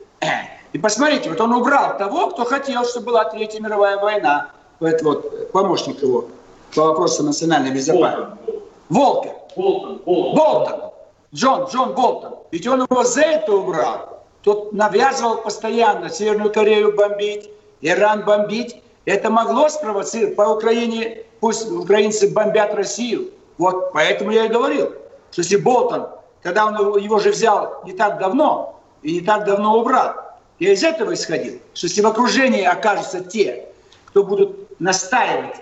И 0.73 0.77
посмотрите, 0.79 1.29
вот 1.29 1.39
он 1.41 1.53
убрал 1.53 1.97
того, 1.97 2.31
кто 2.31 2.45
хотел, 2.45 2.85
чтобы 2.85 3.07
была 3.07 3.25
Третья 3.25 3.59
мировая 3.59 3.97
война. 3.97 4.49
Это 4.79 5.03
вот 5.03 5.51
помощник 5.51 6.01
его 6.01 6.29
по 6.73 6.85
вопросам 6.85 7.27
национальной 7.27 7.71
безопасности. 7.71 8.59
Волкер. 8.89 9.33
Болтон. 9.55 10.01
Болтон. 10.05 10.91
Джон, 11.33 11.65
Джон 11.65 11.93
Болтон. 11.93 12.35
Ведь 12.51 12.67
он 12.67 12.81
его 12.81 13.03
за 13.03 13.21
это 13.21 13.53
убрал. 13.53 14.23
Тот 14.43 14.73
навязывал 14.73 15.37
постоянно 15.37 16.09
Северную 16.09 16.51
Корею 16.51 16.95
бомбить, 16.95 17.49
Иран 17.81 18.23
бомбить. 18.25 18.81
Это 19.05 19.29
могло 19.29 19.69
спровоцировать 19.69 20.35
по 20.35 20.43
Украине, 20.43 21.23
пусть 21.39 21.69
украинцы 21.69 22.29
бомбят 22.29 22.73
Россию. 22.73 23.31
Вот 23.57 23.91
поэтому 23.93 24.31
я 24.31 24.45
и 24.45 24.49
говорил, 24.49 24.93
что 25.31 25.41
если 25.41 25.57
Болтон, 25.57 26.07
когда 26.41 26.65
он 26.65 26.79
его, 26.79 26.97
его 26.97 27.19
же 27.19 27.31
взял 27.31 27.81
не 27.85 27.91
так 27.93 28.17
давно 28.19 28.79
и 29.03 29.15
не 29.15 29.21
так 29.21 29.45
давно 29.45 29.77
убрал, 29.79 30.15
я 30.59 30.73
из 30.73 30.83
этого 30.83 31.13
исходил, 31.13 31.59
что 31.73 31.87
если 31.87 32.01
в 32.01 32.07
окружении 32.07 32.63
окажутся 32.63 33.21
те, 33.21 33.65
кто 34.05 34.23
будут 34.23 34.79
настаивать 34.79 35.57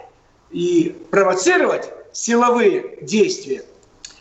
и 0.51 0.95
провоцировать 1.11 1.91
силовые 2.17 2.97
действия, 3.01 3.63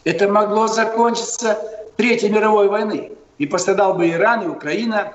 это 0.04 0.28
могло 0.28 0.66
закончиться 0.66 1.58
Третьей 1.96 2.28
мировой 2.28 2.68
войной. 2.68 3.12
И 3.38 3.46
пострадал 3.46 3.94
бы 3.94 4.10
Иран, 4.10 4.44
и 4.44 4.48
Украина, 4.48 5.12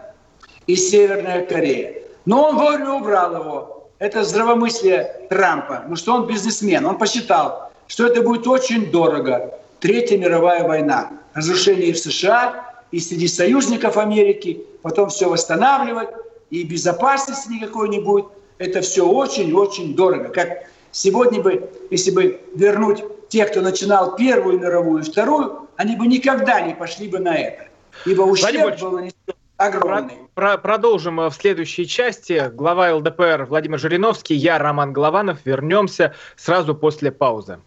и 0.68 0.76
Северная 0.76 1.46
Корея. 1.46 2.02
Но 2.26 2.50
он 2.50 2.58
вовремя 2.58 2.94
убрал 2.94 3.36
его. 3.36 3.90
Это 4.00 4.24
здравомыслие 4.24 5.28
Трампа, 5.30 5.76
потому 5.76 5.96
что 5.96 6.14
он 6.16 6.28
бизнесмен. 6.28 6.86
Он 6.86 6.98
посчитал, 6.98 7.72
что 7.88 8.08
это 8.08 8.22
будет 8.24 8.48
очень 8.48 8.92
дорого. 8.92 9.60
Третья 9.80 10.18
мировая 10.18 10.68
война. 10.68 11.12
Разрушение 11.34 11.94
в 11.94 12.00
США, 12.00 12.66
и 12.92 13.00
среди 13.00 13.28
союзников 13.28 13.98
Америки, 13.98 14.64
потом 14.82 15.10
все 15.10 15.30
восстанавливать, 15.30 16.10
и 16.50 16.64
безопасности 16.64 17.50
никакой 17.50 17.90
не 17.90 18.00
будет. 18.00 18.26
Это 18.58 18.82
все 18.82 19.08
очень-очень 19.08 19.96
дорого. 19.96 20.30
Как 20.30 20.64
сегодня 20.92 21.42
бы, 21.42 21.70
если 21.90 22.12
бы 22.12 22.42
вернуть 22.56 23.04
тех, 23.30 23.52
кто 23.52 23.62
начинал 23.62 24.16
Первую 24.16 24.60
мировую 24.60 25.02
и 25.02 25.06
Вторую, 25.06 25.68
они 25.78 25.96
бы 25.96 26.08
никогда 26.08 26.62
не 26.62 26.74
пошли 26.74 27.08
бы 27.08 27.20
на 27.20 27.36
это. 27.36 27.66
Ибо 28.06 28.24
ущерб 28.24 28.80
был 28.80 29.10
огромный. 29.58 30.16
Про, 30.34 30.58
продолжим 30.58 31.20
э, 31.22 31.30
в 31.30 31.34
следующей 31.34 31.88
части. 31.88 32.50
Глава 32.54 32.96
ЛДПР 32.96 33.46
Владимир 33.48 33.80
Жириновский, 33.80 34.36
я 34.36 34.58
Роман 34.58 34.92
Голованов. 34.94 35.40
Вернемся 35.46 36.16
сразу 36.36 36.76
после 36.76 37.12
паузы. 37.12 37.60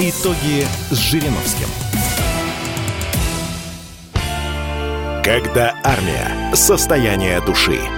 Итоги 0.00 0.64
с 0.90 0.96
Жириновским. 0.96 1.66
Когда 5.24 5.74
армия. 5.82 6.54
Состояние 6.54 7.40
души. 7.44 7.97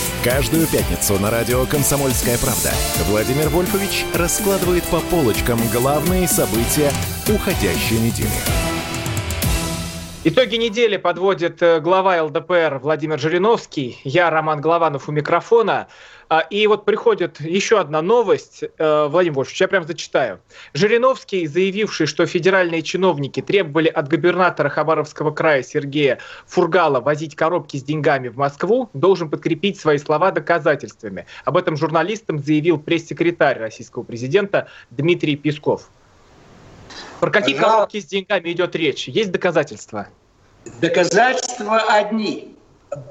Каждую 0.23 0.67
пятницу 0.67 1.17
на 1.17 1.31
радио 1.31 1.65
«Комсомольская 1.65 2.37
правда» 2.37 2.71
Владимир 3.07 3.49
Вольфович 3.49 4.05
раскладывает 4.13 4.83
по 4.83 4.99
полочкам 4.99 5.59
главные 5.73 6.27
события 6.27 6.91
уходящей 7.27 7.97
недели. 7.97 8.70
Итоги 10.23 10.55
недели 10.57 10.97
подводит 10.97 11.63
э, 11.63 11.79
глава 11.79 12.21
ЛДПР 12.21 12.79
Владимир 12.83 13.17
Жириновский. 13.17 13.99
Я 14.03 14.29
Роман 14.29 14.61
Голованов 14.61 15.09
у 15.09 15.11
микрофона. 15.11 15.87
А, 16.29 16.41
и 16.41 16.67
вот 16.67 16.85
приходит 16.85 17.41
еще 17.41 17.79
одна 17.79 18.03
новость. 18.03 18.63
Э, 18.77 19.07
Владимир 19.07 19.37
Вольфович, 19.37 19.61
я 19.61 19.67
прям 19.67 19.83
зачитаю. 19.83 20.39
Жириновский, 20.75 21.47
заявивший, 21.47 22.05
что 22.05 22.27
федеральные 22.27 22.83
чиновники 22.83 23.41
требовали 23.41 23.87
от 23.87 24.09
губернатора 24.09 24.69
Хабаровского 24.69 25.31
края 25.31 25.63
Сергея 25.63 26.19
Фургала 26.45 26.99
возить 26.99 27.35
коробки 27.35 27.77
с 27.77 27.83
деньгами 27.83 28.27
в 28.27 28.37
Москву, 28.37 28.91
должен 28.93 29.27
подкрепить 29.27 29.79
свои 29.79 29.97
слова 29.97 30.29
доказательствами. 30.29 31.25
Об 31.45 31.57
этом 31.57 31.75
журналистам 31.75 32.37
заявил 32.37 32.77
пресс-секретарь 32.77 33.57
российского 33.57 34.03
президента 34.03 34.67
Дмитрий 34.91 35.35
Песков. 35.35 35.89
Про 37.21 37.29
какие 37.29 37.53
Пожалуйста. 37.53 37.77
коробки 37.77 37.99
с 37.99 38.05
деньгами 38.05 38.51
идет 38.51 38.75
речь? 38.75 39.07
Есть 39.07 39.31
доказательства? 39.31 40.07
Доказательства 40.81 41.77
одни. 41.77 42.57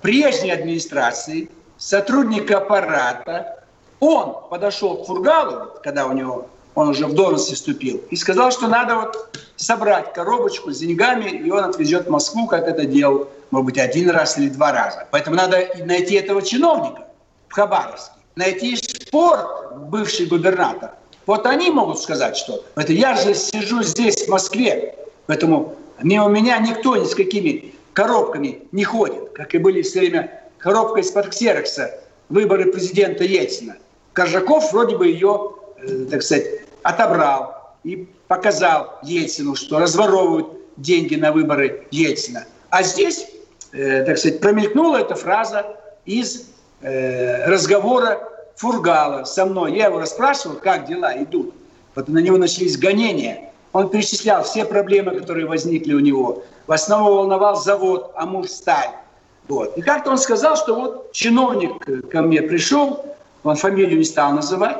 Прежней 0.02 0.50
администрации, 0.50 1.48
сотрудник 1.78 2.50
аппарата, 2.50 3.64
он 4.00 4.36
подошел 4.50 4.96
к 4.96 5.06
Фургалу, 5.06 5.70
когда 5.84 6.06
у 6.06 6.12
него 6.12 6.48
он 6.74 6.88
уже 6.88 7.06
в 7.06 7.14
должности 7.14 7.54
вступил, 7.54 8.02
и 8.10 8.16
сказал, 8.16 8.50
что 8.50 8.66
надо 8.66 8.96
вот 8.96 9.38
собрать 9.54 10.12
коробочку 10.12 10.72
с 10.72 10.78
деньгами, 10.78 11.30
и 11.30 11.50
он 11.50 11.64
отвезет 11.64 12.06
в 12.06 12.10
Москву, 12.10 12.48
как 12.48 12.66
это 12.66 12.86
делал, 12.86 13.28
может 13.52 13.66
быть, 13.66 13.78
один 13.78 14.10
раз 14.10 14.36
или 14.38 14.48
два 14.48 14.72
раза. 14.72 15.06
Поэтому 15.12 15.36
надо 15.36 15.68
найти 15.84 16.16
этого 16.16 16.42
чиновника 16.42 17.06
в 17.48 17.54
Хабаровске, 17.54 18.14
найти 18.34 18.76
спорт, 18.76 19.76
бывший 19.88 20.26
губернатор, 20.26 20.94
вот 21.26 21.46
они 21.46 21.70
могут 21.70 22.00
сказать 22.00 22.36
что. 22.36 22.64
Это 22.76 22.92
я 22.92 23.14
же 23.14 23.34
сижу 23.34 23.82
здесь, 23.82 24.26
в 24.26 24.28
Москве, 24.28 24.96
поэтому 25.26 25.76
мимо 26.02 26.28
меня 26.28 26.58
никто 26.58 26.96
ни 26.96 27.04
с 27.04 27.14
какими 27.14 27.74
коробками 27.92 28.62
не 28.72 28.84
ходит, 28.84 29.30
как 29.30 29.54
и 29.54 29.58
были 29.58 29.82
все 29.82 30.00
время 30.00 30.42
коробка 30.58 31.00
из-под 31.00 31.28
ксерокса, 31.28 32.00
выборы 32.28 32.72
президента 32.72 33.24
Ельцина. 33.24 33.76
Коржаков 34.12 34.72
вроде 34.72 34.96
бы 34.96 35.06
ее, 35.06 35.52
э, 35.78 36.06
так 36.10 36.22
сказать, 36.22 36.46
отобрал 36.82 37.74
и 37.84 38.08
показал 38.28 38.98
Ельцину, 39.02 39.54
что 39.54 39.78
разворовывают 39.78 40.48
деньги 40.76 41.14
на 41.16 41.32
выборы 41.32 41.86
Ельцина. 41.90 42.44
А 42.70 42.82
здесь, 42.82 43.26
э, 43.72 44.04
так 44.04 44.18
сказать, 44.18 44.40
промелькнула 44.40 44.98
эта 44.98 45.14
фраза 45.14 45.76
из 46.06 46.46
э, 46.82 47.46
разговора 47.46 48.28
Фургала 48.56 49.24
со 49.24 49.46
мной. 49.46 49.76
Я 49.76 49.86
его 49.86 50.00
расспрашивал, 50.00 50.56
как 50.56 50.86
дела 50.86 51.16
идут. 51.22 51.54
Вот 51.94 52.08
на 52.08 52.18
него 52.18 52.36
начались 52.36 52.78
гонения. 52.78 53.50
Он 53.72 53.88
перечислял 53.88 54.42
все 54.42 54.64
проблемы, 54.64 55.18
которые 55.18 55.46
возникли 55.46 55.94
у 55.94 56.00
него. 56.00 56.42
В 56.66 56.72
основном 56.72 57.16
волновал 57.16 57.56
завод 57.56 58.12
«Амурсталь». 58.16 58.90
Вот. 59.48 59.76
И 59.76 59.82
как-то 59.82 60.10
он 60.10 60.18
сказал, 60.18 60.56
что 60.56 60.74
вот 60.74 61.12
чиновник 61.12 62.08
ко 62.10 62.22
мне 62.22 62.42
пришел, 62.42 63.04
он 63.42 63.56
фамилию 63.56 63.98
не 63.98 64.04
стал 64.04 64.32
называть, 64.32 64.76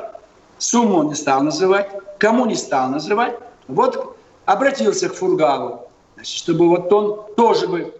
сумму 0.57 0.99
он 0.99 1.07
не 1.09 1.15
стал 1.15 1.41
называть, 1.43 1.89
кому 2.19 2.45
не 2.45 2.55
стал 2.55 2.89
называть. 2.89 3.37
Вот 3.67 4.15
обратился 4.45 5.09
к 5.09 5.13
Фургалу, 5.15 5.81
значит, 6.15 6.37
чтобы 6.37 6.69
вот 6.69 6.91
он 6.93 7.21
тоже 7.35 7.67
бы 7.67 7.93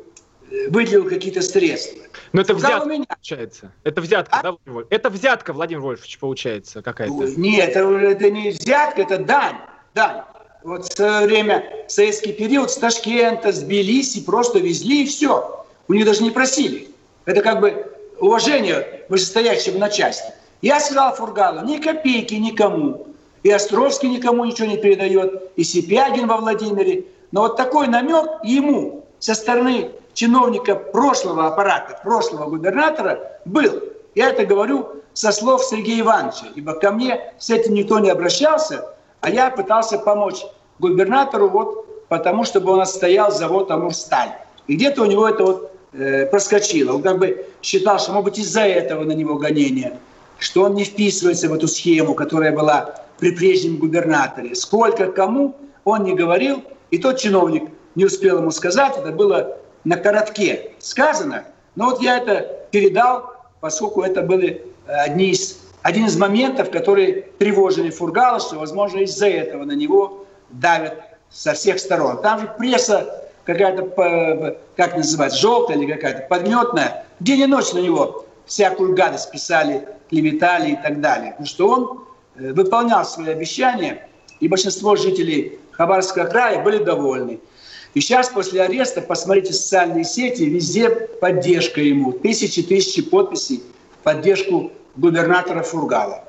выделил 0.70 1.08
какие-то 1.08 1.42
средства. 1.42 2.04
Но 2.34 2.42
это 2.42 2.54
взятка, 2.54 2.90
меня... 2.90 3.06
получается. 3.08 3.72
Это 3.84 4.02
взятка, 4.02 4.40
а? 4.40 4.44
да, 4.44 4.52
Владимир 4.66 4.88
Это 4.90 5.10
взятка, 5.10 5.54
Владимир 5.54 5.82
Вольфович, 5.82 6.20
получается 6.20 6.82
какая-то. 6.82 7.14
Нет, 7.38 7.70
это, 7.70 7.90
это 7.90 8.30
не 8.30 8.52
взятка, 8.52 9.02
это 9.02 9.18
дань. 9.18 9.58
Дань. 9.94 10.22
Вот 10.64 10.86
в 10.86 10.94
свое 10.94 11.26
время, 11.26 11.86
в 11.88 11.92
советский 11.92 12.34
период, 12.34 12.70
с 12.70 12.78
Ташкента, 12.78 13.52
с 13.52 13.60
Тбилиси 13.60 14.24
просто 14.24 14.60
везли 14.60 15.04
и 15.04 15.08
все. 15.08 15.66
У 15.88 15.94
них 15.94 16.06
даже 16.06 16.24
не 16.24 16.32
просили. 16.32 16.90
Это 17.26 17.42
как 17.42 17.60
бы 17.60 17.92
уважение 18.20 19.06
вышестоящего 19.10 19.78
начальства. 19.78 20.34
Я 20.62 20.80
сказал 20.80 21.16
Фургалу, 21.16 21.66
ни 21.66 21.78
копейки 21.78 22.36
никому. 22.36 23.08
И 23.44 23.50
Островский 23.50 24.08
никому 24.08 24.46
ничего 24.46 24.68
не 24.68 24.78
передает, 24.78 25.52
и 25.56 25.64
Сипягин 25.64 26.28
во 26.28 26.38
Владимире. 26.38 27.06
Но 27.32 27.42
вот 27.42 27.58
такой 27.58 27.88
намек 27.88 28.28
ему 28.44 29.04
со 29.18 29.34
стороны 29.34 29.90
чиновника 30.14 30.76
прошлого 30.76 31.48
аппарата, 31.48 32.00
прошлого 32.04 32.50
губернатора 32.50 33.40
был. 33.46 33.82
Я 34.16 34.30
это 34.30 34.46
говорю 34.46 34.88
со 35.14 35.32
слов 35.32 35.64
Сергея 35.64 36.02
Ивановича, 36.02 36.48
ибо 36.56 36.74
ко 36.74 36.92
мне 36.92 37.34
с 37.38 37.50
этим 37.50 37.74
никто 37.74 38.00
не 38.00 38.10
обращался, 38.10 38.86
а 39.22 39.30
я 39.30 39.50
пытался 39.50 40.00
помочь 40.00 40.44
губернатору 40.80 41.50
вот 41.50 42.08
потому, 42.08 42.44
чтобы 42.44 42.72
он 42.72 42.82
отстоял 42.82 43.32
завод 43.32 43.72
«Амурсталь». 43.72 44.32
И 44.68 44.76
где-то 44.76 45.04
у 45.04 45.06
него 45.06 45.28
это 45.28 45.44
вот 45.44 45.72
э, 45.94 46.26
проскочило. 46.26 46.96
Он 46.96 47.02
как 47.02 47.20
бы 47.20 47.46
считал, 47.62 48.00
что, 48.00 48.12
может 48.12 48.26
быть, 48.26 48.40
из-за 48.40 48.62
этого 48.62 49.04
на 49.04 49.14
него 49.14 49.36
гонение, 49.36 49.98
что 50.40 50.64
он 50.64 50.76
не 50.76 50.84
вписывается 50.84 51.50
в 51.50 51.54
эту 51.54 51.68
схему, 51.68 52.14
которая 52.14 52.52
была 52.52 52.96
при 53.18 53.32
прежнем 53.32 53.78
губернаторе. 53.78 54.56
Сколько 54.56 55.12
кому 55.12 55.56
он 55.84 56.04
не 56.04 56.14
говорил, 56.14 56.64
и 56.90 56.98
тот 56.98 57.20
чиновник 57.20 57.70
не 57.96 58.06
успел 58.06 58.40
ему 58.40 58.52
сказать, 58.52 58.98
это 58.98 59.12
было 59.12 59.58
на 59.84 59.98
коротке 59.98 60.72
сказано, 60.80 61.46
но 61.76 61.92
вот 61.92 62.02
я 62.02 62.18
это 62.18 62.66
передал, 62.72 63.34
поскольку 63.60 64.02
это 64.02 64.22
были 64.22 64.66
одни 64.88 65.32
из, 65.32 65.60
один 65.82 66.06
из 66.06 66.18
моментов, 66.18 66.72
которые 66.72 67.24
тревожили 67.40 67.90
Фургала, 67.90 68.40
что, 68.40 68.58
возможно, 68.58 69.00
из-за 69.00 69.28
этого 69.28 69.64
на 69.64 69.74
него 69.74 70.26
давят 70.50 71.02
со 71.30 71.54
всех 71.54 71.80
сторон. 71.80 72.22
Там 72.22 72.42
же 72.42 72.54
пресса 72.58 73.30
какая-то, 73.46 74.58
как 74.76 74.96
называть, 74.96 75.34
желтая 75.34 75.78
или 75.78 75.92
какая-то, 75.92 76.28
подметная, 76.28 77.06
день 77.20 77.42
и 77.42 77.46
ночь 77.46 77.74
на 77.74 77.80
него 77.80 78.26
всякую 78.46 78.96
гадость 78.96 79.32
писали, 79.32 79.88
клеветали 80.10 80.72
и 80.72 80.76
так 80.76 81.00
далее. 81.00 81.32
Потому 81.32 81.48
что 81.48 81.70
он 81.70 82.04
э, 82.36 82.52
выполнял 82.54 83.06
свои 83.06 83.30
обещания, 83.30 84.08
и 84.40 84.48
большинство 84.48 84.96
жителей 84.96 85.60
Хабаровского 85.72 86.26
края 86.26 86.62
были 86.64 86.84
довольны. 86.84 87.40
И 87.94 88.00
сейчас 88.00 88.30
после 88.30 88.62
ареста, 88.62 89.02
посмотрите 89.02 89.54
социальные 89.54 90.06
сети, 90.06 90.44
везде 90.44 90.90
поддержка 90.90 91.82
ему. 91.82 92.14
Тысячи-тысячи 92.14 93.02
подписей 93.02 93.64
в 94.00 94.04
поддержку 94.04 94.72
губернатора 94.96 95.62
Фургала. 95.62 96.24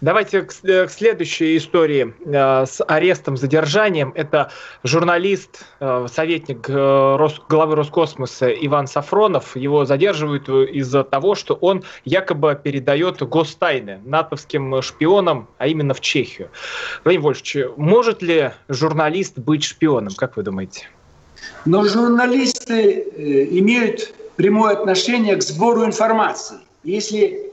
Давайте 0.00 0.42
к, 0.42 0.52
э, 0.64 0.86
к 0.86 0.90
следующей 0.90 1.56
истории 1.56 2.14
э, 2.24 2.66
с 2.66 2.84
арестом, 2.84 3.36
задержанием. 3.36 4.12
Это 4.14 4.50
журналист, 4.82 5.64
э, 5.80 6.06
советник 6.12 6.68
главы 6.68 7.76
Роскосмоса 7.76 8.50
Иван 8.50 8.86
Сафронов. 8.86 9.56
Его 9.56 9.84
задерживают 9.84 10.48
из-за 10.48 11.04
того, 11.04 11.34
что 11.34 11.54
он 11.54 11.84
якобы 12.04 12.58
передает 12.62 13.22
гостайны 13.22 14.00
натовским 14.04 14.82
шпионам, 14.82 15.48
а 15.58 15.66
именно 15.66 15.94
в 15.94 16.00
Чехию. 16.00 16.50
Владимир 17.04 17.24
Вольфович, 17.24 17.56
может 17.76 18.22
ли 18.22 18.52
журналист 18.68 19.38
быть 19.38 19.64
шпионом, 19.64 20.14
как 20.14 20.36
вы 20.36 20.42
думаете? 20.42 20.88
Но 21.64 21.84
журналисты 21.84 23.04
имеют 23.50 24.14
прямое 24.36 24.72
отношение 24.72 25.36
к 25.36 25.42
сбору 25.42 25.84
информации. 25.84 26.58
Если 26.82 27.43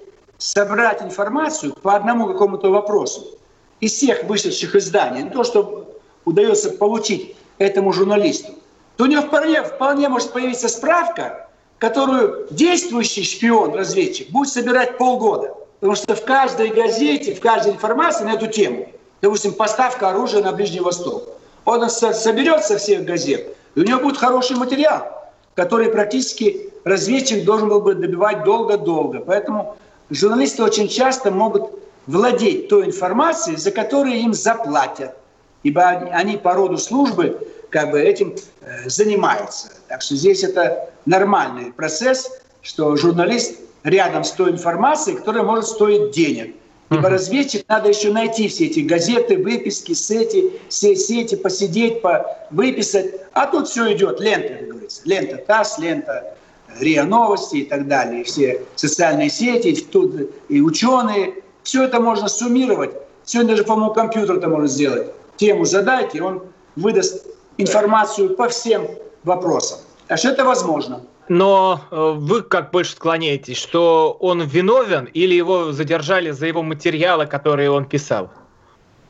собрать 0.42 1.04
информацию 1.04 1.74
по 1.84 1.96
одному 1.96 2.26
какому-то 2.26 2.72
вопросу 2.72 3.38
из 3.80 3.94
всех 3.94 4.24
вышедших 4.24 4.76
изданий, 4.76 5.30
то, 5.30 5.44
что 5.44 5.88
удается 6.26 6.72
получить 6.72 7.36
этому 7.60 7.94
журналисту, 7.94 8.54
то 8.98 9.04
у 9.04 9.08
него 9.08 9.22
вполне, 9.22 9.62
вполне 9.62 10.10
может 10.10 10.34
появиться 10.34 10.68
справка, 10.68 11.48
которую 11.78 12.48
действующий 12.50 13.24
шпион, 13.24 13.76
разведчик, 13.76 14.32
будет 14.32 14.50
собирать 14.50 14.98
полгода. 14.98 15.54
Потому 15.80 15.96
что 15.96 16.16
в 16.16 16.26
каждой 16.26 16.70
газете, 16.70 17.36
в 17.36 17.40
каждой 17.40 17.74
информации 17.74 18.24
на 18.24 18.34
эту 18.34 18.48
тему, 18.48 18.90
допустим, 19.22 19.54
поставка 19.54 20.10
оружия 20.10 20.42
на 20.42 20.54
Ближний 20.54 20.80
Восток, 20.80 21.24
он 21.66 21.88
соберет 21.88 22.66
со 22.66 22.80
всех 22.80 23.06
газет, 23.06 23.56
и 23.76 23.80
у 23.80 23.84
него 23.84 24.00
будет 24.00 24.18
хороший 24.18 24.58
материал, 24.58 25.32
который 25.54 25.90
практически 25.90 26.72
разведчик 26.84 27.46
должен 27.46 27.70
был 27.70 27.82
бы 27.82 27.94
добивать 27.94 28.44
долго-долго. 28.44 29.20
Поэтому 29.20 29.78
журналисты 30.12 30.64
очень 30.64 30.88
часто 30.88 31.32
могут 31.32 31.72
владеть 32.06 32.68
той 32.68 32.86
информацией, 32.86 33.58
за 33.58 33.72
которую 33.72 34.16
им 34.16 34.34
заплатят, 34.34 35.16
ибо 35.64 35.88
они 35.88 36.38
по 36.38 36.54
роду 36.54 36.78
службы 36.78 37.48
как 37.70 37.92
бы 37.92 38.02
этим 38.02 38.36
э, 38.62 38.90
занимаются. 38.90 39.70
Так 39.88 40.02
что 40.02 40.16
здесь 40.16 40.44
это 40.44 40.90
нормальный 41.06 41.72
процесс, 41.72 42.30
что 42.62 42.96
журналист 42.98 43.60
рядом 43.84 44.24
с 44.24 44.32
той 44.32 44.52
информацией, 44.52 45.18
которая 45.18 45.44
может 45.44 45.68
стоить 45.68 46.12
денег. 46.12 46.56
Ибо 46.90 47.10
разведчик 47.10 47.64
надо 47.70 47.88
еще 47.88 48.12
найти 48.12 48.50
все 48.50 48.66
эти 48.66 48.82
газеты, 48.82 49.38
выписки, 49.38 49.94
сети, 49.94 50.60
все 50.68 50.98
сети, 50.98 51.36
посидеть, 51.36 52.02
по, 52.02 52.26
выписать. 52.52 53.16
А 53.32 53.48
тут 53.48 53.70
все 53.70 53.94
идет, 53.94 54.20
лента, 54.20 54.56
как 54.56 54.68
говорится. 54.68 55.02
Лента 55.06 55.38
ТАСС, 55.38 55.78
лента 55.78 56.36
РИА 56.80 57.04
Новости 57.06 57.58
и 57.58 57.66
так 57.66 57.88
далее, 57.88 58.22
и 58.22 58.24
все 58.24 58.62
социальные 58.76 59.30
сети, 59.30 59.86
тут 59.92 60.14
и 60.50 60.62
ученые. 60.62 61.36
Все 61.64 61.84
это 61.84 62.00
можно 62.00 62.28
суммировать. 62.28 62.92
Сегодня 63.24 63.52
даже, 63.52 63.64
по-моему, 63.64 63.94
компьютер 63.94 64.38
это 64.38 64.50
может 64.50 64.72
сделать. 64.72 65.08
Тему 65.38 65.66
задайте, 65.66 66.18
и 66.18 66.22
он 66.22 66.44
выдаст 66.76 67.26
информацию 67.58 68.36
по 68.36 68.50
всем 68.50 68.88
вопросам. 69.24 69.80
Так 70.08 70.18
что 70.18 70.30
это 70.30 70.44
возможно. 70.44 71.02
Но 71.30 71.82
э, 71.92 72.14
вы 72.18 72.42
как 72.42 72.72
больше 72.72 72.94
склоняетесь, 72.94 73.58
что 73.58 74.18
он 74.20 74.42
виновен 74.42 75.06
или 75.06 75.34
его 75.36 75.72
задержали 75.72 76.32
за 76.32 76.48
его 76.48 76.64
материалы, 76.64 77.26
которые 77.26 77.72
он 77.72 77.86
писал? 77.86 78.30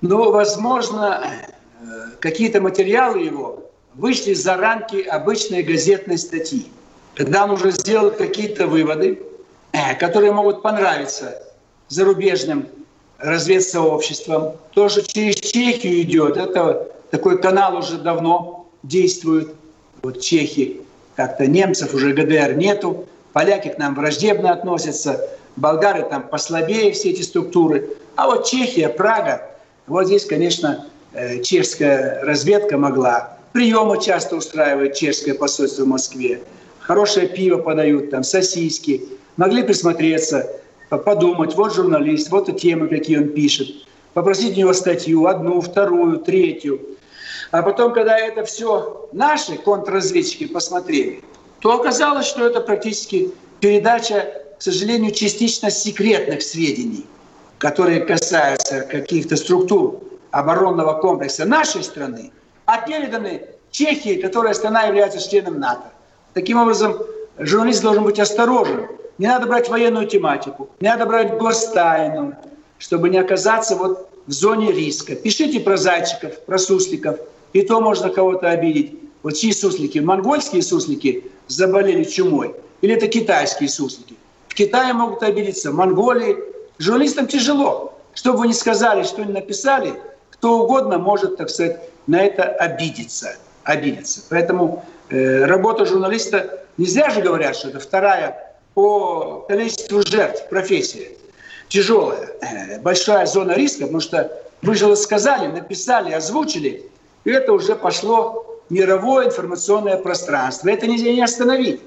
Ну, 0.01 0.31
возможно, 0.31 1.23
э, 1.23 1.85
какие-то 2.19 2.61
материалы 2.61 3.19
его 3.19 3.71
вышли 3.95 4.33
за 4.33 4.57
рамки 4.57 5.01
обычной 5.01 5.63
газетной 5.63 6.17
статьи 6.17 6.67
когда 7.15 7.43
он 7.43 7.51
уже 7.51 7.71
сделал 7.71 8.11
какие-то 8.11 8.67
выводы, 8.67 9.21
э, 9.73 9.95
которые 9.95 10.31
могут 10.31 10.61
понравиться 10.61 11.41
зарубежным 11.89 12.67
разведсообществам, 13.19 14.53
тоже 14.73 15.03
через 15.03 15.35
Чехию 15.35 16.01
идет. 16.01 16.37
Это 16.37 16.87
такой 17.11 17.39
канал 17.41 17.77
уже 17.77 17.97
давно 17.97 18.69
действует. 18.83 19.53
Вот 20.01 20.21
Чехии 20.21 20.81
как-то 21.15 21.45
немцев 21.45 21.93
уже 21.93 22.13
ГДР 22.13 22.55
нету, 22.55 23.05
поляки 23.33 23.67
к 23.67 23.77
нам 23.77 23.93
враждебно 23.93 24.51
относятся, 24.51 25.29
болгары 25.55 26.03
там 26.03 26.23
послабее 26.23 26.93
все 26.93 27.11
эти 27.11 27.21
структуры. 27.21 27.89
А 28.15 28.27
вот 28.27 28.45
Чехия, 28.45 28.89
Прага, 28.89 29.47
вот 29.85 30.05
здесь, 30.05 30.25
конечно, 30.25 30.87
э, 31.13 31.41
чешская 31.41 32.23
разведка 32.23 32.77
могла. 32.77 33.37
Приемы 33.51 34.01
часто 34.01 34.37
устраивает 34.37 34.95
чешское 34.95 35.35
посольство 35.35 35.83
в 35.83 35.87
Москве 35.87 36.41
хорошее 36.91 37.27
пиво 37.27 37.57
подают, 37.57 38.09
там, 38.09 38.21
сосиски. 38.21 39.01
Могли 39.37 39.63
присмотреться, 39.63 40.49
подумать, 40.89 41.55
вот 41.55 41.73
журналист, 41.73 42.29
вот 42.29 42.49
и 42.49 42.53
темы, 42.53 42.89
какие 42.89 43.17
он 43.17 43.29
пишет. 43.29 43.67
Попросить 44.13 44.57
у 44.57 44.59
него 44.59 44.73
статью, 44.73 45.25
одну, 45.25 45.61
вторую, 45.61 46.17
третью. 46.17 46.81
А 47.51 47.61
потом, 47.61 47.93
когда 47.93 48.17
это 48.17 48.43
все 48.43 49.07
наши 49.13 49.55
контрразведчики 49.55 50.47
посмотрели, 50.47 51.23
то 51.61 51.79
оказалось, 51.79 52.25
что 52.25 52.45
это 52.45 52.59
практически 52.59 53.31
передача 53.61 54.41
к 54.57 54.61
сожалению, 54.61 55.11
частично 55.11 55.71
секретных 55.71 56.43
сведений, 56.43 57.05
которые 57.57 58.01
касаются 58.01 58.81
каких-то 58.81 59.35
структур 59.35 60.03
оборонного 60.29 61.01
комплекса 61.01 61.45
нашей 61.45 61.83
страны, 61.83 62.31
а 62.65 62.85
переданы 62.85 63.41
Чехии, 63.71 64.21
которая 64.21 64.53
страна 64.53 64.83
является 64.83 65.19
членом 65.27 65.59
НАТО. 65.59 65.90
Таким 66.33 66.57
образом, 66.57 66.97
журналист 67.37 67.81
должен 67.81 68.03
быть 68.03 68.19
осторожен. 68.19 68.87
Не 69.17 69.27
надо 69.27 69.47
брать 69.47 69.69
военную 69.69 70.07
тематику, 70.07 70.69
не 70.79 70.87
надо 70.87 71.05
брать 71.05 71.37
гостайну, 71.37 72.35
чтобы 72.79 73.09
не 73.09 73.17
оказаться 73.17 73.75
вот 73.75 74.09
в 74.25 74.31
зоне 74.31 74.71
риска. 74.71 75.15
Пишите 75.15 75.59
про 75.59 75.77
зайчиков, 75.77 76.39
про 76.45 76.57
сусликов, 76.57 77.19
и 77.53 77.61
то 77.61 77.81
можно 77.81 78.09
кого-то 78.09 78.49
обидеть. 78.49 78.93
Вот 79.23 79.33
чьи 79.33 79.51
суслики? 79.53 79.99
Монгольские 79.99 80.63
суслики 80.63 81.25
заболели 81.47 82.03
чумой? 82.03 82.55
Или 82.81 82.95
это 82.95 83.07
китайские 83.07 83.69
суслики? 83.69 84.15
В 84.47 84.55
Китае 84.55 84.93
могут 84.93 85.21
обидеться, 85.21 85.71
в 85.71 85.75
Монголии. 85.75 86.37
Журналистам 86.79 87.27
тяжело. 87.27 87.93
Что 88.13 88.33
бы 88.33 88.39
вы 88.39 88.47
ни 88.47 88.53
сказали, 88.53 89.03
что 89.03 89.23
ни 89.23 89.31
написали, 89.31 89.93
кто 90.31 90.63
угодно 90.63 90.97
может, 90.97 91.37
так 91.37 91.49
сказать, 91.49 91.79
на 92.07 92.19
это 92.19 92.43
обидеться. 92.43 93.35
обидеться. 93.63 94.21
Поэтому 94.29 94.83
работа 95.11 95.85
журналиста, 95.85 96.61
не 96.77 96.85
зря 96.85 97.09
же 97.09 97.21
говорят, 97.21 97.55
что 97.55 97.69
это 97.69 97.79
вторая 97.79 98.55
по 98.73 99.45
количеству 99.47 100.01
жертв 100.05 100.47
профессия. 100.49 101.09
Тяжелая, 101.67 102.29
э, 102.41 102.79
большая 102.79 103.25
зона 103.25 103.53
риска, 103.53 103.83
потому 103.83 104.01
что 104.01 104.31
вы 104.61 104.75
же 104.75 104.95
сказали, 104.95 105.47
написали, 105.47 106.11
озвучили, 106.11 106.89
и 107.23 107.31
это 107.31 107.53
уже 107.53 107.75
пошло 107.75 108.61
мировое 108.69 109.27
информационное 109.27 109.97
пространство. 109.97 110.69
Это 110.69 110.87
нельзя 110.87 111.11
не 111.11 111.21
остановить. 111.21 111.81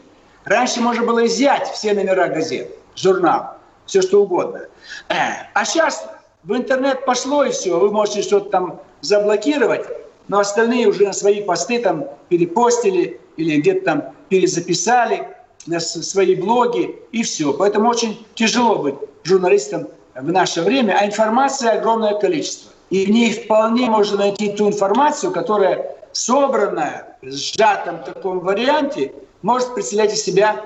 Раньше 0.44 0.80
можно 0.80 1.04
было 1.04 1.26
изъять 1.26 1.68
все 1.72 1.94
номера 1.94 2.28
газет, 2.28 2.70
журнал, 2.96 3.56
все 3.86 4.02
что 4.02 4.22
угодно. 4.22 4.66
Э, 5.08 5.14
а 5.54 5.64
сейчас 5.64 6.06
в 6.44 6.54
интернет 6.54 7.04
пошло 7.04 7.44
и 7.44 7.50
все, 7.50 7.78
вы 7.78 7.90
можете 7.90 8.22
что-то 8.22 8.50
там 8.50 8.80
заблокировать, 9.00 9.86
но 10.28 10.38
остальные 10.38 10.88
уже 10.88 11.04
на 11.04 11.12
свои 11.12 11.42
посты 11.42 11.78
там 11.78 12.06
перепостили 12.28 13.20
или 13.36 13.60
где-то 13.60 13.84
там 13.84 14.04
перезаписали 14.28 15.28
на 15.66 15.80
свои 15.80 16.34
блоги 16.34 16.96
и 17.12 17.22
все. 17.22 17.52
Поэтому 17.52 17.88
очень 17.88 18.24
тяжело 18.34 18.76
быть 18.76 18.94
журналистом 19.22 19.88
в 20.14 20.30
наше 20.30 20.62
время, 20.62 20.96
а 21.00 21.06
информации 21.06 21.68
огромное 21.68 22.14
количество. 22.18 22.72
И 22.90 23.06
в 23.06 23.10
ней 23.10 23.32
вполне 23.32 23.88
можно 23.90 24.18
найти 24.18 24.50
ту 24.52 24.68
информацию, 24.68 25.32
которая 25.32 25.96
собранная, 26.12 27.16
в 27.22 27.30
сжатом 27.30 28.02
таком 28.04 28.40
варианте, 28.40 29.12
может 29.42 29.74
представлять 29.74 30.12
из 30.12 30.22
себя 30.22 30.56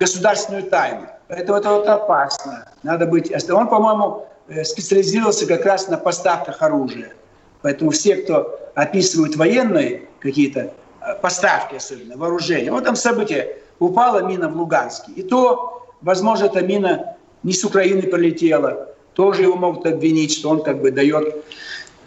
государственную 0.00 0.64
тайну. 0.64 1.06
Поэтому 1.28 1.58
это 1.58 1.70
вот 1.70 1.86
опасно. 1.86 2.68
Надо 2.82 3.06
быть... 3.06 3.30
Он, 3.50 3.68
по-моему, 3.68 4.26
э, 4.48 4.64
специализировался 4.64 5.46
как 5.46 5.64
раз 5.64 5.88
на 5.88 5.98
поставках 5.98 6.62
оружия. 6.62 7.12
Поэтому 7.62 7.90
все, 7.90 8.16
кто 8.16 8.58
описывают 8.74 9.36
военные 9.36 10.08
какие-то 10.20 10.72
э, 11.00 11.14
поставки, 11.20 11.76
особенно 11.76 12.16
вооружения, 12.16 12.70
вот 12.70 12.84
там 12.84 12.96
событие, 12.96 13.58
упала 13.78 14.22
мина 14.22 14.48
в 14.48 14.56
Луганске. 14.56 15.12
И 15.12 15.22
то, 15.22 15.86
возможно, 16.00 16.46
эта 16.46 16.60
мина 16.60 17.16
не 17.42 17.52
с 17.52 17.64
Украины 17.64 18.02
прилетела. 18.02 18.88
Тоже 19.14 19.42
его 19.42 19.56
могут 19.56 19.86
обвинить, 19.86 20.32
что 20.32 20.50
он 20.50 20.62
как 20.62 20.80
бы 20.80 20.90
дает 20.90 21.44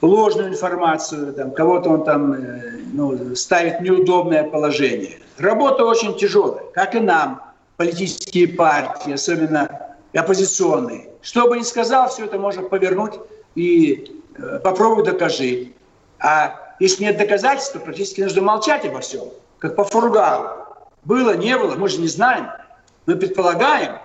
ложную 0.02 0.50
информацию, 0.50 1.34
там, 1.34 1.52
кого-то 1.52 1.90
он 1.90 2.04
там 2.04 2.34
э, 2.34 2.80
ну, 2.94 3.36
ставит 3.36 3.80
в 3.80 3.82
неудобное 3.84 4.44
положение. 4.44 5.20
Работа 5.38 5.86
очень 5.86 6.18
тяжелая, 6.18 6.64
как 6.74 6.96
и 6.96 7.00
нам, 7.00 7.42
политические 7.78 8.48
партии, 8.48 9.14
особенно 9.14 9.96
оппозиционные. 10.14 11.10
Что 11.22 11.48
бы 11.48 11.58
ни 11.58 11.64
сказал, 11.64 12.10
все 12.10 12.26
это 12.26 12.38
можно 12.40 12.64
повернуть 12.64 13.14
и 13.56 14.21
попробуй 14.64 15.04
докажи. 15.04 15.74
А 16.20 16.76
если 16.80 17.04
нет 17.04 17.18
доказательств, 17.18 17.74
то 17.74 17.80
практически 17.80 18.22
нужно 18.22 18.42
молчать 18.42 18.86
обо 18.86 19.00
всем, 19.00 19.30
как 19.60 19.76
по 19.76 19.84
фургалу. 19.84 20.50
Было, 21.04 21.36
не 21.36 21.58
было, 21.58 21.76
мы 21.76 21.90
же 21.90 22.00
не 22.00 22.08
знаем. 22.08 22.48
Мы 23.06 23.16
предполагаем, 23.16 23.98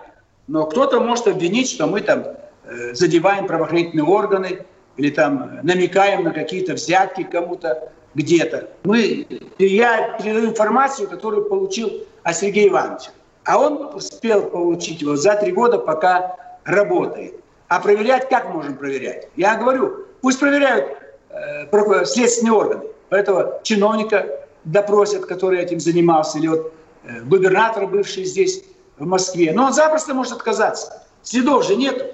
но 0.47 0.65
кто-то 0.67 1.01
может 1.01 1.27
обвинить, 1.27 1.71
что 1.71 1.87
мы 1.87 2.01
там 2.01 2.25
э, 2.65 2.95
задеваем 2.95 3.47
правоохранительные 3.47 4.05
органы, 4.05 4.65
или 4.97 5.11
там 5.11 5.61
намекаем 5.63 6.25
на 6.25 6.31
какие-то 6.33 6.75
взятки 6.75 7.23
кому-то 7.23 7.93
где-то. 8.15 8.69
Мы, 8.85 9.27
я 9.59 10.17
передаю 10.19 10.47
информацию, 10.51 11.09
которую 11.09 11.49
получил 11.49 12.07
о 12.23 12.33
Сергее 12.33 12.69
Ивановиче. 12.69 13.11
А 13.45 13.59
он 13.59 13.95
успел 13.95 14.49
получить 14.49 15.03
его 15.03 15.17
за 15.17 15.37
три 15.37 15.53
года, 15.53 15.79
пока 15.79 16.37
работает. 16.65 17.35
А 17.69 17.81
проверять 17.81 18.29
как 18.29 18.53
можем 18.53 18.77
проверять? 18.77 19.29
Я 19.37 19.57
говорю, 19.57 20.06
пусть 20.27 20.41
проверяют 20.41 20.99
э, 21.31 22.05
следственные 22.05 22.53
органы. 22.53 22.83
Этого 23.11 23.61
чиновника 23.63 24.27
допросят, 24.65 25.25
который 25.25 25.61
этим 25.61 25.79
занимался, 25.79 26.39
или 26.39 26.49
вот 26.49 26.73
э, 27.05 27.21
губернатор, 27.21 27.87
бывший 27.87 28.25
здесь, 28.25 28.65
в 28.99 29.07
Москве. 29.07 29.53
Но 29.53 29.67
он 29.67 29.73
запросто 29.73 30.15
может 30.15 30.33
отказаться. 30.33 31.07
Следов 31.23 31.65
же 31.65 31.77
нету. 31.77 32.07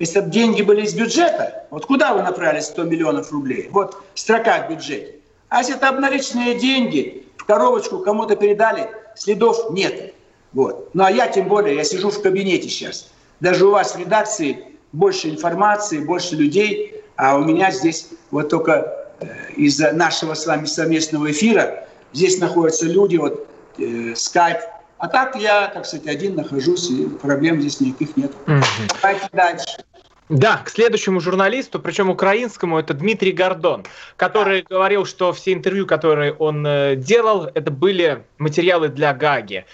Если 0.00 0.18
бы 0.18 0.28
деньги 0.28 0.62
были 0.62 0.82
из 0.82 0.92
бюджета, 0.94 1.68
вот 1.70 1.86
куда 1.86 2.14
вы 2.14 2.22
направили 2.22 2.58
100 2.58 2.82
миллионов 2.82 3.30
рублей? 3.30 3.68
Вот 3.70 3.96
строка 4.16 4.66
в 4.66 4.72
бюджете. 4.72 5.20
А 5.48 5.58
если 5.58 5.76
это 5.76 5.88
обналиченные 5.88 6.58
деньги, 6.58 7.28
в 7.36 7.44
коробочку 7.44 8.00
кому-то 8.00 8.34
передали, 8.34 8.90
следов 9.14 9.70
нет. 9.70 10.14
Вот. 10.52 10.90
Ну 10.94 11.04
а 11.04 11.12
я 11.12 11.28
тем 11.28 11.46
более, 11.46 11.76
я 11.76 11.84
сижу 11.84 12.10
в 12.10 12.20
кабинете 12.22 12.68
сейчас. 12.68 13.12
Даже 13.38 13.68
у 13.68 13.70
вас 13.70 13.94
в 13.94 14.00
редакции 14.00 14.64
больше 14.90 15.30
информации, 15.30 16.00
больше 16.00 16.34
людей, 16.34 17.01
а 17.16 17.36
у 17.36 17.44
меня 17.44 17.70
здесь 17.70 18.08
вот 18.30 18.48
только 18.48 19.06
э, 19.20 19.52
из-за 19.56 19.92
нашего 19.92 20.34
с 20.34 20.46
вами 20.46 20.66
совместного 20.66 21.30
эфира 21.30 21.86
здесь 22.12 22.38
находятся 22.38 22.86
люди, 22.86 23.16
вот 23.16 23.46
э, 23.78 24.14
скайп. 24.14 24.58
А 24.98 25.08
так 25.08 25.34
я, 25.36 25.68
так 25.68 25.84
сказать, 25.84 26.06
один 26.06 26.36
нахожусь, 26.36 26.88
и 26.90 27.06
проблем 27.06 27.60
здесь 27.60 27.80
никаких 27.80 28.16
нет. 28.16 28.32
Угу. 28.46 28.62
Давайте 29.02 29.28
дальше. 29.32 29.84
Да, 30.28 30.58
к 30.64 30.70
следующему 30.70 31.20
журналисту, 31.20 31.78
причем 31.78 32.08
украинскому, 32.08 32.78
это 32.78 32.94
Дмитрий 32.94 33.32
Гордон, 33.32 33.84
который 34.16 34.62
говорил, 34.62 35.04
что 35.04 35.32
все 35.32 35.52
интервью, 35.52 35.86
которые 35.86 36.32
он 36.32 36.66
э, 36.66 36.96
делал, 36.96 37.50
это 37.52 37.70
были 37.70 38.24
материалы 38.38 38.88
для 38.88 39.12
Гаги. 39.12 39.66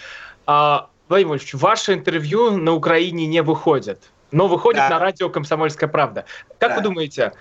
А, 0.46 0.88
Владимир 1.08 1.28
Владимирович, 1.28 1.54
ваше 1.54 1.92
интервью 1.94 2.50
на 2.56 2.72
Украине 2.72 3.26
не 3.26 3.40
выходит, 3.42 4.00
но 4.30 4.46
выходит 4.48 4.80
да. 4.80 4.90
на 4.90 4.98
радио 4.98 5.28
«Комсомольская 5.28 5.88
правда». 5.88 6.24
Как 6.58 6.70
да. 6.70 6.76
вы 6.76 6.82
думаете, 6.82 7.32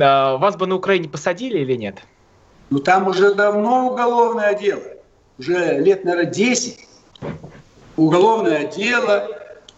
а, 0.00 0.36
вас 0.36 0.56
бы 0.56 0.66
на 0.66 0.76
Украине 0.76 1.08
посадили 1.08 1.60
или 1.60 1.74
нет? 1.74 2.02
Ну, 2.70 2.78
там 2.78 3.06
уже 3.06 3.34
давно 3.34 3.88
уголовное 3.88 4.54
дело. 4.54 4.82
Уже 5.38 5.78
лет, 5.78 6.04
наверное, 6.04 6.30
10. 6.30 6.88
Уголовное 7.96 8.66
дело 8.66 9.28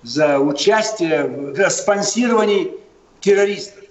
за 0.03 0.39
участие 0.39 1.25
в 1.25 1.71
спонсировании 1.71 2.73
террористов. 3.21 3.85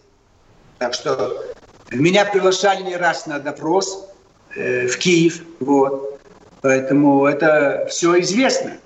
Так 0.79 0.93
что 0.93 1.43
меня 1.91 2.25
приглашали 2.25 2.81
не 2.83 2.95
раз 2.95 3.27
на 3.27 3.39
допрос 3.39 4.09
э, 4.55 4.87
в 4.87 4.97
Киев. 4.97 5.43
Вот. 5.59 6.19
Поэтому 6.61 7.25
это 7.25 7.87
все 7.89 8.19
известно. 8.21 8.77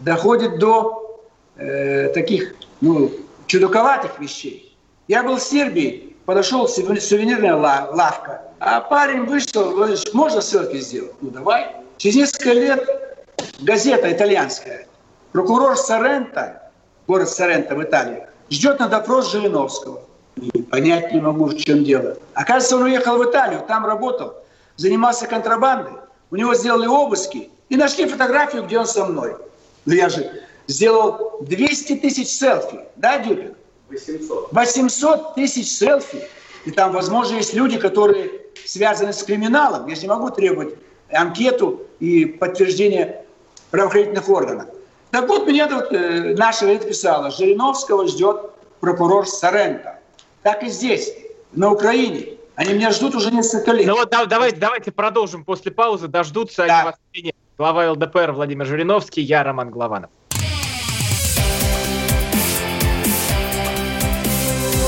Доходит 0.00 0.58
до 0.58 1.22
э, 1.56 2.08
таких 2.08 2.54
ну, 2.84 3.10
чудаковатых 3.46 4.18
вещей. 4.18 4.76
Я 5.08 5.22
был 5.22 5.36
в 5.36 5.42
Сербии, 5.42 6.16
подошел 6.24 6.68
сувенирная 6.68 7.56
лавка, 7.56 8.42
а 8.58 8.80
парень 8.80 9.24
вышел, 9.24 9.70
говорит, 9.72 10.12
можно 10.14 10.40
селфи 10.40 10.78
сделать? 10.78 11.14
Ну 11.20 11.30
давай. 11.30 11.76
Через 11.98 12.16
несколько 12.16 12.52
лет 12.52 12.88
газета 13.60 14.12
итальянская, 14.12 14.86
прокурор 15.32 15.76
Соренто, 15.76 16.70
город 17.06 17.28
Соренто 17.28 17.74
в 17.74 17.82
Италии, 17.82 18.26
ждет 18.50 18.80
на 18.80 18.88
допрос 18.88 19.30
Жириновского. 19.30 20.00
И 20.36 20.62
понять 20.62 21.12
не 21.12 21.20
могу, 21.20 21.46
в 21.46 21.56
чем 21.56 21.84
дело. 21.84 22.16
Оказывается, 22.32 22.76
он 22.76 22.82
уехал 22.84 23.18
в 23.18 23.24
Италию, 23.30 23.62
там 23.68 23.86
работал, 23.86 24.34
занимался 24.76 25.26
контрабандой. 25.26 25.92
У 26.30 26.36
него 26.36 26.54
сделали 26.54 26.86
обыски 26.86 27.50
и 27.68 27.76
нашли 27.76 28.06
фотографию, 28.06 28.64
где 28.64 28.78
он 28.78 28.86
со 28.86 29.04
мной. 29.04 29.36
Ну 29.84 29.92
я 29.92 30.08
же 30.08 30.43
сделал 30.66 31.38
200 31.40 31.96
тысяч 31.96 32.28
селфи, 32.28 32.80
да, 32.96 33.18
Дюбин? 33.18 33.54
800. 33.88 34.52
800 34.52 35.34
тысяч 35.34 35.68
селфи. 35.68 36.22
И 36.64 36.70
там, 36.70 36.92
возможно, 36.92 37.36
есть 37.36 37.54
люди, 37.54 37.78
которые 37.78 38.30
связаны 38.64 39.12
с 39.12 39.22
криминалом. 39.22 39.86
Я 39.86 39.94
же 39.94 40.02
не 40.02 40.08
могу 40.08 40.30
требовать 40.30 40.74
анкету 41.12 41.82
и 42.00 42.24
подтверждение 42.24 43.24
правоохранительных 43.70 44.28
органов. 44.28 44.68
Так 45.10 45.28
вот, 45.28 45.46
меня 45.46 45.68
тут 45.68 45.92
э, 45.92 46.34
наша 46.36 46.66
газета 46.66 46.88
писала, 46.88 47.30
Жириновского 47.30 48.08
ждет 48.08 48.50
прокурор 48.80 49.26
Соренко. 49.26 50.00
Так 50.42 50.62
и 50.62 50.68
здесь, 50.68 51.12
на 51.52 51.72
Украине. 51.72 52.38
Они 52.56 52.72
меня 52.74 52.90
ждут 52.90 53.14
уже 53.14 53.30
несколько 53.30 53.72
лет. 53.72 53.86
Ну 53.86 53.94
вот 53.94 54.10
да, 54.10 54.26
давайте, 54.26 54.56
давайте 54.56 54.92
продолжим 54.92 55.44
после 55.44 55.72
паузы. 55.72 56.08
Дождутся 56.08 56.66
да. 56.66 56.92
они 57.12 57.24
вас. 57.24 57.34
Глава 57.56 57.92
ЛДПР 57.92 58.32
Владимир 58.32 58.66
Жириновский, 58.66 59.22
я 59.22 59.42
Роман 59.44 59.70
Главанов. 59.70 60.10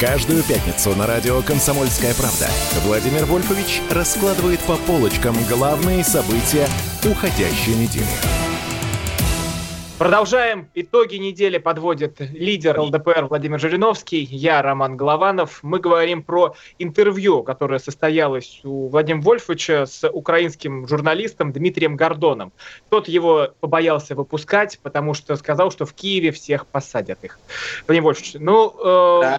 Каждую 0.00 0.42
пятницу 0.42 0.94
на 0.96 1.06
радио 1.06 1.40
«Комсомольская 1.42 2.14
правда» 2.14 2.48
Владимир 2.84 3.26
Вольфович 3.26 3.80
раскладывает 3.90 4.58
по 4.60 4.76
полочкам 4.76 5.36
главные 5.48 6.02
события 6.02 6.66
уходящей 7.04 7.76
недели. 7.76 8.53
Продолжаем. 10.04 10.68
Итоги 10.74 11.16
недели 11.16 11.56
подводит 11.56 12.20
лидер 12.20 12.78
ЛДПР 12.78 13.24
Владимир 13.24 13.58
Жириновский, 13.58 14.22
я 14.22 14.60
Роман 14.60 14.98
Голованов. 14.98 15.60
Мы 15.62 15.78
говорим 15.78 16.22
про 16.22 16.54
интервью, 16.78 17.42
которое 17.42 17.78
состоялось 17.78 18.60
у 18.64 18.88
Владимира 18.88 19.24
Вольфовича 19.24 19.86
с 19.86 20.06
украинским 20.06 20.86
журналистом 20.86 21.52
Дмитрием 21.52 21.96
Гордоном. 21.96 22.52
Тот 22.90 23.08
его 23.08 23.48
побоялся 23.60 24.14
выпускать, 24.14 24.78
потому 24.82 25.14
что 25.14 25.36
сказал, 25.36 25.70
что 25.70 25.86
в 25.86 25.94
Киеве 25.94 26.32
всех 26.32 26.66
посадят 26.66 27.24
их. 27.24 27.38
Владимир 27.86 28.04
Вольфович, 28.04 28.34
ну, 28.34 28.74
э, 28.78 29.20
да. 29.22 29.38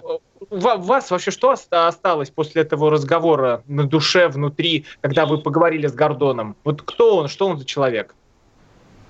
у 0.50 0.58
вас 0.58 1.12
вообще 1.12 1.30
что 1.30 1.54
осталось 1.70 2.30
после 2.30 2.62
этого 2.62 2.90
разговора 2.90 3.62
на 3.68 3.84
душе, 3.84 4.26
внутри, 4.26 4.84
когда 5.00 5.26
вы 5.26 5.38
поговорили 5.38 5.86
с 5.86 5.92
Гордоном? 5.92 6.56
Вот 6.64 6.82
кто 6.82 7.18
он, 7.18 7.28
что 7.28 7.46
он 7.46 7.56
за 7.56 7.64
человек? 7.64 8.16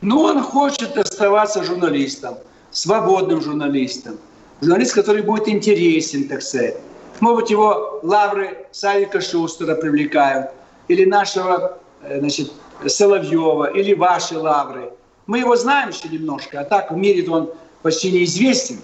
Ну, 0.03 0.20
он 0.20 0.42
хочет 0.42 0.97
оставаться 0.99 1.64
журналистом, 1.64 2.36
свободным 2.70 3.40
журналистом. 3.40 4.18
Журналист, 4.61 4.94
который 4.94 5.22
будет 5.22 5.49
интересен, 5.49 6.28
так 6.28 6.42
сказать. 6.42 6.76
Может 7.20 7.51
его 7.51 8.01
лавры 8.03 8.66
Савика 8.72 9.20
Шустера 9.20 9.74
привлекают, 9.74 10.51
или 10.88 11.05
нашего, 11.05 11.78
э, 12.03 12.18
значит, 12.20 12.53
Соловьева, 12.86 13.70
или 13.72 13.94
ваши 13.94 14.38
лавры. 14.38 14.92
Мы 15.26 15.38
его 15.38 15.57
знаем 15.57 15.88
еще 15.88 16.09
немножко, 16.09 16.61
а 16.61 16.64
так 16.64 16.90
в 16.90 16.97
мире 16.97 17.28
он 17.30 17.51
почти 17.82 18.12
неизвестен. 18.12 18.80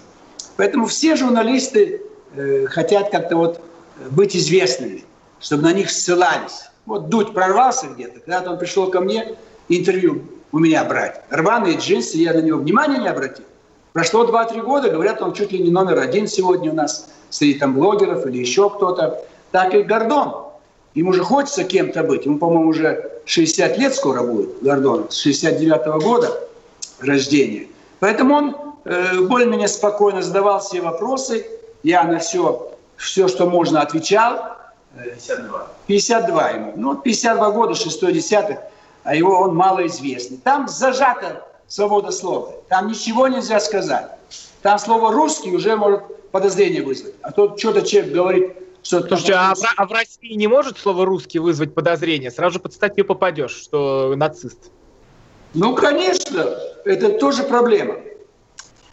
Поэтому 0.57 0.87
все 0.87 1.15
журналисты 1.15 2.01
э, 2.35 2.65
хотят 2.65 3.11
как-то 3.11 3.37
вот 3.37 3.61
быть 4.09 4.35
известными, 4.35 5.03
чтобы 5.39 5.63
на 5.63 5.73
них 5.73 5.91
ссылались. 5.91 6.69
Вот 6.85 7.09
Дудь 7.09 7.33
прорвался 7.33 7.87
где-то, 7.87 8.19
когда 8.19 8.51
он 8.51 8.57
пришел 8.57 8.89
ко 8.89 8.99
мне, 8.99 9.35
интервью 9.69 10.23
у 10.53 10.59
меня 10.59 10.85
брать. 10.85 11.19
Рваные 11.31 11.77
джинсы, 11.77 12.17
я 12.17 12.31
на 12.33 12.37
него 12.37 12.59
внимания 12.59 12.99
не 12.99 13.07
обратил. 13.07 13.43
Прошло 13.91 14.23
2-3 14.23 14.61
года, 14.61 14.89
говорят, 14.89 15.21
он 15.21 15.33
чуть 15.33 15.51
ли 15.51 15.59
не 15.59 15.71
номер 15.71 15.99
один 15.99 16.27
сегодня 16.27 16.71
у 16.71 16.75
нас 16.75 17.09
среди 17.29 17.59
там 17.59 17.73
блогеров 17.73 18.25
или 18.27 18.37
еще 18.37 18.69
кто-то. 18.69 19.25
Так 19.51 19.73
и 19.73 19.81
Гордон. 19.81 20.45
Ему 20.93 21.11
же 21.11 21.23
хочется 21.23 21.63
кем-то 21.63 22.03
быть. 22.03 22.25
Ему, 22.25 22.37
по-моему, 22.37 22.69
уже 22.69 23.19
60 23.25 23.77
лет 23.79 23.95
скоро 23.95 24.21
будет, 24.21 24.61
Гордон, 24.61 25.09
с 25.09 25.17
69 25.17 25.87
-го 25.87 25.99
года 25.99 26.31
рождения. 26.99 27.67
Поэтому 27.99 28.35
он 28.35 28.55
э, 28.85 29.21
более-менее 29.21 29.67
спокойно 29.67 30.21
задавал 30.21 30.59
все 30.59 30.81
вопросы. 30.81 31.47
Я 31.81 32.03
на 32.03 32.19
все, 32.19 32.71
все 32.97 33.27
что 33.27 33.49
можно, 33.49 33.81
отвечал. 33.81 34.55
52. 34.95 35.67
52 35.87 36.49
ему. 36.49 36.73
Ну, 36.75 36.95
52 36.95 37.51
года, 37.51 37.73
6 37.73 38.13
десятых 38.13 38.59
а 39.03 39.15
его 39.15 39.39
он 39.39 39.55
малоизвестный. 39.55 40.37
Там 40.37 40.67
зажата 40.67 41.45
свобода 41.67 42.11
слова. 42.11 42.53
Там 42.69 42.87
ничего 42.87 43.27
нельзя 43.27 43.59
сказать. 43.59 44.11
Там 44.61 44.79
слово 44.79 45.11
«русский» 45.11 45.53
уже 45.55 45.75
может 45.75 46.31
подозрение 46.31 46.83
вызвать. 46.83 47.15
А 47.21 47.31
тут 47.31 47.59
что-то 47.59 47.81
человек 47.81 48.13
говорит, 48.13 48.53
что... 48.81 49.01
Слушайте, 49.01 49.33
а, 49.33 49.53
в, 49.55 49.59
а 49.77 49.85
в 49.85 49.91
России 49.91 50.33
не 50.33 50.47
может 50.47 50.77
слово 50.77 51.05
«русский» 51.05 51.39
вызвать 51.39 51.73
подозрение? 51.73 52.31
Сразу 52.31 52.53
же 52.53 52.59
под 52.59 52.73
статью 52.73 53.05
попадешь, 53.05 53.51
что 53.51 54.13
нацист. 54.15 54.71
Ну, 55.53 55.75
конечно, 55.75 56.57
это 56.85 57.19
тоже 57.19 57.43
проблема. 57.43 57.95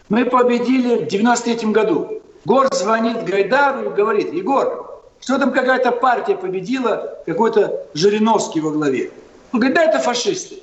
Мы 0.08 0.24
победили 0.24 1.04
в 1.04 1.08
93 1.08 1.70
году. 1.70 2.20
Гор 2.44 2.74
звонит 2.74 3.24
Гайдару 3.24 3.90
и 3.90 3.94
говорит, 3.94 4.32
Егор, 4.32 5.02
что 5.20 5.38
там 5.38 5.52
какая-то 5.52 5.92
партия 5.92 6.36
победила, 6.36 7.18
какой-то 7.26 7.86
Жириновский 7.94 8.60
во 8.60 8.70
главе. 8.70 9.10
Он 9.52 9.60
говорит, 9.60 9.74
да, 9.74 9.84
это 9.84 9.98
фашисты. 9.98 10.62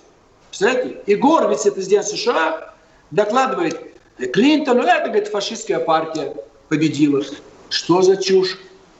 Представляете? 0.49 1.01
И 1.05 1.15
Гор, 1.15 1.49
вице-президент 1.49 2.05
США, 2.05 2.73
докладывает 3.11 3.93
Клинтону, 4.33 4.83
это, 4.83 5.09
говорит, 5.09 5.27
фашистская 5.27 5.79
партия 5.79 6.35
победила. 6.69 7.23
Что 7.69 8.01
за 8.01 8.17
чушь? 8.17 8.57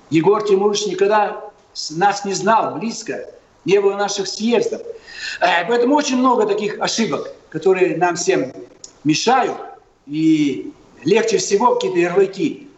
Егор 0.09 0.45
Тимурович 0.45 0.87
никогда 0.87 1.51
нас 1.91 2.25
не 2.25 2.33
знал 2.33 2.75
близко, 2.75 3.29
не 3.65 3.79
было 3.79 3.95
наших 3.95 4.27
съездов. 4.27 4.81
Э, 5.41 5.65
поэтому 5.67 5.95
очень 5.95 6.17
много 6.17 6.45
таких 6.45 6.79
ошибок, 6.79 7.33
которые 7.49 7.97
нам 7.97 8.15
всем 8.15 8.53
мешают, 9.03 9.57
и 10.05 10.71
легче 11.03 11.37
всего 11.37 11.75
какие-то 11.75 11.99
ярлыки 11.99 12.69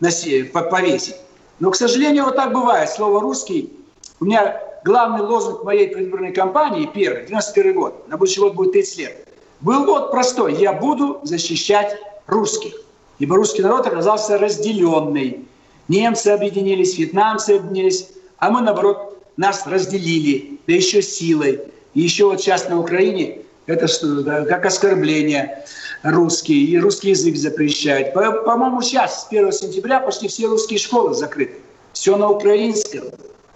повесить. 0.53 1.15
Но, 1.59 1.71
к 1.71 1.75
сожалению, 1.75 2.25
вот 2.25 2.35
так 2.35 2.53
бывает. 2.53 2.89
Слово 2.89 3.21
«русский» 3.21 3.71
у 4.19 4.25
меня 4.25 4.59
главный 4.83 5.21
лозунг 5.21 5.63
моей 5.63 5.87
предвыборной 5.89 6.31
кампании, 6.31 6.89
первый, 6.93 7.25
91 7.25 7.73
год, 7.73 8.07
на 8.07 8.17
будущий 8.17 8.39
год 8.39 8.55
будет 8.55 8.73
30 8.73 8.97
лет, 8.97 9.27
был 9.61 9.85
вот 9.85 10.11
простой. 10.11 10.55
Я 10.55 10.73
буду 10.73 11.19
защищать 11.23 11.97
русских. 12.27 12.73
Ибо 13.19 13.35
русский 13.35 13.61
народ 13.61 13.85
оказался 13.85 14.37
разделенный. 14.37 15.45
Немцы 15.87 16.27
объединились, 16.27 16.97
вьетнамцы 16.97 17.57
объединились, 17.57 18.09
а 18.37 18.51
мы, 18.51 18.61
наоборот, 18.61 19.17
нас 19.35 19.65
разделили, 19.67 20.59
да 20.67 20.73
еще 20.73 21.01
силой. 21.01 21.61
И 21.93 22.01
еще 22.01 22.25
вот 22.25 22.39
сейчас 22.39 22.69
на 22.69 22.79
Украине 22.79 23.41
это 23.65 23.87
что, 23.87 24.23
как 24.23 24.65
оскорбление 24.65 25.65
русский, 26.03 26.65
и 26.65 26.79
русский 26.79 27.09
язык 27.09 27.35
запрещают. 27.35 28.13
По-моему, 28.13 28.81
сейчас, 28.81 29.25
с 29.25 29.27
1 29.27 29.51
сентября, 29.51 29.99
почти 29.99 30.27
все 30.27 30.47
русские 30.47 30.79
школы 30.79 31.13
закрыты. 31.13 31.55
Все 31.91 32.15
на 32.15 32.29
украинском, 32.29 33.05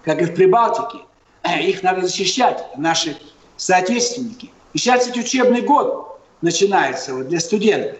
как 0.02 0.20
и 0.20 0.26
в 0.26 0.34
Прибалтике. 0.34 1.04
Их 1.60 1.82
надо 1.82 2.02
защищать, 2.02 2.64
наши 2.76 3.16
соотечественники. 3.56 4.50
И 4.72 4.78
сейчас 4.78 5.06
ведь 5.06 5.18
учебный 5.18 5.60
год 5.60 6.18
начинается 6.40 7.14
вот, 7.14 7.28
для 7.28 7.38
студентов. 7.38 7.98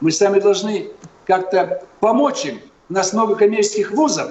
Мы 0.00 0.10
сами 0.10 0.40
должны 0.40 0.88
как-то 1.26 1.82
помочь 2.00 2.44
им. 2.44 2.60
У 2.88 2.92
нас 2.92 3.12
много 3.12 3.34
коммерческих 3.34 3.92
вузов, 3.92 4.30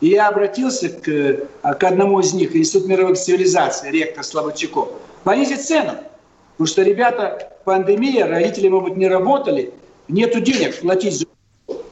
и 0.00 0.08
я 0.08 0.28
обратился 0.28 0.88
к, 0.88 1.48
к 1.62 1.84
одному 1.84 2.20
из 2.20 2.32
них, 2.34 2.54
Институт 2.54 2.88
мировых 2.88 3.18
цивилизаций, 3.18 3.90
ректор 3.90 4.24
Слободчаков. 4.24 4.88
Понизить 5.22 5.64
цену. 5.64 5.92
Потому 6.52 6.66
что 6.66 6.82
ребята, 6.82 7.52
пандемия, 7.64 8.26
родители, 8.26 8.68
быть, 8.68 8.96
не 8.96 9.08
работали, 9.08 9.72
нету 10.08 10.40
денег 10.40 10.80
платить 10.80 11.18
за 11.18 11.26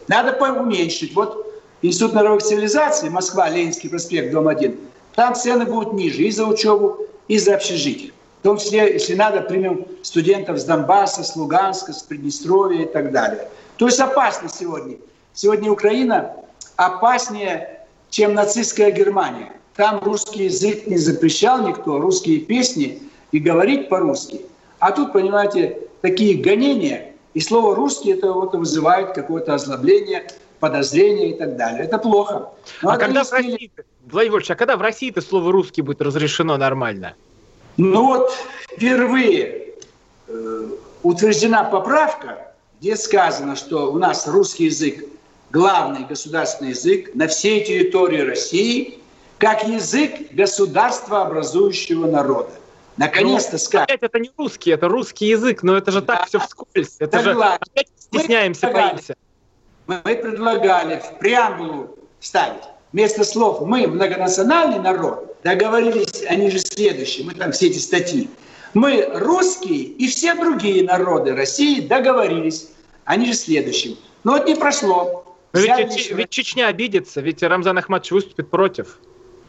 Надо 0.09 0.33
уменьшить. 0.53 1.15
Вот 1.15 1.47
Институт 1.83 2.15
мировых 2.15 2.43
цивилизаций, 2.43 3.11
Москва, 3.11 3.49
Ленинский 3.49 3.89
проспект, 3.89 4.33
дом 4.33 4.49
1, 4.49 4.79
там 5.15 5.35
цены 5.35 5.65
будут 5.65 5.93
ниже 5.93 6.23
и 6.23 6.31
за 6.31 6.47
учебу, 6.47 6.99
и 7.29 7.39
за 7.39 7.55
общежитие. 7.55 8.13
В 8.41 8.43
том 8.43 8.59
числе, 8.59 8.93
если 8.93 9.15
надо, 9.15 9.43
примем 9.43 9.87
студентов 10.03 10.59
с 10.59 10.65
Донбасса, 10.65 11.23
с 11.23 11.37
Луганска, 11.37 11.93
с 11.93 12.03
Приднестровья 12.03 12.83
и 12.83 12.87
так 12.87 13.13
далее. 13.13 13.49
То 13.77 13.87
есть 13.87 14.01
опасно 14.01 14.49
сегодня. 14.49 14.97
Сегодня 15.33 15.71
Украина 15.71 16.35
опаснее, 16.77 17.87
чем 18.11 18.35
нацистская 18.35 18.91
Германия. 18.91 19.53
Там 19.77 20.01
русский 20.03 20.45
язык 20.45 20.87
не 20.87 20.99
запрещал 20.99 21.67
никто, 21.67 22.01
русские 22.01 22.41
песни 22.41 23.03
и 23.31 23.39
говорить 23.39 23.89
по-русски. 23.89 24.43
А 24.81 24.91
тут, 24.91 25.13
понимаете, 25.13 25.79
такие 26.01 26.43
гонения, 26.43 27.13
и 27.35 27.41
слово 27.41 27.75
«русский» 27.75 28.11
это 28.11 28.33
вот 28.33 28.55
вызывает 28.55 29.15
какое-то 29.15 29.55
озлобление, 29.55 30.27
подозрения 30.63 31.31
и 31.31 31.35
так 31.35 31.57
далее. 31.57 31.83
Это 31.83 31.99
плохо. 31.99 32.51
Но 32.83 32.91
а 32.91 32.97
когда 32.97 33.25
в 33.25 33.33
России, 33.33 33.73
Владимир 34.07 34.39
Ильич, 34.39 34.51
а 34.53 34.55
когда 34.55 34.77
в 34.77 34.81
России 34.81 35.11
это 35.11 35.21
слово 35.21 35.51
«русский» 35.51 35.83
будет 35.83 36.01
разрешено 36.01 36.57
нормально? 36.57 37.15
Ну 37.77 38.07
вот 38.07 38.31
впервые 38.71 39.75
э, 40.29 40.69
утверждена 41.03 41.65
поправка, 41.65 42.55
где 42.81 42.95
сказано, 42.95 43.57
что 43.57 43.93
у 43.93 43.99
нас 43.99 44.29
русский 44.29 44.67
язык 44.67 45.05
главный 45.51 46.05
государственный 46.05 46.71
язык 46.71 47.13
на 47.15 47.27
всей 47.27 47.65
территории 47.65 48.21
России, 48.21 49.01
как 49.39 49.67
язык 49.67 50.33
государства 50.33 51.23
образующего 51.23 52.07
народа. 52.07 52.53
Наконец-то 52.97 53.55
ну, 53.55 53.59
сказать. 53.59 53.99
Это 54.01 54.19
не 54.21 54.31
русский, 54.39 54.71
это 54.71 54.87
русский 54.87 55.27
язык, 55.27 55.65
но 55.65 55.77
это 55.77 55.91
же 55.91 56.03
так 56.03 56.29
все 56.29 56.39
вскользь. 56.39 56.95
Это 57.01 57.19
же 57.19 57.33
опять 57.33 57.89
стесняемся, 57.99 58.69
мы 58.69 58.73
боимся. 58.75 59.17
Мы 59.87 60.01
предлагали 60.01 61.01
в 61.01 61.19
преамбулу 61.19 61.99
ставить 62.21 62.63
вместо 62.93 63.25
слов 63.25 63.61
«мы 63.63 63.87
многонациональный 63.87 64.79
народ», 64.79 65.37
договорились 65.43 66.25
они 66.29 66.51
же 66.51 66.59
следующие, 66.61 67.27
мы 67.27 67.35
там 67.35 67.53
все 67.53 67.69
эти 67.69 67.79
статьи. 67.79 68.29
Мы 68.75 69.07
русские 69.13 69.83
и 69.83 70.07
все 70.09 70.35
другие 70.35 70.85
народы 70.85 71.35
России 71.35 71.81
договорились, 71.81 72.69
они 73.05 73.27
же 73.27 73.35
следующим. 73.35 73.99
Но 74.25 74.33
вот 74.33 74.47
не 74.47 74.55
прошло. 74.55 75.25
Ведь, 75.53 76.11
ведь 76.11 76.31
Чечня 76.31 76.69
обидится, 76.69 77.21
ведь 77.21 77.43
Рамзан 77.43 77.77
Ахматович 77.77 78.13
выступит 78.13 78.49
против. 78.49 78.99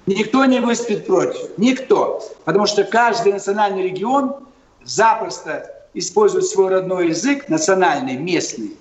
Никто 0.05 0.43
не 0.43 0.59
выступит 0.59 1.05
против. 1.05 1.57
Никто. 1.57 2.21
Потому 2.43 2.65
что 2.65 2.84
каждый 2.84 3.31
национальный 3.31 3.84
регион 3.84 4.36
запросто 4.84 5.73
использует 5.93 6.45
свой 6.45 6.69
родной 6.69 7.09
язык, 7.09 7.47
национальный, 7.47 8.17
местный, 8.17 8.75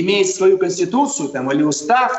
имеет 0.00 0.28
свою 0.28 0.58
конституцию 0.58 1.28
там, 1.28 1.50
или 1.50 1.62
устав, 1.62 2.12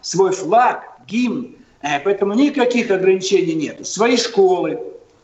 свой 0.00 0.32
флаг, 0.32 0.84
гимн. 1.06 1.56
Э, 1.82 2.00
поэтому 2.00 2.34
никаких 2.34 2.90
ограничений 2.90 3.54
нет. 3.54 3.86
Свои 3.86 4.16
школы. 4.16 4.78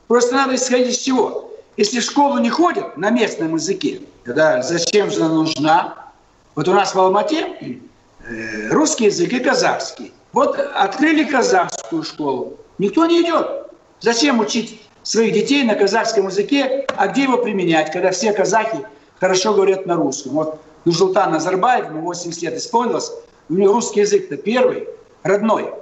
Просто 0.09 0.35
надо 0.35 0.55
исходить 0.55 0.89
из 0.89 0.99
чего? 0.99 1.51
Если 1.77 2.01
в 2.01 2.05
школу 2.05 2.39
не 2.39 2.49
ходят 2.49 2.97
на 2.97 3.11
местном 3.11 3.55
языке, 3.55 4.01
тогда 4.25 4.63
зачем 4.63 5.11
же 5.11 5.23
она 5.23 5.35
нужна? 5.35 5.95
Вот 6.55 6.69
у 6.69 6.73
нас 6.73 6.95
в 6.95 6.99
Алмате 6.99 7.81
э, 8.21 8.69
русский 8.71 9.07
язык 9.07 9.33
и 9.33 9.41
казахский. 9.41 10.13
Вот 10.33 10.59
открыли 10.59 11.25
казахскую 11.25 12.03
школу. 12.03 12.59
Никто 12.79 13.07
не 13.07 13.23
идет. 13.23 13.67
Зачем 14.01 14.39
учить 14.41 14.81
своих 15.03 15.33
детей 15.35 15.65
на 15.65 15.75
казахском 15.75 16.27
языке, 16.27 16.87
а 16.97 17.09
где 17.09 17.25
его 17.25 17.39
применять, 17.39 17.93
когда 17.93 18.11
все 18.11 18.33
казахи 18.33 18.87
хорошо 19.19 19.55
говорят 19.55 19.87
на 19.87 19.97
русском? 19.97 20.33
Вот 20.33 20.61
Нурсултан 20.87 21.32
Назарбаев, 21.32 21.87
ему 21.87 22.03
80 22.03 22.43
лет 22.43 22.55
исполнилось, 22.55 23.12
у 23.49 23.55
него 23.55 23.74
русский 23.74 24.01
язык-то 24.01 24.37
первый, 24.37 24.89
родной. 25.24 25.72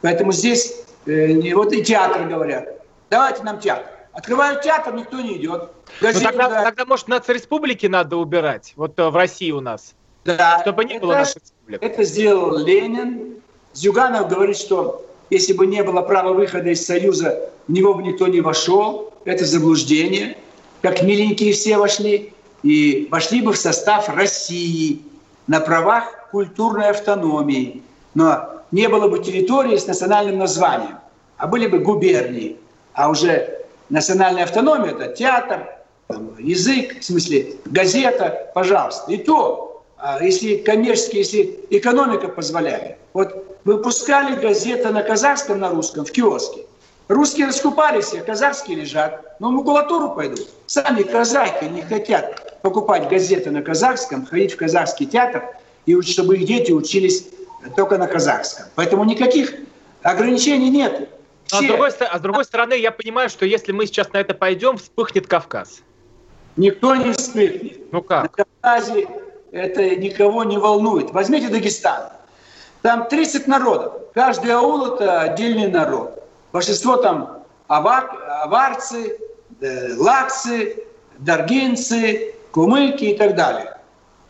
Поэтому 0.00 0.32
здесь 0.32 0.82
э, 1.06 1.54
вот 1.54 1.72
и 1.72 1.84
театр 1.84 2.26
говорят. 2.26 2.68
Давайте 3.10 3.42
нам 3.44 3.60
театр. 3.60 3.86
Открывают 4.12 4.62
театр, 4.62 4.94
никто 4.94 5.20
не 5.20 5.36
идет. 5.36 5.70
Ну, 6.00 6.12
тогда, 6.22 6.64
тогда, 6.64 6.84
может, 6.86 7.06
нацреспублики 7.06 7.86
надо 7.86 8.16
убирать, 8.16 8.72
вот 8.76 8.98
э, 8.98 9.10
в 9.10 9.14
России 9.14 9.50
у 9.50 9.60
нас, 9.60 9.94
да, 10.24 10.58
чтобы 10.62 10.86
не 10.86 10.94
это, 10.94 11.06
было 11.06 11.12
наших 11.12 11.42
республик. 11.42 11.82
Это 11.82 12.02
сделал 12.02 12.56
Ленин. 12.56 13.34
Зюганов 13.74 14.28
говорит, 14.30 14.56
что 14.56 15.06
если 15.28 15.52
бы 15.52 15.66
не 15.66 15.82
было 15.82 16.00
права 16.00 16.32
выхода 16.32 16.70
из 16.70 16.84
Союза, 16.84 17.50
в 17.68 17.72
него 17.72 17.92
бы 17.92 18.02
никто 18.02 18.26
не 18.26 18.40
вошел. 18.40 19.12
Это 19.26 19.44
заблуждение. 19.44 20.38
Как 20.80 21.02
миленькие 21.02 21.52
все 21.52 21.76
вошли. 21.76 22.32
И 22.66 23.06
вошли 23.12 23.42
бы 23.42 23.52
в 23.52 23.56
состав 23.56 24.08
России 24.08 25.00
на 25.46 25.60
правах 25.60 26.28
культурной 26.32 26.88
автономии. 26.88 27.80
Но 28.14 28.64
не 28.72 28.88
было 28.88 29.06
бы 29.06 29.22
территории 29.22 29.76
с 29.76 29.86
национальным 29.86 30.38
названием, 30.38 30.98
а 31.36 31.46
были 31.46 31.68
бы 31.68 31.78
губернии. 31.78 32.56
А 32.92 33.08
уже 33.08 33.66
национальная 33.88 34.42
автономия– 34.42 34.90
это 34.98 35.14
театр, 35.14 35.68
язык, 36.40 36.98
в 36.98 37.04
смысле 37.04 37.54
газета, 37.66 38.50
пожалуйста. 38.52 39.12
И 39.12 39.18
то, 39.18 39.84
а, 39.96 40.20
если 40.20 40.56
коммерчески, 40.56 41.18
если 41.18 41.60
экономика 41.70 42.26
позволяет. 42.26 42.96
Вот 43.12 43.60
выпускали 43.62 44.34
газеты 44.40 44.90
на 44.90 45.04
казахском, 45.04 45.60
на 45.60 45.70
русском 45.70 46.04
в 46.04 46.10
киоске. 46.10 46.65
Русские 47.08 47.46
раскупались, 47.46 48.12
а 48.14 48.20
казахские 48.20 48.78
лежат. 48.78 49.36
Но 49.38 49.50
в 49.50 49.52
макулатуру 49.52 50.10
пойдут. 50.10 50.48
Сами 50.66 51.02
казахи 51.02 51.64
не 51.64 51.82
хотят 51.82 52.60
покупать 52.62 53.08
газеты 53.08 53.50
на 53.50 53.62
казахском, 53.62 54.26
ходить 54.26 54.54
в 54.54 54.56
казахский 54.56 55.06
театр, 55.06 55.44
и 55.86 56.00
чтобы 56.02 56.36
их 56.36 56.46
дети 56.46 56.72
учились 56.72 57.28
только 57.76 57.96
на 57.96 58.08
казахском. 58.08 58.66
Поэтому 58.74 59.04
никаких 59.04 59.54
ограничений 60.02 60.70
нет. 60.70 61.08
Все... 61.46 61.58
А, 61.58 61.62
с 61.62 61.66
другой, 61.66 61.90
а 61.90 62.18
с 62.18 62.20
другой 62.20 62.44
стороны, 62.44 62.74
я 62.74 62.90
понимаю, 62.90 63.28
что 63.28 63.46
если 63.46 63.70
мы 63.70 63.86
сейчас 63.86 64.12
на 64.12 64.18
это 64.18 64.34
пойдем, 64.34 64.76
вспыхнет 64.78 65.28
Кавказ. 65.28 65.82
Никто 66.56 66.96
не 66.96 67.12
вспыхнет. 67.12 67.92
Ну 67.92 68.02
как? 68.02 68.22
На 68.22 68.44
Кавказе 68.44 69.08
это 69.52 69.94
никого 69.94 70.42
не 70.42 70.58
волнует. 70.58 71.12
Возьмите 71.12 71.48
Дагестан. 71.48 72.10
Там 72.82 73.08
30 73.08 73.46
народов. 73.46 73.94
Каждый 74.12 74.50
аул– 74.50 74.86
это 74.94 75.20
отдельный 75.20 75.68
народ. 75.68 76.25
Большинство 76.52 76.96
там 76.96 77.42
авар, 77.68 78.10
аварцы, 78.42 79.18
э, 79.60 79.94
лакцы, 79.96 80.84
даргинцы, 81.18 82.34
кумыки 82.52 83.04
и 83.04 83.16
так 83.16 83.34
далее. 83.34 83.76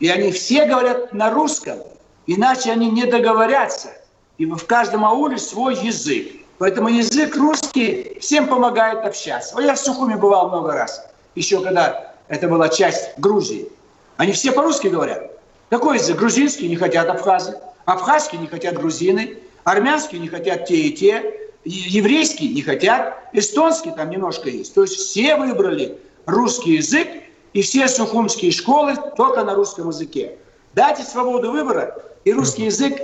И 0.00 0.08
они 0.08 0.32
все 0.32 0.66
говорят 0.66 1.12
на 1.12 1.30
русском, 1.30 1.78
иначе 2.26 2.72
они 2.72 2.90
не 2.90 3.04
договорятся. 3.04 3.90
И 4.38 4.44
в 4.44 4.66
каждом 4.66 5.04
ауле 5.04 5.38
свой 5.38 5.74
язык. 5.76 6.28
Поэтому 6.58 6.88
язык 6.88 7.36
русский 7.36 8.18
всем 8.20 8.48
помогает 8.48 9.04
общаться. 9.04 9.58
я 9.60 9.74
в 9.74 9.78
Сухуме 9.78 10.16
бывал 10.16 10.48
много 10.48 10.72
раз, 10.72 11.06
еще 11.34 11.60
когда 11.60 12.14
это 12.28 12.48
была 12.48 12.68
часть 12.68 13.18
Грузии. 13.18 13.68
Они 14.16 14.32
все 14.32 14.52
по-русски 14.52 14.88
говорят. 14.88 15.30
Какой 15.68 15.98
язык? 15.98 16.16
Грузинский 16.16 16.68
не 16.68 16.76
хотят 16.76 17.08
абхазы. 17.08 17.58
Абхазский 17.84 18.38
не 18.38 18.48
хотят 18.48 18.74
грузины, 18.74 19.38
армянский 19.64 20.18
не 20.18 20.28
хотят 20.28 20.66
те 20.66 20.76
и 20.76 20.92
те, 20.92 21.45
еврейский 21.66 22.48
не 22.48 22.62
хотят, 22.62 23.18
эстонский 23.32 23.90
там 23.90 24.10
немножко 24.10 24.48
есть. 24.48 24.74
То 24.74 24.82
есть 24.82 24.94
все 24.94 25.36
выбрали 25.36 25.98
русский 26.24 26.74
язык, 26.74 27.08
и 27.52 27.62
все 27.62 27.88
сухумские 27.88 28.52
школы 28.52 28.94
только 29.16 29.42
на 29.42 29.54
русском 29.54 29.88
языке. 29.88 30.36
Дайте 30.74 31.02
свободу 31.02 31.50
выбора, 31.50 32.02
и 32.24 32.32
русский 32.32 32.66
язык 32.66 32.94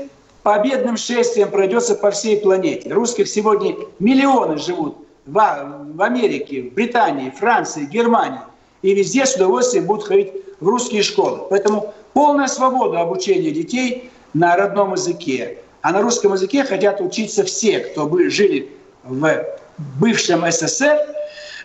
победным 0.42 0.96
шествием 0.96 1.50
пройдется 1.50 1.94
по 1.94 2.10
всей 2.10 2.38
планете. 2.38 2.92
Русских 2.92 3.28
сегодня 3.28 3.76
миллионы 3.98 4.58
живут 4.58 4.98
в, 5.26 5.32
в 5.94 6.02
Америке, 6.02 6.62
в 6.62 6.74
Британии, 6.74 7.30
Франции, 7.30 7.86
Германии. 7.86 8.40
И 8.82 8.94
везде 8.94 9.24
с 9.24 9.36
удовольствием 9.36 9.86
будут 9.86 10.04
ходить 10.04 10.32
в 10.60 10.68
русские 10.68 11.02
школы. 11.02 11.46
Поэтому 11.48 11.94
полная 12.12 12.48
свобода 12.48 13.00
обучения 13.00 13.52
детей 13.52 14.10
на 14.34 14.56
родном 14.56 14.92
языке. 14.92 15.58
А 15.82 15.92
на 15.92 16.00
русском 16.00 16.32
языке 16.32 16.64
хотят 16.64 17.00
учиться 17.00 17.44
все, 17.44 17.80
кто 17.80 18.06
бы 18.06 18.30
жили 18.30 18.70
в 19.02 19.44
бывшем 20.00 20.50
СССР, 20.50 20.96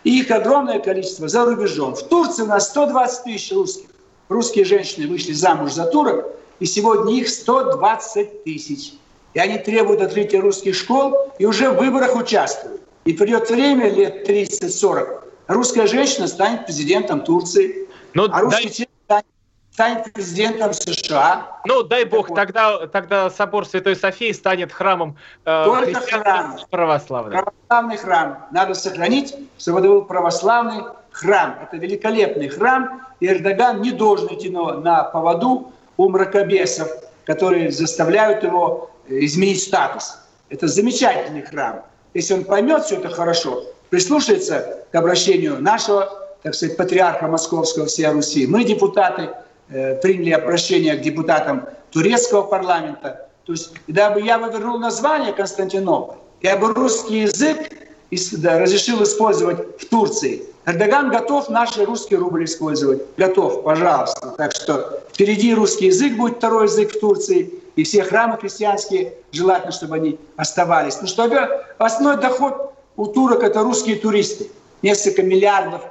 и 0.04 0.20
их 0.20 0.32
огромное 0.32 0.80
количество 0.80 1.28
за 1.28 1.46
рубежом. 1.46 1.96
В 1.96 2.04
Турции 2.04 2.44
у 2.44 2.48
нас 2.48 2.68
120 2.70 3.24
тысяч 3.24 3.52
русских. 3.52 3.88
Русские 4.30 4.66
женщины 4.66 5.08
вышли 5.08 5.34
замуж 5.34 5.74
за 5.74 5.86
турок, 5.86 6.26
и 6.60 6.66
сегодня 6.66 7.14
их 7.14 7.30
120 7.30 8.44
тысяч. 8.44 8.94
И 9.34 9.40
они 9.40 9.60
требуют 9.60 10.02
открытия 10.02 10.40
русских 10.40 10.76
школ 10.76 11.32
и 11.38 11.46
уже 11.46 11.70
в 11.70 11.78
выборах 11.78 12.16
участвуют. 12.16 12.82
И 13.06 13.14
придет 13.14 13.50
время, 13.50 13.90
лет 13.90 14.28
30-40, 14.28 15.22
русская 15.48 15.88
женщина 15.88 16.28
станет 16.28 16.66
президентом 16.66 17.22
Турции, 17.22 17.88
Но 18.14 18.28
ну, 18.28 18.34
а 18.34 18.42
русский 18.42 18.70
дай 18.70 18.87
станет 19.78 20.12
президентом 20.12 20.74
США. 20.74 21.60
Ну, 21.66 21.84
дай 21.84 22.04
бог, 22.04 22.34
тогда, 22.34 22.88
тогда 22.88 23.30
собор 23.30 23.64
Святой 23.64 23.96
Софии 23.96 24.32
станет 24.32 24.72
храмом 24.72 25.16
э, 25.46 25.66
Только 25.66 26.00
храм. 26.00 26.58
православным. 26.72 27.32
Православный 27.32 27.98
храм. 27.98 28.48
Надо 28.52 28.74
сохранить, 28.74 29.36
чтобы 29.60 29.82
это 29.82 29.90
был 29.90 30.06
православный 30.06 30.84
храм. 31.12 31.60
Это 31.62 31.78
великолепный 31.78 32.48
храм, 32.48 33.06
и 33.20 33.28
Эрдоган 33.28 33.84
не 33.84 33.92
должен 33.92 34.34
идти 34.34 34.50
на, 34.50 34.80
на 34.80 35.04
поводу 35.04 35.72
у 35.98 36.10
мракобесов, 36.10 36.90
которые 37.26 37.72
заставляют 37.72 38.42
его 38.44 38.90
э, 39.08 39.26
изменить 39.26 39.62
статус. 39.62 40.18
Это 40.50 40.68
замечательный 40.68 41.44
храм. 41.44 41.84
Если 42.16 42.34
он 42.34 42.46
поймет 42.46 42.84
все 42.84 42.96
это 42.96 43.10
хорошо, 43.10 43.64
прислушается 43.92 44.86
к 44.92 44.96
обращению 44.96 45.62
нашего, 45.62 46.10
так 46.42 46.56
сказать, 46.56 46.78
патриарха 46.78 47.28
Московского 47.28 47.86
всей 47.86 48.08
Руси, 48.08 48.48
мы, 48.48 48.64
депутаты, 48.64 49.30
приняли 49.68 50.32
обращение 50.32 50.96
к 50.96 51.02
депутатам 51.02 51.68
турецкого 51.92 52.44
парламента. 52.44 53.28
То 53.46 53.54
есть, 53.54 53.72
дабы 53.88 54.22
я 54.22 54.40
бы 54.40 54.52
вернул 54.52 54.78
название 54.78 55.34
Константинополь, 55.34 56.18
я 56.42 56.58
бы 56.58 56.74
русский 56.74 57.22
язык 57.22 57.58
разрешил 58.12 59.04
использовать 59.04 59.82
в 59.82 59.90
Турции. 59.90 60.44
Эрдоган 60.66 61.10
готов 61.10 61.50
наш 61.50 61.78
русский 61.78 62.16
рубль 62.16 62.44
использовать. 62.44 63.02
Готов, 63.18 63.64
пожалуйста. 63.64 64.34
Так 64.38 64.54
что 64.54 65.02
впереди 65.14 65.54
русский 65.54 65.88
язык 65.88 66.18
будет 66.18 66.38
второй 66.38 66.66
язык 66.66 66.94
в 66.94 67.00
Турции. 67.00 67.54
И 67.76 67.84
все 67.84 68.04
храмы 68.04 68.38
христианские 68.38 69.14
желательно, 69.32 69.72
чтобы 69.72 69.96
они 69.96 70.20
оставались. 70.36 71.00
Ну 71.00 71.08
что 71.08 71.24
основной 71.78 72.20
доход 72.20 72.74
у 72.98 73.06
турок 73.06 73.44
это 73.44 73.62
русские 73.62 73.98
туристы. 73.98 74.50
Несколько 74.82 75.24
миллиардов 75.24 75.82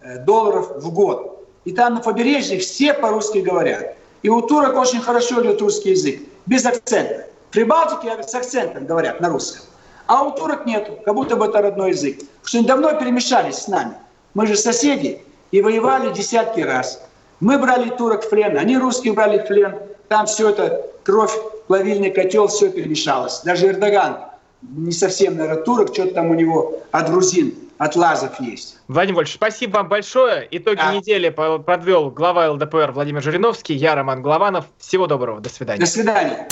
э, 0.00 0.18
долларов 0.24 0.70
в 0.76 0.92
год. 0.92 1.35
И 1.66 1.72
там 1.72 1.94
на 1.94 2.00
побережье 2.00 2.58
все 2.58 2.94
по-русски 2.94 3.38
говорят. 3.38 3.96
И 4.22 4.30
у 4.30 4.40
турок 4.40 4.76
очень 4.76 5.00
хорошо 5.00 5.42
идет 5.42 5.60
русский 5.60 5.90
язык, 5.90 6.20
без 6.46 6.64
акцента. 6.64 7.26
В 7.50 7.52
Прибалтике 7.52 8.22
с 8.22 8.34
акцентом 8.34 8.86
говорят 8.86 9.20
на 9.20 9.28
русском. 9.28 9.62
А 10.06 10.22
у 10.22 10.30
турок 10.30 10.64
нету, 10.64 10.98
как 11.04 11.14
будто 11.14 11.34
бы 11.34 11.46
это 11.46 11.60
родной 11.60 11.90
язык. 11.90 12.20
Что 12.44 12.58
они 12.58 12.66
давно 12.66 12.92
перемешались 12.98 13.56
с 13.56 13.68
нами. 13.68 13.94
Мы 14.34 14.46
же 14.46 14.56
соседи 14.56 15.22
и 15.50 15.60
воевали 15.60 16.14
десятки 16.14 16.60
раз. 16.60 17.02
Мы 17.40 17.58
брали 17.58 17.90
турок 17.90 18.24
в 18.24 18.30
плен, 18.30 18.56
они 18.56 18.78
русские 18.78 19.12
брали 19.12 19.38
в 19.38 19.46
плен. 19.48 19.74
Там 20.08 20.26
все 20.26 20.50
это, 20.50 20.86
кровь, 21.02 21.36
плавильный 21.66 22.10
котел, 22.10 22.46
все 22.46 22.70
перемешалось. 22.70 23.40
Даже 23.40 23.66
Эрдоган 23.66 24.18
не 24.62 24.92
совсем, 24.92 25.36
наверное, 25.36 25.64
турок, 25.64 25.92
что-то 25.92 26.14
там 26.14 26.30
у 26.30 26.34
него 26.34 26.80
от 26.92 27.10
грузин, 27.10 27.54
от 27.78 27.96
лазов 27.96 28.40
есть. 28.40 28.78
Владимир 28.88 29.16
Вольфович, 29.16 29.36
спасибо 29.36 29.76
вам 29.76 29.88
большое. 29.88 30.46
Итоги 30.50 30.80
а. 30.82 30.94
недели 30.94 31.28
подвел 31.28 32.10
глава 32.10 32.50
ЛДПР 32.50 32.92
Владимир 32.92 33.22
Жириновский, 33.22 33.74
я 33.74 33.94
Роман 33.94 34.22
Голованов. 34.22 34.66
Всего 34.78 35.06
доброго, 35.06 35.40
до 35.40 35.48
свидания. 35.48 35.80
До 35.80 35.86
свидания. 35.86 36.48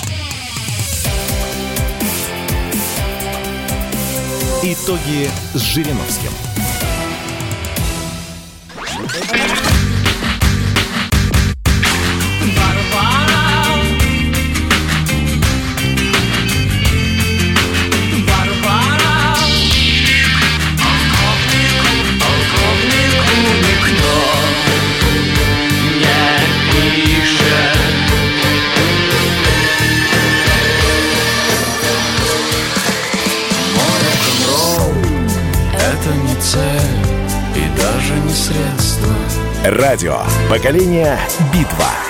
Итоги 4.63 5.29
с 5.53 5.61
Жириновским. 5.61 6.54
Радио. 39.71 40.19
Поколение. 40.47 41.17
Битва. 41.51 42.04